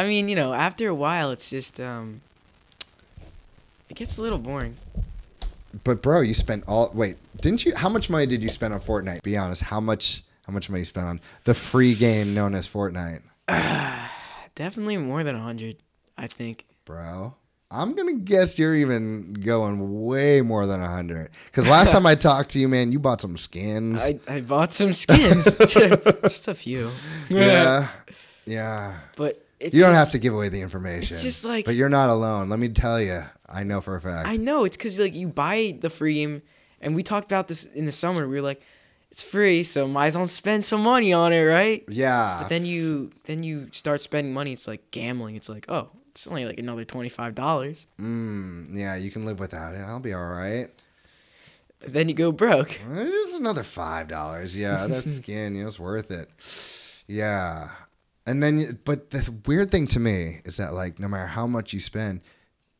I 0.00 0.06
mean, 0.06 0.28
you 0.28 0.36
know, 0.36 0.54
after 0.54 0.88
a 0.88 0.94
while, 0.94 1.30
it's 1.30 1.50
just 1.50 1.80
um, 1.80 2.20
it 3.88 3.96
gets 3.96 4.18
a 4.18 4.22
little 4.22 4.38
boring. 4.38 4.76
But 5.84 6.02
bro, 6.02 6.20
you 6.20 6.34
spent 6.34 6.64
all 6.68 6.90
wait, 6.94 7.16
didn't 7.40 7.64
you? 7.64 7.74
How 7.74 7.88
much 7.88 8.08
money 8.08 8.26
did 8.26 8.42
you 8.42 8.48
spend 8.48 8.72
on 8.72 8.80
Fortnite? 8.80 9.22
Be 9.22 9.36
honest. 9.36 9.62
How 9.62 9.80
much? 9.80 10.22
How 10.46 10.52
much 10.52 10.68
money 10.70 10.80
you 10.80 10.86
spent 10.86 11.06
on 11.06 11.20
the 11.44 11.54
free 11.54 11.94
game 11.94 12.34
known 12.34 12.54
as 12.54 12.66
Fortnite, 12.66 13.22
Definitely 14.54 14.96
more 14.98 15.22
than 15.24 15.34
a 15.34 15.40
hundred, 15.40 15.76
I 16.16 16.26
think. 16.26 16.66
bro? 16.84 17.34
I'm 17.70 17.94
gonna 17.94 18.12
guess 18.16 18.58
you're 18.58 18.74
even 18.74 19.32
going 19.32 20.02
way 20.04 20.42
more 20.42 20.66
than 20.66 20.82
a 20.82 20.88
hundred. 20.88 21.30
Because 21.46 21.66
last 21.66 21.90
time 21.90 22.04
I 22.04 22.14
talked 22.28 22.50
to 22.50 22.60
you, 22.60 22.68
man, 22.68 22.92
you 22.92 22.98
bought 22.98 23.22
some 23.22 23.38
skins. 23.38 24.02
I, 24.02 24.20
I 24.28 24.40
bought 24.42 24.74
some 24.74 24.92
skins, 24.92 25.44
just 26.22 26.48
a 26.48 26.54
few. 26.54 26.90
yeah, 27.30 27.88
yeah. 28.44 28.98
but 29.16 29.42
it's 29.58 29.74
You 29.74 29.80
don't 29.82 29.92
just- 29.92 29.98
have 30.04 30.10
to 30.10 30.18
give 30.18 30.34
away 30.34 30.50
the 30.50 30.60
information. 30.60 31.14
It's 31.14 31.22
just 31.22 31.46
like- 31.46 31.64
but 31.64 31.74
you're 31.74 31.88
not 31.88 32.10
alone. 32.10 32.50
Let 32.50 32.58
me 32.58 32.68
tell 32.68 33.00
you, 33.00 33.22
I 33.48 33.62
know 33.62 33.80
for 33.80 33.96
a 33.96 34.00
fact. 34.02 34.28
I 34.28 34.36
know 34.36 34.64
it's 34.64 34.76
because 34.76 34.98
like 34.98 35.14
you 35.14 35.28
buy 35.28 35.78
the 35.80 35.88
free 35.88 36.14
game, 36.14 36.42
and 36.82 36.94
we 36.94 37.02
talked 37.02 37.32
about 37.32 37.48
this 37.48 37.64
in 37.64 37.86
the 37.86 37.92
summer. 37.92 38.28
We 38.28 38.34
were 38.36 38.42
like, 38.42 38.60
it's 39.12 39.22
free, 39.22 39.62
so 39.62 39.86
might 39.86 40.06
as 40.08 40.16
well 40.16 40.26
spend 40.26 40.64
some 40.64 40.82
money 40.82 41.12
on 41.12 41.32
it, 41.32 41.42
right? 41.44 41.84
yeah, 41.88 42.38
But 42.42 42.48
then 42.48 42.64
you 42.66 43.12
then 43.24 43.42
you 43.44 43.68
start 43.70 44.02
spending 44.02 44.32
money. 44.34 44.52
It's 44.52 44.66
like 44.66 44.90
gambling. 44.90 45.36
It's 45.36 45.48
like, 45.48 45.66
oh, 45.68 45.90
it's 46.10 46.26
only 46.26 46.44
like 46.46 46.58
another 46.58 46.84
twenty 46.84 47.08
five 47.10 47.34
dollars. 47.36 47.86
Mm, 48.00 48.68
yeah, 48.76 48.96
you 48.96 49.10
can 49.10 49.24
live 49.24 49.38
without 49.38 49.74
it. 49.76 49.82
I'll 49.86 50.00
be 50.00 50.14
all 50.14 50.26
right. 50.26 50.68
Then 51.86 52.08
you 52.08 52.14
go 52.14 52.32
broke. 52.32 52.78
Just 52.94 53.36
another 53.38 53.62
five 53.62 54.08
dollars. 54.08 54.56
Yeah, 54.56 54.86
that's 54.86 55.16
skin. 55.16 55.54
You 55.54 55.62
know, 55.62 55.66
it's 55.68 55.78
worth 55.80 56.10
it. 56.10 56.28
Yeah, 57.06 57.68
and 58.26 58.42
then, 58.42 58.58
you- 58.60 58.78
but 58.84 59.10
the 59.10 59.32
weird 59.46 59.70
thing 59.70 59.86
to 59.88 60.00
me 60.00 60.40
is 60.44 60.56
that 60.56 60.72
like, 60.74 60.98
no 60.98 61.08
matter 61.08 61.26
how 61.26 61.46
much 61.46 61.72
you 61.72 61.80
spend, 61.80 62.22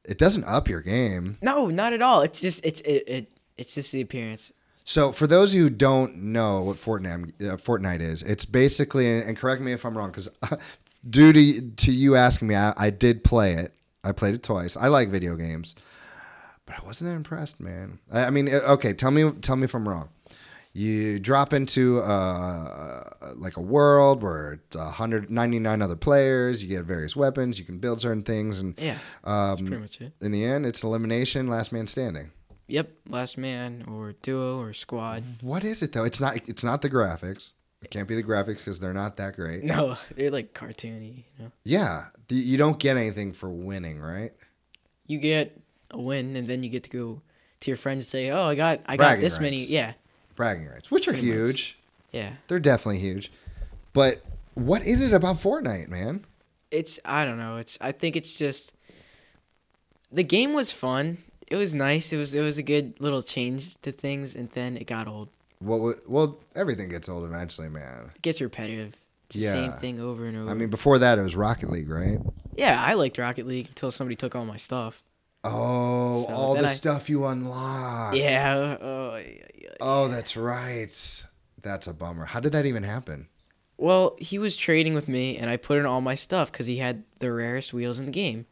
it 0.05 0.17
doesn't 0.19 0.45
up 0.45 0.69
your 0.69 0.81
game. 0.81 1.37
No, 1.43 1.67
not 1.67 1.93
at 1.93 2.01
all. 2.01 2.23
It's 2.23 2.41
just 2.41 2.65
it's 2.65 2.81
it, 2.83 3.05
it 3.07 3.39
it's 3.59 3.75
just 3.75 3.93
the 3.93 4.01
appearance. 4.01 4.53
So, 4.85 5.13
for 5.13 5.27
those 5.27 5.53
who 5.53 5.71
don't 5.71 6.17
know 6.17 6.63
what 6.63 6.77
Fortnite 6.77 7.29
uh, 7.41 7.57
Fortnite 7.57 8.01
is, 8.01 8.23
it's 8.23 8.45
basically, 8.45 9.21
and 9.21 9.37
correct 9.37 9.63
me 9.63 9.73
if 9.73 9.85
I'm 9.85 9.97
wrong, 9.97 10.11
because 10.11 10.29
due 11.09 11.33
to 11.33 11.61
to 11.71 11.93
you 11.93 12.17
asking 12.17 12.49
me, 12.49 12.57
I, 12.57 12.75
I 12.77 12.91
did 12.91 13.25
play 13.25 13.55
it. 13.55 13.75
I 14.05 14.13
played 14.13 14.35
it 14.35 14.43
twice. 14.43 14.77
I 14.77 14.89
like 14.89 15.11
video 15.11 15.37
games, 15.37 15.77
but 16.67 16.77
I 16.77 16.85
wasn't 16.85 17.11
that 17.11 17.17
impressed, 17.17 17.61
man. 17.61 18.01
I, 18.11 18.25
I 18.25 18.31
mean, 18.31 18.49
uh, 18.53 18.59
okay, 18.75 18.93
tell 18.93 19.13
me 19.13 19.31
tell 19.41 19.57
me 19.57 19.65
if 19.65 19.75
I'm 19.75 19.89
wrong. 19.89 20.09
You 20.75 21.19
drop 21.19 21.53
into 21.53 22.01
uh, 22.01 23.05
like 23.37 23.59
a 23.59 23.61
world 23.61 24.23
where 24.23 24.55
it's 24.55 24.75
199 24.75 25.83
other 25.83 25.97
players. 25.97 26.63
You 26.63 26.69
get 26.71 26.87
various 26.87 27.15
weapons. 27.15 27.59
You 27.59 27.67
can 27.67 27.79
build 27.79 28.01
certain 28.01 28.23
things, 28.23 28.59
and 28.61 28.75
Yeah, 28.79 28.97
that's 29.23 29.61
um, 29.61 29.67
pretty 29.67 29.83
much 29.83 30.01
it. 30.01 30.13
in 30.23 30.33
the 30.33 30.45
end, 30.45 30.65
it's 30.65 30.83
elimination, 30.83 31.47
last 31.47 31.73
man 31.73 31.87
standing. 31.87 32.31
Yep, 32.69 32.91
last 33.09 33.37
man 33.39 33.85
or 33.89 34.13
duo 34.23 34.59
or 34.61 34.73
squad. 34.73 35.25
What 35.41 35.65
is 35.65 35.83
it 35.83 35.93
though? 35.93 36.05
It's 36.05 36.21
not. 36.21 36.37
It's 36.49 36.65
not 36.65 36.83
the 36.83 36.91
graphics. 36.91 37.53
It 37.83 37.91
can't 37.91 38.07
be 38.07 38.15
the 38.15 38.23
graphics 38.23 38.59
because 38.59 38.79
they're 38.79 38.93
not 38.95 39.17
that 39.17 39.35
great. 39.35 39.65
No, 39.65 39.97
they're 40.17 40.31
like 40.31 40.55
cartoony. 40.55 41.25
You 41.39 41.45
know, 41.47 41.53
Yeah, 41.65 42.05
the, 42.29 42.37
you 42.37 42.57
don't 42.57 42.79
get 42.79 42.97
anything 42.97 43.33
for 43.33 43.49
winning, 43.51 44.01
right? 44.01 44.33
you 45.07 45.19
get 45.19 45.61
a 45.91 46.01
win 46.01 46.37
and 46.37 46.47
then 46.49 46.63
you 46.63 46.71
get 46.71 46.85
to 46.85 46.91
go 46.91 47.21
to 47.61 47.71
your 47.71 47.77
friends 47.77 47.99
and 47.99 48.07
say, 48.07 48.31
"Oh, 48.31 48.45
I 48.45 48.55
got 48.55 48.81
I 48.87 48.97
got 48.97 49.05
Bragging 49.05 49.23
this 49.23 49.41
many." 49.41 49.65
Yeah, 49.65 49.93
Bragging 50.37 50.69
rights, 50.69 50.91
which 50.91 51.09
are 51.09 51.13
Pretty 51.13 51.27
much. 51.29 51.37
huge. 51.37 51.79
yeah. 52.13 52.33
They're 52.49 52.61
definitely 52.61 53.01
huge. 53.01 53.31
But 53.93 54.23
what 54.55 54.83
is 54.87 55.03
it 55.03 55.13
about 55.13 55.37
Fortnite, 55.37 55.89
man? 55.89 56.25
It's 56.71 56.99
I 57.05 57.25
don't 57.27 57.37
know. 57.39 57.57
It's 57.57 57.77
I 57.81 57.93
think 57.93 58.17
it's 58.17 58.39
just 58.39 58.73
the 60.11 60.23
game 60.23 60.53
was 60.55 60.73
fun. 60.73 61.19
It 61.49 61.57
was 61.57 61.75
nice. 61.75 62.13
It 62.13 62.17
was 62.17 62.35
it 62.35 62.41
was 62.41 62.59
a 62.59 62.63
good 62.63 62.95
little 63.01 63.23
change 63.23 63.77
to 63.83 63.93
things, 63.93 64.37
and 64.37 64.51
then 64.51 64.77
it 64.77 64.87
got 64.87 65.07
old. 65.09 65.29
What? 65.59 66.09
Well, 66.09 66.39
everything 66.57 66.89
gets 66.89 67.09
old 67.09 67.25
eventually, 67.25 67.69
man. 67.69 68.11
It 68.17 68.23
gets 68.23 68.41
repetitive. 68.41 68.95
It's 69.27 69.37
the 69.37 69.43
same 69.51 69.73
thing 69.73 70.01
over 70.01 70.27
and 70.27 70.37
over. 70.37 70.51
I 70.51 70.55
mean, 70.55 70.69
before 70.71 70.99
that, 70.99 71.19
it 71.19 71.23
was 71.23 71.35
Rocket 71.37 71.71
League, 71.71 71.89
right? 71.89 72.19
yeah, 72.57 72.83
I 72.83 72.95
liked 72.95 73.17
Rocket 73.17 73.47
League 73.47 73.69
until 73.69 73.91
somebody 73.91 74.15
took 74.17 74.37
all 74.37 74.45
my 74.45 74.59
stuff. 74.59 75.03
Oh, 75.45 76.25
So 76.29 76.35
all 76.35 76.55
the 76.55 76.69
I- 76.69 76.73
stuff 76.73 77.09
you 77.11 77.25
unlocked. 77.25 78.15
Oh, 78.15 78.19
yeah. 78.19 78.77
Yeah, 78.81 79.19
yeah. 79.55 79.69
Oh, 79.81 80.09
that's 80.09 80.37
right. 80.37 81.25
That's 81.63 81.87
a 81.87 81.95
bummer. 81.95 82.27
How 82.27 82.41
did 82.41 82.53
that 82.53 82.67
even 82.67 82.83
happen? 82.83 83.29
Well, 83.79 84.17
he 84.19 84.39
was 84.39 84.57
trading 84.57 84.95
with 84.95 85.09
me, 85.09 85.37
and 85.39 85.49
I 85.51 85.57
put 85.57 85.79
in 85.79 85.87
all 85.87 86.01
my 86.01 86.15
stuff 86.15 86.53
because 86.53 86.67
he 86.67 86.77
had 86.77 87.03
the 87.19 87.33
rarest 87.33 87.73
wheels 87.73 87.99
in 87.99 88.05
the 88.07 88.13
game. 88.13 88.47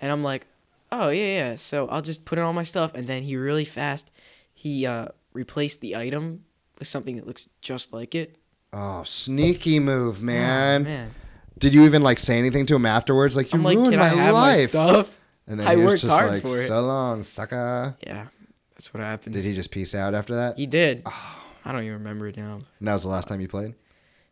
And 0.00 0.10
I'm 0.10 0.22
like, 0.22 0.46
oh 0.92 1.08
yeah, 1.10 1.50
yeah. 1.50 1.56
So 1.56 1.88
I'll 1.88 2.02
just 2.02 2.24
put 2.24 2.38
in 2.38 2.44
all 2.44 2.52
my 2.52 2.62
stuff, 2.62 2.94
and 2.94 3.06
then 3.06 3.22
he 3.22 3.36
really 3.36 3.64
fast, 3.64 4.10
he 4.52 4.86
uh, 4.86 5.08
replaced 5.32 5.80
the 5.80 5.96
item 5.96 6.44
with 6.78 6.88
something 6.88 7.16
that 7.16 7.26
looks 7.26 7.48
just 7.60 7.92
like 7.92 8.14
it. 8.14 8.36
Oh, 8.72 9.02
sneaky 9.04 9.78
move, 9.78 10.20
man. 10.22 10.82
Oh, 10.82 10.84
man. 10.84 11.14
Did 11.58 11.74
you 11.74 11.84
even 11.84 12.02
like 12.02 12.18
say 12.18 12.38
anything 12.38 12.66
to 12.66 12.76
him 12.76 12.86
afterwards? 12.86 13.36
Like 13.36 13.52
you 13.52 13.58
I'm 13.58 13.64
like, 13.64 13.76
ruined 13.76 13.96
my 13.96 14.08
have 14.08 14.16
my 14.16 14.30
life. 14.30 14.70
stuff? 14.70 15.24
And 15.46 15.58
then 15.58 15.66
I 15.66 15.76
he 15.76 15.82
was 15.82 16.02
just 16.02 16.12
hard 16.12 16.30
like, 16.30 16.42
for 16.42 16.60
it. 16.60 16.68
"So 16.68 16.82
long, 16.82 17.22
sucker." 17.22 17.96
Yeah, 18.06 18.26
that's 18.74 18.92
what 18.92 19.02
happens. 19.02 19.34
Did 19.34 19.44
he 19.44 19.54
just 19.54 19.70
peace 19.70 19.94
out 19.94 20.14
after 20.14 20.34
that? 20.36 20.56
He 20.58 20.66
did. 20.66 21.02
Oh. 21.06 21.34
I 21.64 21.72
don't 21.72 21.82
even 21.82 21.94
remember 21.98 22.26
it 22.28 22.36
now. 22.38 22.60
And 22.78 22.88
that 22.88 22.94
was 22.94 23.02
the 23.02 23.10
last 23.10 23.28
time 23.28 23.42
you 23.42 23.48
played. 23.48 23.74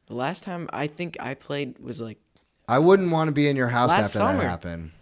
The 0.07 0.14
last 0.14 0.42
time 0.42 0.71
I 0.73 0.87
think 0.87 1.19
I 1.21 1.35
played 1.35 1.79
was 1.79 2.01
like, 2.01 2.19
I 2.66 2.79
wouldn't 2.79 3.11
want 3.11 3.29
to 3.29 3.33
be 3.33 3.47
in 3.47 3.57
your 3.57 3.69
house 3.69 3.90
after 3.90 4.19
summer. 4.19 4.38
that 4.38 4.49
happened. 4.49 4.92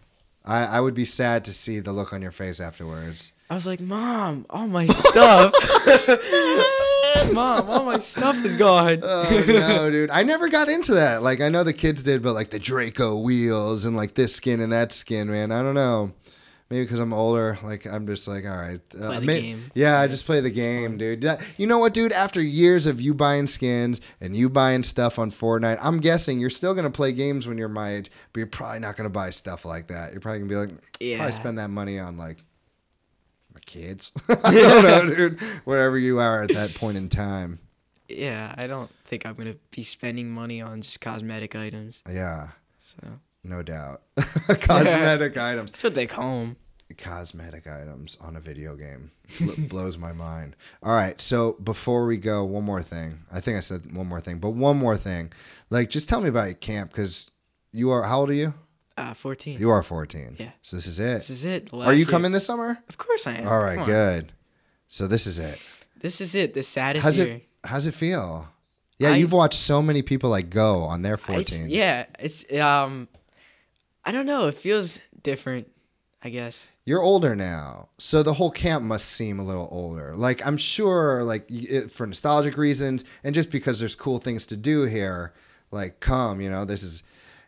I, 0.44 0.64
I 0.64 0.80
would 0.80 0.94
be 0.94 1.04
sad 1.07 1.44
to 1.46 1.52
see 1.52 1.80
the 1.80 1.92
look 1.92 2.12
on 2.12 2.20
your 2.20 2.30
face 2.30 2.61
afterwards. 2.61 3.33
I 3.48 3.54
was 3.54 3.66
like, 3.66 3.80
Mom, 3.80 4.44
all 4.50 4.66
my 4.66 4.85
stuff. 4.87 5.54
Mom, 7.33 7.70
all 7.70 7.85
my 7.85 7.98
stuff 8.00 8.37
is 8.44 8.57
gone. 8.57 9.00
Oh 9.02 9.44
no, 9.46 9.90
dude! 9.90 10.11
I 10.11 10.22
never 10.22 10.48
got 10.48 10.68
into 10.68 10.94
that. 10.94 11.22
Like 11.22 11.40
I 11.40 11.48
know 11.48 11.64
the 11.64 11.72
kids 11.72 12.02
did, 12.02 12.22
but 12.22 12.35
like 12.35 12.50
the 12.50 12.59
Draco 12.59 13.18
wheels 13.18 13.85
and 13.85 13.96
like 13.96 14.14
this 14.14 14.35
skin 14.35 14.61
and 14.61 14.72
that 14.72 14.92
skin, 14.92 15.30
man. 15.30 15.50
I 15.52 15.62
don't 15.62 15.74
know. 15.74 16.12
Maybe 16.70 16.85
because 16.85 16.98
I'm 16.98 17.12
older, 17.12 17.59
like 17.62 17.87
I'm 17.87 18.07
just 18.07 18.27
like, 18.27 18.44
all 18.46 18.57
right, 18.57 18.81
uh, 18.98 19.07
Play 19.09 19.18
the 19.20 19.27
may- 19.27 19.40
game. 19.42 19.64
Yeah, 19.74 20.00
I 20.00 20.07
just 20.07 20.24
play 20.24 20.40
the 20.40 20.50
game, 20.50 20.96
dude. 20.96 21.22
You 21.59 21.66
know 21.66 21.79
what, 21.79 21.92
dude? 21.92 22.11
After 22.12 22.40
years 22.40 22.87
of 22.87 23.00
you 23.03 23.12
buying 23.12 23.46
skins 23.46 24.00
and 24.20 24.35
you 24.35 24.48
buying 24.48 24.83
stuff 24.83 25.18
on 25.18 25.31
Fortnite, 25.31 25.79
I'm 25.83 26.00
guessing 26.00 26.40
you're 26.40 26.48
still 26.50 26.74
gonna 26.74 26.90
play 26.90 27.12
games 27.12 27.46
when 27.46 27.59
you're 27.59 27.68
my 27.68 27.96
age, 27.96 28.11
but 28.33 28.38
you're 28.40 28.46
probably 28.46 28.79
not 28.81 28.96
gonna 28.96 29.11
buy 29.11 29.29
stuff 29.31 29.64
like 29.66 29.88
that. 29.88 30.12
You're 30.12 30.20
probably 30.22 30.40
gonna 30.40 30.48
be 30.48 30.57
like, 30.57 30.70
Yeah. 31.00 31.18
probably 31.18 31.33
spend 31.33 31.59
that 31.59 31.68
money 31.68 31.98
on 31.98 32.16
like 32.16 32.38
my 33.53 33.61
kids. 33.66 34.11
I 34.44 34.50
don't 34.53 34.83
know, 35.09 35.14
dude. 35.14 35.40
Wherever 35.64 35.98
you 35.98 36.18
are 36.18 36.42
at 36.44 36.48
that 36.55 36.74
point 36.74 36.96
in 36.96 37.09
time. 37.11 37.59
Yeah, 38.09 38.55
I 38.57 38.66
don't 38.66 38.90
think 39.05 39.27
I'm 39.27 39.35
gonna 39.35 39.57
be 39.70 39.83
spending 39.83 40.31
money 40.31 40.61
on 40.62 40.81
just 40.81 41.00
cosmetic 41.03 41.55
items. 41.55 42.03
Yeah. 42.11 42.48
So 42.79 42.98
No 43.44 43.62
doubt. 43.62 44.02
Cosmetic 44.61 45.37
items. 45.37 45.70
that's 45.70 45.85
what 45.85 45.94
they 45.94 46.07
call 46.07 46.40
them. 46.40 46.57
Cosmetic 46.96 47.66
items 47.66 48.16
on 48.20 48.37
a 48.37 48.40
video 48.40 48.76
game 48.76 49.11
Bl- 49.40 49.62
blows 49.68 49.98
my 49.98 50.12
mind. 50.12 50.54
All 50.83 50.94
right, 50.94 51.20
so 51.20 51.52
before 51.64 52.07
we 52.07 52.16
go, 52.18 52.44
one 52.44 52.62
more 52.64 52.83
thing. 52.83 53.18
I 53.33 53.40
think 53.40 53.57
I 53.57 53.61
said 53.61 53.94
one 53.94 54.07
more 54.07 54.20
thing, 54.20 54.38
but 54.38 54.50
one 54.50 54.76
more 54.76 54.96
thing. 54.96 55.33
Like, 55.70 55.90
just 55.90 56.09
tell 56.09 56.20
me 56.20 56.28
about 56.28 56.44
your 56.44 56.54
camp 56.54 56.90
because 56.92 57.30
you 57.72 57.90
are. 57.90 58.02
How 58.04 58.20
old 58.20 58.30
are 58.30 58.35
you? 58.35 58.54
Uh, 58.96 59.12
14. 59.12 59.59
You 59.59 59.70
are 59.70 59.83
14. 59.83 60.37
Yeah. 60.38 60.50
So 60.62 60.76
this 60.76 60.87
is 60.87 61.00
it. 61.00 61.14
This 61.14 61.30
is 61.30 61.44
it. 61.44 61.68
are 61.74 61.92
you 61.92 62.00
year. 62.00 62.07
coming 62.07 62.30
this 62.30 62.46
summer? 62.46 62.78
Of 62.88 62.96
course 62.96 63.26
I 63.26 63.33
am. 63.35 63.48
All 63.48 63.59
right, 63.59 63.85
good. 63.85 64.33
So 64.87 65.09
this 65.09 65.26
is 65.26 65.38
it. 65.40 65.59
This 65.98 66.20
is 66.20 66.35
it. 66.37 66.54
The 66.54 66.62
saddest 66.62 67.04
How's 67.04 67.18
year. 67.18 67.26
it? 67.28 67.48
How's 67.64 67.87
it 67.87 67.94
feel? 67.94 68.46
Yeah, 69.00 69.11
I- 69.11 69.16
you've 69.16 69.33
watched 69.33 69.59
so 69.59 69.83
many 69.83 70.02
people 70.02 70.30
like 70.30 70.48
go 70.48 70.83
on 70.85 71.02
their 71.02 71.14
It's- 71.14 71.26
14. 71.57 71.70
yeah, 71.70 72.07
it's 72.20 72.44
um, 72.52 73.09
I 74.05 74.12
don't 74.12 74.27
know. 74.27 74.47
It 74.47 74.55
feels 74.55 74.99
different. 75.23 75.69
I 76.23 76.31
guess. 76.31 76.69
You're 76.87 77.03
older 77.03 77.37
now, 77.37 77.90
so 77.99 78.23
the 78.23 78.33
whole 78.33 78.51
camp 78.51 78.83
must 78.83 79.05
seem 79.05 79.38
a 79.38 79.45
little 79.45 79.69
older. 79.71 80.14
Like 80.17 80.45
I'm 80.47 80.57
sure, 80.57 81.23
like 81.23 81.45
it, 81.51 81.93
for 81.93 82.07
nostalgic 82.07 82.57
reasons, 82.57 83.05
and 83.23 83.35
just 83.35 83.51
because 83.51 83.79
there's 83.79 83.95
cool 83.95 84.17
things 84.19 84.47
to 84.47 84.57
do 84.57 84.85
here. 84.85 85.35
Like, 85.71 86.01
come, 86.01 86.40
you 86.40 86.49
know, 86.49 86.64
this 86.64 86.83
is, 86.83 87.03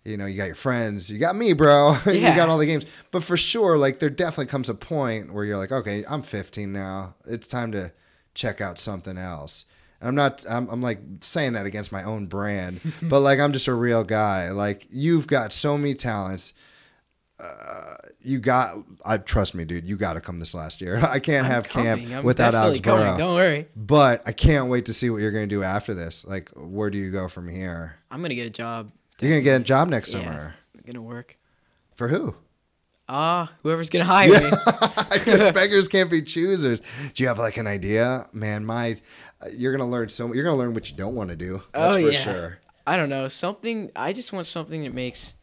you 0.05 0.17
know, 0.17 0.27
you 0.27 0.37
got 0.37 0.47
your 0.47 0.57
friends, 0.57 1.09
you 1.09 1.19
got 1.19 1.37
me, 1.37 1.53
bro, 1.53 1.97
yeah. 2.07 2.13
you 2.13 2.37
got 2.37 2.49
all 2.49 2.59
the 2.59 2.67
games. 2.67 2.85
But 3.13 3.23
for 3.23 3.37
sure, 3.37 3.79
like 3.79 4.01
there 4.01 4.11
definitely 4.11 4.47
comes 4.47 4.69
a 4.69 4.75
point 4.75 5.33
where 5.33 5.45
you're 5.45 5.57
like, 5.57 5.73
okay, 5.73 6.05
I'm 6.09 6.23
15 6.23 6.73
now. 6.73 7.15
It's 7.25 7.47
time 7.47 7.73
to 7.73 7.93
check 8.35 8.61
out 8.61 8.79
something 8.79 9.17
else. 9.17 9.65
I'm 10.01 10.15
not. 10.15 10.45
I'm, 10.49 10.69
I'm 10.69 10.83
like 10.83 11.01
saying 11.21 11.55
that 11.55 11.67
against 11.67 11.91
my 11.93 12.03
own 12.05 12.27
brand, 12.27 12.81
but 13.03 13.21
like 13.21 13.39
I'm 13.41 13.53
just 13.53 13.67
a 13.69 13.75
real 13.75 14.05
guy. 14.05 14.51
Like 14.51 14.87
you've 14.91 15.27
got 15.27 15.53
so 15.53 15.77
many 15.79 15.95
talents 15.95 16.53
uh, 17.39 17.97
you 18.23 18.39
got 18.39 18.77
I 19.05 19.19
trust 19.19 19.55
me, 19.55 19.65
dude. 19.65 19.85
You 19.87 19.97
got 19.97 20.15
to 20.15 20.21
come 20.21 20.39
this 20.39 20.55
last 20.55 20.81
year. 20.81 20.97
I 21.09 21.19
can't 21.19 21.45
I'm 21.47 21.53
have 21.53 21.69
coming. 21.69 22.07
camp 22.07 22.19
I'm 22.21 22.25
without 22.25 22.55
Alex. 22.55 22.81
Burro. 22.81 23.17
Don't 23.19 23.35
worry. 23.35 23.69
But 23.77 24.23
I 24.27 24.33
can't 24.33 24.69
wait 24.71 24.87
to 24.87 24.95
see 24.95 25.11
what 25.11 25.19
you're 25.19 25.33
going 25.33 25.49
to 25.49 25.55
do 25.55 25.63
after 25.63 25.93
this. 25.93 26.25
Like, 26.25 26.51
where 26.57 26.89
do 26.89 26.97
you 26.99 27.11
go 27.11 27.29
from 27.29 27.49
here? 27.49 27.97
I'm 28.11 28.23
gonna 28.23 28.35
get 28.35 28.47
a 28.47 28.51
job. 28.51 28.91
You're 29.21 29.31
going 29.33 29.41
to 29.41 29.45
get 29.45 29.61
a 29.61 29.65
job 29.65 29.89
next 29.89 30.13
Yeah. 30.13 30.21
summer. 30.21 30.55
I'm 30.75 30.83
gonna 30.87 31.03
work. 31.03 31.37
For 31.95 32.09
who? 32.09 32.35
Ah, 33.09 33.53
whoever's 33.63 33.89
gonna 33.91 34.05
hire 34.05 34.29
me. 34.31 34.51
Beggars 35.53 35.87
can't 35.89 36.11
be 36.11 36.23
choosers. 36.23 36.81
Do 37.15 37.23
you 37.23 37.29
have 37.29 37.39
like 37.39 37.57
an 37.57 37.67
idea, 37.67 38.29
man? 38.33 38.65
My, 38.65 38.97
uh, 39.41 39.47
you're 39.53 39.73
gonna 39.77 39.89
learn 39.89 40.09
so. 40.09 40.33
You're 40.33 40.45
gonna 40.45 40.57
learn 40.57 40.75
what 40.75 40.91
you 40.91 40.97
don't 40.97 41.15
want 41.15 41.31
to 41.31 41.37
do. 41.37 41.63
That's 41.73 41.95
Oh, 41.95 42.01
for 42.03 42.11
yeah. 42.11 42.19
sure. 42.19 42.59
I 42.87 42.97
don't 42.97 43.09
know. 43.09 43.29
Something. 43.29 43.91
I 43.95 44.13
just 44.13 44.33
want 44.33 44.47
something 44.47 44.83
that 44.83 44.93
makes 44.95 45.35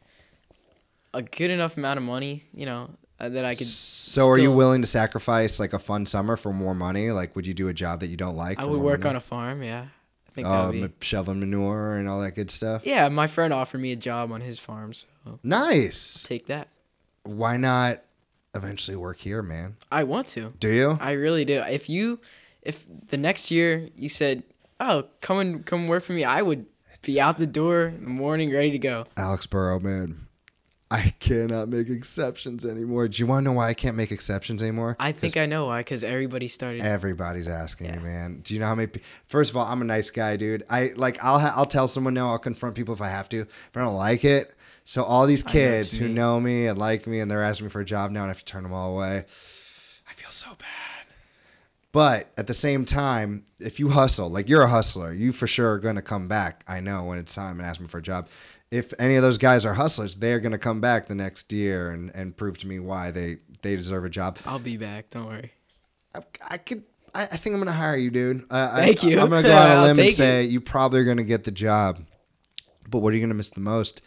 a 1.14 1.22
good 1.22 1.52
enough 1.52 1.78
amount 1.78 1.98
of 1.98 2.04
money. 2.04 2.44
You 2.54 2.66
know, 2.66 2.90
uh, 3.20 3.30
that 3.30 3.46
I 3.46 3.56
could. 3.56 3.68
So, 3.68 4.28
are 4.30 4.38
you 4.38 4.52
willing 4.52 4.82
to 4.82 4.88
sacrifice 4.88 5.60
like 5.60 5.72
a 5.74 5.80
fun 5.80 6.06
summer 6.06 6.36
for 6.36 6.52
more 6.52 6.76
money? 6.76 7.12
Like, 7.12 7.36
would 7.36 7.48
you 7.48 7.54
do 7.54 7.70
a 7.70 7.74
job 7.74 8.02
that 8.02 8.08
you 8.08 8.18
don't 8.18 8.36
like? 8.36 8.60
I 8.60 8.66
would 8.66 8.82
work 8.82 9.02
money? 9.02 9.12
on 9.12 9.16
a 9.16 9.22
farm. 9.22 9.64
Yeah, 9.64 9.86
I 10.28 10.32
think 10.34 10.48
uh, 10.48 10.72
be. 10.72 10.90
shoveling 11.02 11.40
manure 11.40 11.96
and 11.96 12.10
all 12.10 12.22
that 12.22 12.32
good 12.36 12.52
stuff. 12.52 12.86
Yeah, 12.86 13.08
my 13.08 13.28
friend 13.28 13.54
offered 13.54 13.80
me 13.80 13.94
a 13.94 13.98
job 13.98 14.32
on 14.34 14.42
his 14.42 14.60
farm, 14.60 14.94
so 14.94 15.08
Nice. 15.44 16.22
take 16.24 16.48
that. 16.48 16.68
Why 17.24 17.58
not 17.58 18.02
eventually 18.54 18.98
work 18.98 19.20
here, 19.20 19.42
man? 19.42 19.78
I 19.92 20.04
want 20.04 20.28
to. 20.28 20.54
Do 20.60 20.72
you? 20.72 20.98
I 21.00 21.12
really 21.14 21.46
do. 21.46 21.62
If 21.62 21.90
you, 21.90 22.20
if 22.62 22.86
the 23.08 23.18
next 23.18 23.52
year 23.52 23.90
you 23.96 24.10
said, 24.10 24.44
"Oh, 24.80 25.06
come 25.22 25.40
and 25.40 25.66
come 25.66 25.88
work 25.88 26.04
for 26.04 26.14
me," 26.14 26.24
I 26.24 26.42
would 26.42 26.66
be 27.02 27.20
out 27.20 27.38
the 27.38 27.48
door 27.48 27.86
in 27.86 28.04
the 28.04 28.10
morning, 28.10 28.52
ready 28.52 28.72
to 28.72 28.80
go. 28.80 29.06
Alex 29.18 29.46
Burro, 29.46 29.80
man. 29.80 30.28
I 31.06 31.14
cannot 31.20 31.70
make 31.70 31.90
exceptions 31.90 32.66
anymore. 32.66 33.08
Do 33.08 33.20
you 33.20 33.26
want 33.28 33.44
to 33.44 33.50
know 33.50 33.56
why 33.58 33.68
I 33.70 33.74
can't 33.74 33.96
make 33.98 34.12
exceptions 34.12 34.62
anymore? 34.62 34.96
I 35.00 35.12
think 35.12 35.38
I 35.38 35.46
know 35.48 35.66
why, 35.66 35.80
because 35.80 36.04
everybody 36.04 36.48
started. 36.48 36.82
Everybody's 36.82 37.48
asking 37.48 37.88
Yeah. 37.88 37.98
me, 37.98 38.04
man. 38.04 38.42
Do 38.44 38.54
you 38.54 38.60
know 38.60 38.68
how 38.68 38.76
many? 38.76 38.88
pe- 38.88 39.02
First 39.26 39.50
of 39.50 39.58
all, 39.58 39.66
I'm 39.66 39.82
a 39.82 39.86
nice 39.86 40.12
guy, 40.12 40.38
dude. 40.38 40.64
I 40.70 40.92
like 40.96 41.18
I'll 41.24 41.40
ha- 41.40 41.54
I'll 41.56 41.66
tell 41.66 41.88
someone 41.88 42.14
no. 42.14 42.30
I'll 42.30 42.38
confront 42.40 42.76
people 42.76 42.94
if 42.94 43.02
I 43.02 43.10
have 43.10 43.28
to, 43.30 43.46
but 43.72 43.80
I 43.82 43.84
don't 43.86 43.96
like 43.96 44.24
it. 44.24 44.54
So 44.86 45.04
all 45.04 45.26
these 45.26 45.44
I 45.46 45.50
know 45.50 45.52
kids 45.54 45.98
who 45.98 46.08
know 46.10 46.40
me 46.40 46.68
and 46.68 46.78
like 46.78 47.08
me, 47.08 47.20
and 47.22 47.32
they're 47.32 47.42
asking 47.44 47.68
me 47.68 47.72
for 47.72 47.82
a 47.82 47.86
job 47.86 48.12
now, 48.12 48.20
and 48.22 48.26
I 48.28 48.30
have 48.30 48.40
to 48.40 48.46
turn 48.46 48.64
them 48.64 48.74
all 48.74 48.94
away. 48.96 49.20
I 50.10 50.14
feel 50.14 50.30
so 50.30 50.50
bad. 50.60 51.08
But 51.92 52.32
at 52.38 52.48
the 52.48 52.56
same 52.56 52.86
time, 52.86 53.46
if 53.60 53.80
you 53.80 53.90
hustle, 53.90 54.28
like 54.30 54.50
you're 54.50 54.64
a 54.64 54.68
hustler, 54.68 55.14
you 55.14 55.32
for 55.32 55.46
sure 55.46 55.74
are 55.74 55.80
going 55.80 55.96
to 55.96 56.02
come 56.02 56.28
back. 56.28 56.64
I 56.68 56.80
know 56.80 57.04
when 57.04 57.20
it's 57.20 57.36
time 57.36 57.60
and 57.60 57.68
ask 57.70 57.80
me 57.80 57.88
for 57.88 58.00
a 58.00 58.02
job. 58.02 58.28
If 58.74 58.92
any 58.98 59.16
of 59.16 59.22
those 59.22 59.38
guys 59.38 59.66
are 59.68 59.76
hustlers, 59.76 60.16
they're 60.16 60.40
going 60.40 60.52
to 60.52 60.58
come 60.58 60.82
back 60.82 61.08
the 61.08 61.14
next 61.14 61.52
year 61.52 61.92
and, 61.92 62.10
and 62.16 62.36
prove 62.36 62.58
to 62.60 62.68
me 62.68 62.80
why 62.80 63.12
they, 63.12 63.38
they 63.62 63.76
deserve 63.76 64.04
a 64.04 64.10
job. 64.10 64.40
I'll 64.48 64.58
be 64.58 64.78
back. 64.78 65.12
Don't 65.12 65.28
worry. 65.28 65.52
I, 66.16 66.20
I 66.50 66.58
could. 66.58 66.84
I, 67.14 67.24
I 67.24 67.38
think 67.38 67.54
I'm 67.54 67.60
gonna 67.60 67.72
hire 67.72 67.96
you, 67.96 68.10
dude. 68.10 68.46
I, 68.50 68.82
Thank 68.82 69.04
I, 69.04 69.08
you. 69.08 69.20
I'm 69.20 69.30
gonna 69.30 69.44
go 69.44 69.54
out 69.54 69.70
on 69.70 69.78
a 69.78 69.82
limb 69.88 70.00
and 70.00 70.12
say 70.12 70.44
you 70.44 70.60
probably 70.60 71.00
are 71.02 71.06
gonna 71.06 71.24
get 71.24 71.44
the 71.44 71.52
job. 71.52 72.00
But 72.90 73.00
what 73.00 73.14
are 73.14 73.16
you 73.16 73.22
gonna 73.22 73.36
miss 73.36 73.52
the 73.52 73.60
most 73.60 74.02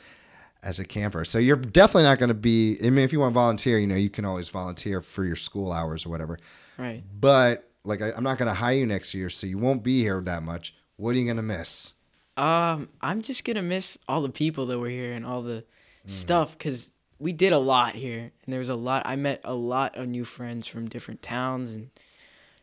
as 0.62 0.78
a 0.78 0.84
camper? 0.84 1.24
So 1.24 1.38
you're 1.38 1.56
definitely 1.56 2.04
not 2.04 2.18
gonna 2.18 2.34
be. 2.34 2.78
I 2.82 2.90
mean, 2.90 3.04
if 3.04 3.12
you 3.12 3.20
want 3.20 3.32
to 3.32 3.34
volunteer, 3.34 3.78
you 3.78 3.86
know, 3.86 3.94
you 3.94 4.10
can 4.10 4.24
always 4.24 4.48
volunteer 4.48 5.00
for 5.00 5.24
your 5.24 5.36
school 5.36 5.72
hours 5.72 6.04
or 6.04 6.08
whatever. 6.08 6.38
Right. 6.78 7.04
But 7.18 7.68
like, 7.84 8.02
I, 8.02 8.10
I'm 8.16 8.24
not 8.24 8.38
gonna 8.38 8.54
hire 8.54 8.76
you 8.76 8.86
next 8.86 9.14
year, 9.14 9.30
so 9.30 9.46
you 9.46 9.58
won't 9.58 9.82
be 9.82 10.02
here 10.02 10.20
that 10.22 10.42
much. 10.42 10.74
What 10.96 11.14
are 11.14 11.18
you 11.18 11.26
gonna 11.26 11.42
miss? 11.42 11.92
Um, 12.36 12.88
I'm 13.00 13.22
just 13.22 13.44
gonna 13.44 13.62
miss 13.62 13.98
all 14.08 14.20
the 14.22 14.28
people 14.28 14.66
that 14.66 14.78
were 14.78 14.88
here 14.88 15.12
and 15.12 15.24
all 15.24 15.42
the 15.42 15.64
Mm. 16.06 16.10
stuff 16.10 16.52
because 16.56 16.92
we 17.18 17.32
did 17.32 17.52
a 17.52 17.58
lot 17.58 17.94
here, 17.94 18.18
and 18.20 18.52
there 18.52 18.58
was 18.58 18.68
a 18.68 18.74
lot. 18.76 19.02
I 19.06 19.16
met 19.16 19.40
a 19.44 19.54
lot 19.54 19.96
of 19.96 20.06
new 20.06 20.24
friends 20.24 20.66
from 20.66 20.88
different 20.88 21.22
towns 21.22 21.72
and 21.72 21.90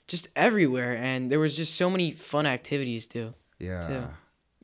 just 0.07 0.27
everywhere, 0.35 0.95
and 0.95 1.31
there 1.31 1.39
was 1.39 1.55
just 1.57 1.75
so 1.75 1.89
many 1.89 2.11
fun 2.11 2.45
activities 2.45 3.07
too. 3.07 3.33
Yeah. 3.59 3.87
too. 3.87 4.03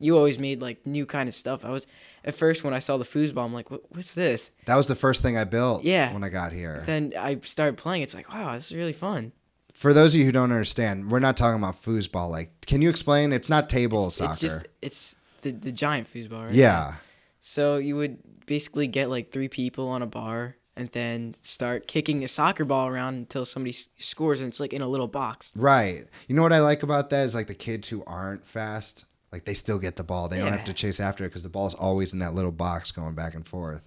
You 0.02 0.16
always 0.16 0.38
made 0.38 0.62
like 0.62 0.86
new 0.86 1.04
kind 1.04 1.28
of 1.28 1.34
stuff. 1.34 1.62
I 1.64 1.70
was 1.70 1.86
at 2.24 2.34
first 2.34 2.64
when 2.64 2.72
I 2.72 2.78
saw 2.78 2.96
the 2.96 3.04
foosball, 3.04 3.44
I'm 3.44 3.52
like, 3.52 3.70
what, 3.70 3.82
what's 3.94 4.14
this? 4.14 4.50
That 4.64 4.76
was 4.76 4.86
the 4.86 4.94
first 4.94 5.22
thing 5.22 5.36
I 5.36 5.44
built. 5.44 5.84
Yeah. 5.84 6.12
When 6.14 6.24
I 6.24 6.28
got 6.30 6.52
here. 6.52 6.82
Then 6.86 7.12
I 7.18 7.38
started 7.44 7.76
playing. 7.76 8.02
It's 8.02 8.14
like, 8.14 8.32
wow, 8.32 8.54
this 8.54 8.70
is 8.70 8.76
really 8.76 8.92
fun. 8.94 9.32
For 9.74 9.92
those 9.94 10.14
of 10.14 10.18
you 10.20 10.24
who 10.26 10.32
don't 10.32 10.52
understand, 10.52 11.10
we're 11.10 11.18
not 11.20 11.36
talking 11.36 11.58
about 11.58 11.80
foosball. 11.82 12.28
Like, 12.30 12.50
can 12.66 12.82
you 12.82 12.90
explain? 12.90 13.32
It's 13.32 13.48
not 13.48 13.68
table 13.68 14.06
It's, 14.08 14.16
soccer. 14.16 14.30
it's 14.32 14.40
just 14.40 14.66
it's 14.82 15.16
the 15.42 15.52
the 15.52 15.72
giant 15.72 16.12
foosball, 16.12 16.46
right? 16.46 16.54
yeah. 16.54 16.94
So 17.40 17.76
you 17.78 17.96
would 17.96 18.18
basically 18.46 18.86
get 18.86 19.08
like 19.08 19.32
three 19.32 19.48
people 19.48 19.88
on 19.88 20.02
a 20.02 20.06
bar 20.06 20.56
and 20.76 20.88
then 20.90 21.34
start 21.42 21.88
kicking 21.88 22.22
a 22.24 22.28
soccer 22.28 22.64
ball 22.64 22.86
around 22.88 23.14
until 23.14 23.44
somebody 23.44 23.70
s- 23.70 23.88
scores 23.96 24.40
and 24.40 24.48
it's 24.48 24.60
like 24.60 24.72
in 24.72 24.82
a 24.82 24.88
little 24.88 25.08
box. 25.08 25.52
Right. 25.56 26.06
You 26.28 26.34
know 26.34 26.42
what 26.42 26.52
I 26.52 26.60
like 26.60 26.82
about 26.82 27.10
that 27.10 27.24
is 27.24 27.34
like 27.34 27.46
the 27.48 27.54
kids 27.54 27.88
who 27.88 28.04
aren't 28.06 28.46
fast, 28.46 29.04
like 29.32 29.44
they 29.44 29.54
still 29.54 29.78
get 29.78 29.96
the 29.96 30.04
ball. 30.04 30.28
They 30.28 30.38
don't 30.38 30.52
have 30.52 30.64
to 30.64 30.72
chase 30.74 31.00
after 31.00 31.24
it 31.24 31.28
because 31.28 31.42
the 31.42 31.48
ball's 31.48 31.74
always 31.74 32.12
in 32.12 32.18
that 32.20 32.34
little 32.34 32.52
box 32.52 32.92
going 32.92 33.14
back 33.14 33.34
and 33.34 33.46
forth. 33.46 33.82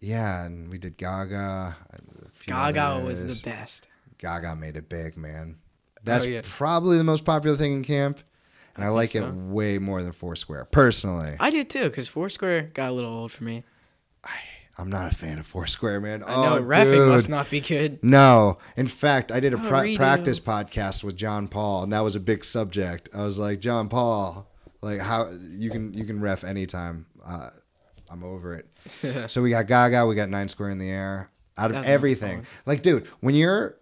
Yeah, 0.00 0.44
and 0.44 0.70
we 0.70 0.78
did 0.78 0.96
Gaga. 0.96 1.76
a 1.92 2.30
few 2.32 2.52
Gaga 2.52 3.00
was 3.04 3.22
others. 3.24 3.42
the 3.42 3.50
best. 3.50 3.86
Gaga 4.20 4.56
made 4.56 4.76
it 4.76 4.88
big, 4.88 5.16
man. 5.16 5.56
That's 6.04 6.24
Oh, 6.24 6.28
yeah. 6.28 6.40
probably 6.44 6.96
the 6.98 7.04
most 7.04 7.24
popular 7.24 7.56
thing 7.56 7.72
in 7.74 7.82
camp, 7.84 8.20
and 8.74 8.84
I, 8.84 8.88
I 8.88 8.90
like 8.90 9.10
think 9.10 9.26
it 9.26 9.34
way 9.34 9.78
more 9.78 10.02
than 10.02 10.12
Foursquare. 10.12 10.64
Personally, 10.66 11.36
I 11.38 11.50
do 11.50 11.64
too 11.64 11.84
because 11.84 12.08
Foursquare 12.08 12.70
got 12.74 12.90
a 12.90 12.92
little 12.92 13.10
old 13.12 13.32
for 13.32 13.44
me. 13.44 13.64
I'm 14.78 14.88
not 14.88 15.12
a 15.12 15.14
fan 15.14 15.38
of 15.38 15.46
Foursquare, 15.46 16.00
man. 16.00 16.22
I 16.26 16.36
know 16.36 16.56
oh, 16.56 16.62
refing 16.62 16.84
dude. 16.94 17.08
must 17.08 17.28
not 17.28 17.50
be 17.50 17.60
good. 17.60 17.98
No, 18.02 18.56
in 18.78 18.86
fact, 18.86 19.30
I 19.30 19.38
did 19.38 19.52
a 19.52 19.58
Oh, 19.58 19.68
pra- 19.68 19.94
practice 19.96 20.40
podcast 20.40 21.04
with 21.04 21.16
John 21.16 21.48
Paul, 21.48 21.82
and 21.82 21.92
that 21.92 22.00
was 22.00 22.16
a 22.16 22.20
big 22.20 22.42
subject. 22.44 23.10
I 23.14 23.22
was 23.22 23.36
like, 23.38 23.60
John 23.60 23.88
Paul, 23.90 24.48
like 24.80 25.00
how 25.00 25.30
you 25.50 25.70
can 25.70 25.92
you 25.92 26.04
can 26.04 26.20
ref 26.22 26.44
anytime. 26.44 27.04
Uh, 27.22 27.50
I'm 28.10 28.24
over 28.24 28.54
it. 28.54 29.30
so 29.30 29.42
we 29.42 29.50
got 29.50 29.66
Gaga, 29.66 30.06
we 30.06 30.14
got 30.14 30.30
Nine 30.30 30.48
Square 30.48 30.70
in 30.70 30.78
the 30.78 30.88
Air. 30.88 31.30
Out 31.58 31.72
of 31.74 31.84
everything, 31.84 32.46
like, 32.64 32.80
dude, 32.80 33.06
when 33.20 33.34
you're, 33.34 33.76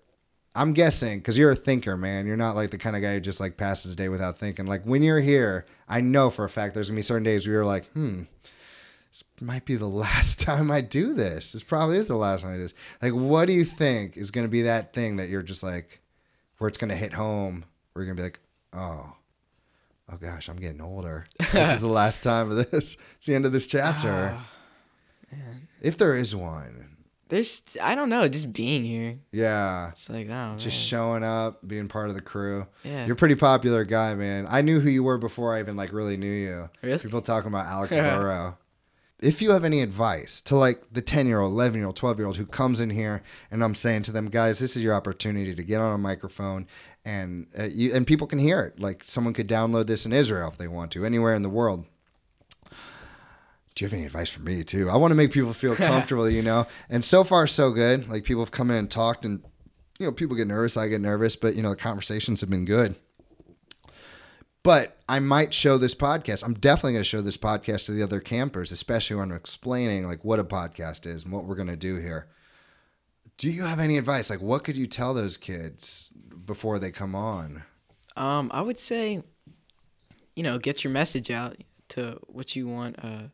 I'm 0.59 0.73
guessing 0.73 1.19
because 1.19 1.39
you're 1.39 1.53
a 1.53 1.57
thinker, 1.57 1.97
man. 1.97 2.27
You're 2.27 2.37
not 2.37 2.57
like 2.57 2.71
the 2.71 2.79
kind 2.79 2.97
of 2.97 3.03
guy 3.03 3.15
who 3.15 3.21
just 3.21 3.39
like 3.39 3.57
passes 3.57 3.85
his 3.85 3.97
day 3.97 4.09
without 4.09 4.39
thinking. 4.39 4.67
Like 4.67 4.83
when 4.83 5.03
you're 5.03 5.21
here, 5.21 5.67
I 5.89 6.01
know 6.01 6.31
for 6.31 6.45
a 6.45 6.49
fact 6.49 6.75
there's 6.75 6.89
gonna 6.89 6.97
be 6.97 7.03
certain 7.03 7.23
days 7.23 7.47
where 7.47 7.55
you're 7.55 7.65
like, 7.65 7.87
hmm. 7.93 8.25
This 9.11 9.25
might 9.41 9.65
be 9.65 9.77
the 9.77 9.87
last 9.89 10.41
time 10.41 10.71
I 10.71 10.81
do 10.81 11.15
this. 11.15 11.53
This 11.53 11.63
probably 11.63 11.97
is 11.97 12.09
the 12.09 12.17
last 12.17 12.43
time 12.43 12.53
I 12.53 12.57
do 12.57 12.63
this. 12.63 12.75
Like, 13.01 13.15
what 13.15 13.47
do 13.47 13.53
you 13.53 13.65
think 13.65 14.17
is 14.17 14.31
going 14.31 14.47
to 14.47 14.51
be 14.51 14.63
that 14.63 14.93
thing 14.93 15.17
that 15.17 15.29
you're 15.29 15.43
just 15.43 15.63
like, 15.63 16.01
where 16.59 16.69
it's 16.69 16.77
going 16.77 16.91
to 16.91 16.97
hit 16.97 17.15
home, 17.15 17.65
where 17.93 18.05
you're 18.05 18.15
going 18.15 18.17
to 18.17 18.23
be 18.23 18.27
like, 18.27 18.41
oh, 18.75 19.17
oh 20.13 20.17
gosh, 20.17 20.49
I'm 20.49 20.57
getting 20.57 20.83
older. 20.83 21.27
This 21.53 21.71
is 21.71 21.81
the 21.81 21.87
last 21.89 22.23
time 22.23 22.51
of 22.51 22.71
this. 22.71 22.97
It's 23.17 23.27
the 23.27 23.35
end 23.35 23.47
of 23.47 23.53
this 23.53 23.67
chapter. 23.67 24.37
Ah, 24.37 24.49
if 25.81 25.97
there 25.97 26.15
is 26.15 26.35
one. 26.37 26.97
There's 27.29 27.62
I 27.83 27.95
don't 27.95 28.09
know, 28.09 28.26
just 28.29 28.53
being 28.53 28.85
here. 28.85 29.18
Yeah. 29.33 29.91
It's 29.91 30.09
like 30.09 30.29
oh 30.31 30.55
Just 30.57 30.79
man. 30.79 30.87
showing 30.87 31.24
up, 31.24 31.66
being 31.66 31.89
part 31.89 32.09
of 32.09 32.14
the 32.14 32.20
crew. 32.22 32.66
Yeah. 32.85 33.05
You're 33.07 33.14
a 33.14 33.16
pretty 33.18 33.35
popular 33.35 33.85
guy, 33.85 34.14
man. 34.14 34.47
I 34.49 34.62
knew 34.62 34.81
who 34.81 34.89
you 34.89 35.03
were 35.03 35.18
before 35.18 35.55
I 35.55 35.61
even 35.61 35.76
like 35.76 35.93
really 35.93 36.16
knew 36.16 36.33
you. 36.33 36.70
Really? 36.83 36.99
People 36.99 37.20
talking 37.22 37.49
about 37.49 37.66
Alex 37.66 37.95
Burro. 37.97 38.57
If 39.20 39.43
you 39.43 39.51
have 39.51 39.64
any 39.64 39.81
advice 39.83 40.41
to 40.43 40.55
like 40.57 40.83
the 40.93 41.03
10 41.03 41.26
year 41.26 41.41
old, 41.41 41.53
11 41.53 41.76
year 41.79 41.87
old, 41.87 41.97
12 41.97 42.18
year 42.18 42.26
old 42.26 42.37
who 42.37 42.47
comes 42.47 42.81
in 42.81 42.89
here 42.89 43.22
and 43.51 43.64
I'm 43.64 43.74
saying 43.74 44.05
to 44.05 44.12
them, 44.12 44.31
guys, 44.31 44.59
this 44.61 44.76
is 44.76 44.85
your 44.85 44.95
opportunity 44.95 45.55
to 45.55 45.62
get 45.62 45.81
on 45.81 45.93
a 45.93 45.99
microphone 45.99 46.66
and 47.05 47.47
uh, 47.59 47.64
you, 47.64 47.95
and 47.95 48.07
people 48.07 48.26
can 48.26 48.39
hear 48.39 48.61
it. 48.61 48.79
Like 48.81 49.03
someone 49.07 49.35
could 49.35 49.49
download 49.49 49.87
this 49.87 50.07
in 50.07 50.12
Israel 50.12 50.49
if 50.49 50.57
they 50.59 50.68
want 50.68 50.93
to, 50.93 51.05
anywhere 51.05 51.35
in 51.35 51.43
the 51.43 51.49
world. 51.49 51.85
Do 53.79 53.85
you 53.85 53.87
have 53.91 53.95
any 53.95 54.07
advice 54.07 54.29
for 54.29 54.41
me 54.41 54.64
too? 54.64 54.91
I 54.91 54.97
want 54.97 55.12
to 55.12 55.14
make 55.14 55.31
people 55.31 55.53
feel 55.53 55.76
comfortable, 55.76 56.29
you 56.29 56.43
know. 56.43 56.66
And 56.91 57.05
so 57.05 57.22
far, 57.22 57.47
so 57.47 57.70
good. 57.70 58.09
Like 58.09 58.24
people 58.24 58.43
have 58.43 58.51
come 58.51 58.72
in 58.72 58.76
and 58.76 58.91
talked, 58.91 59.24
and 59.24 59.41
you 60.01 60.07
know, 60.07 60.11
people 60.11 60.35
get 60.35 60.49
nervous. 60.49 60.76
I 60.76 60.89
get 60.89 61.01
nervous, 61.01 61.37
but 61.37 61.55
you 61.55 61.62
know, 61.62 61.70
the 61.70 61.76
conversations 61.76 62.41
have 62.41 62.51
been 62.51 62.64
good. 62.64 62.97
But 64.64 64.99
I 65.09 65.20
might 65.20 65.55
show 65.55 65.79
this 65.79 65.95
podcast. 65.95 66.43
I'm 66.45 66.55
definitely 66.55 66.95
going 66.95 67.05
to 67.05 67.09
show 67.09 67.20
this 67.20 67.37
podcast 67.37 67.87
to 67.87 67.93
the 67.93 68.03
other 68.03 68.18
campers, 68.18 68.72
especially 68.72 69.14
when 69.14 69.31
I'm 69.31 69.37
explaining 69.37 70.09
like 70.09 70.24
what 70.24 70.41
a 70.41 70.45
podcast 70.45 71.07
is 71.07 71.22
and 71.22 71.33
what 71.33 71.45
we're 71.45 71.55
going 71.55 71.68
to 71.68 71.76
do 71.76 71.99
here. 71.99 72.26
Do 73.37 73.49
you 73.49 73.62
have 73.62 73.79
any 73.79 73.97
advice? 73.97 74.29
Like, 74.29 74.43
what 74.43 74.64
could 74.64 74.76
you 74.76 74.89
tell 74.89 75.14
those 75.14 75.37
kids 75.37 76.11
before 76.45 76.81
they 76.81 76.91
come 76.91 77.14
on? 77.14 77.62
Um, 78.16 78.51
I 78.53 78.61
would 78.61 78.76
say, 78.76 79.22
you 80.35 80.43
know, 80.43 80.59
get 80.59 80.83
your 80.83 80.93
message 80.93 81.31
out 81.31 81.59
to 81.91 82.18
what 82.26 82.57
you 82.57 82.66
want 82.66 82.97
uh 83.03 83.29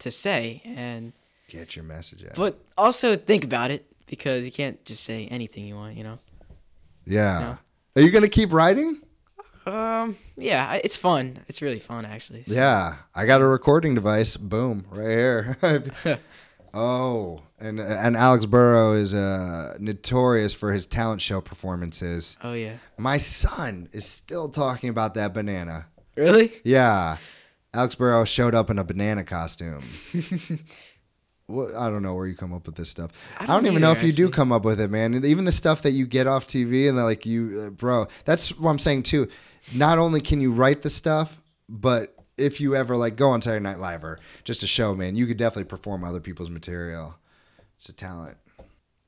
to 0.00 0.10
say, 0.10 0.62
and 0.64 1.12
Get 1.48 1.74
your 1.76 1.84
message 1.84 2.24
out. 2.24 2.34
but 2.36 2.58
also 2.76 3.16
think 3.16 3.44
about 3.44 3.70
it 3.70 3.86
because 4.06 4.44
you 4.44 4.52
can't 4.52 4.84
just 4.84 5.02
say 5.04 5.26
anything 5.26 5.64
you 5.64 5.74
want, 5.76 5.96
you 5.96 6.04
know. 6.04 6.18
yeah. 7.04 7.56
Are 7.96 8.02
you 8.02 8.10
going 8.10 8.22
to 8.22 8.28
keep 8.28 8.52
writing? 8.52 9.00
Um, 9.66 10.16
yeah, 10.36 10.74
it's 10.82 10.96
fun. 10.96 11.38
It's 11.48 11.60
really 11.60 11.78
fun 11.80 12.04
actually. 12.06 12.44
So- 12.44 12.54
Yeah, 12.54 12.96
I 13.14 13.26
got 13.26 13.40
a 13.40 13.46
recording 13.46 13.94
device. 13.94 14.36
Boom, 14.36 14.84
right 14.90 15.08
here. 15.08 15.56
oh, 16.74 17.42
and 17.58 17.78
and 17.80 18.16
Alex 18.16 18.46
Burro 18.46 18.92
is 18.94 19.12
uh, 19.12 19.76
notorious 19.78 20.54
for 20.54 20.72
his 20.72 20.86
talent 20.86 21.20
show 21.20 21.40
performances. 21.40 22.36
Oh 22.42 22.52
yeah. 22.52 22.74
My 22.96 23.16
son 23.18 23.88
is 23.92 24.06
still 24.06 24.48
talking 24.48 24.88
about 24.88 25.14
that 25.14 25.34
banana. 25.34 25.86
Really? 26.16 26.52
Yeah, 26.64 27.16
Alex 27.72 27.94
Burro 27.94 28.24
showed 28.24 28.54
up 28.54 28.70
in 28.70 28.78
a 28.78 28.84
banana 28.84 29.24
costume. 29.24 29.82
what, 31.46 31.74
I 31.74 31.90
don't 31.90 32.02
know 32.02 32.14
where 32.14 32.26
you 32.26 32.34
come 32.34 32.52
up 32.52 32.66
with 32.66 32.76
this 32.76 32.90
stuff. 32.90 33.10
I 33.38 33.44
I 33.44 33.46
don't, 33.46 33.64
don't 33.64 33.72
even 33.72 33.82
know 33.82 33.92
if 33.92 34.02
you 34.02 34.12
do 34.12 34.28
come 34.28 34.52
up 34.52 34.64
with 34.64 34.80
it, 34.80 34.90
man. 34.90 35.24
Even 35.24 35.44
the 35.44 35.52
stuff 35.52 35.82
that 35.82 35.92
you 35.92 36.06
get 36.06 36.26
off 36.26 36.46
TV 36.46 36.88
and 36.88 36.96
like 36.96 37.26
you, 37.26 37.66
uh, 37.66 37.70
bro. 37.70 38.06
That's 38.24 38.56
what 38.58 38.70
I'm 38.70 38.78
saying 38.78 39.04
too. 39.04 39.28
Not 39.74 39.98
only 39.98 40.20
can 40.20 40.40
you 40.40 40.52
write 40.52 40.82
the 40.82 40.90
stuff, 40.90 41.40
but 41.68 42.14
if 42.36 42.60
you 42.60 42.74
ever 42.74 42.96
like 42.96 43.16
go 43.16 43.30
on 43.30 43.42
Saturday 43.42 43.62
Night 43.62 43.78
Live 43.78 44.02
or 44.02 44.18
just 44.44 44.62
a 44.62 44.66
show, 44.66 44.94
man, 44.94 45.14
you 45.14 45.26
could 45.26 45.36
definitely 45.36 45.64
perform 45.68 46.02
other 46.04 46.20
people's 46.20 46.50
material. 46.50 47.16
It's 47.76 47.88
a 47.88 47.92
talent. 47.92 48.36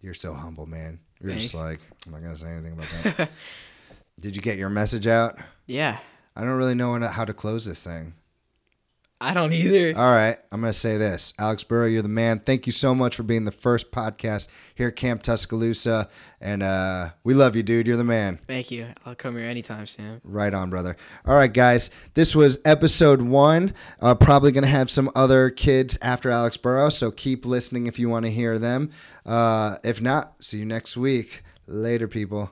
You're 0.00 0.14
so 0.14 0.34
humble, 0.34 0.66
man. 0.66 1.00
You're 1.20 1.34
just 1.34 1.54
like 1.54 1.80
I'm 2.06 2.12
not 2.12 2.22
gonna 2.22 2.36
say 2.36 2.48
anything 2.48 2.72
about 2.72 3.16
that. 3.16 3.30
Did 4.20 4.36
you 4.36 4.42
get 4.42 4.58
your 4.58 4.68
message 4.68 5.06
out? 5.06 5.36
Yeah. 5.66 5.98
I 6.36 6.40
don't 6.42 6.56
really 6.56 6.74
know 6.74 6.98
how 7.00 7.24
to 7.24 7.32
close 7.32 7.64
this 7.64 7.82
thing. 7.82 8.14
I 9.22 9.34
don't 9.34 9.52
either. 9.52 9.96
All 9.96 10.10
right, 10.10 10.36
I'm 10.50 10.60
going 10.60 10.72
to 10.72 10.78
say 10.78 10.96
this. 10.96 11.32
Alex 11.38 11.62
Burro, 11.62 11.86
you're 11.86 12.02
the 12.02 12.08
man. 12.08 12.40
Thank 12.40 12.66
you 12.66 12.72
so 12.72 12.92
much 12.92 13.14
for 13.14 13.22
being 13.22 13.44
the 13.44 13.52
first 13.52 13.92
podcast 13.92 14.48
here 14.74 14.88
at 14.88 14.96
Camp 14.96 15.22
Tuscaloosa. 15.22 16.08
And 16.40 16.60
uh, 16.60 17.10
we 17.22 17.32
love 17.32 17.54
you, 17.54 17.62
dude. 17.62 17.86
You're 17.86 17.96
the 17.96 18.02
man. 18.02 18.40
Thank 18.48 18.72
you. 18.72 18.88
I'll 19.06 19.14
come 19.14 19.38
here 19.38 19.46
anytime, 19.46 19.86
Sam. 19.86 20.20
Right 20.24 20.52
on, 20.52 20.70
brother. 20.70 20.96
All 21.24 21.36
right, 21.36 21.52
guys. 21.52 21.90
This 22.14 22.34
was 22.34 22.58
episode 22.64 23.22
one. 23.22 23.74
Uh, 24.00 24.16
probably 24.16 24.50
going 24.50 24.64
to 24.64 24.68
have 24.70 24.90
some 24.90 25.08
other 25.14 25.50
kids 25.50 25.96
after 26.02 26.28
Alex 26.28 26.56
Burro, 26.56 26.88
so 26.88 27.12
keep 27.12 27.46
listening 27.46 27.86
if 27.86 28.00
you 28.00 28.08
want 28.08 28.24
to 28.24 28.30
hear 28.32 28.58
them. 28.58 28.90
Uh, 29.24 29.76
if 29.84 30.02
not, 30.02 30.34
see 30.42 30.58
you 30.58 30.64
next 30.64 30.96
week. 30.96 31.42
Later, 31.68 32.08
people. 32.08 32.50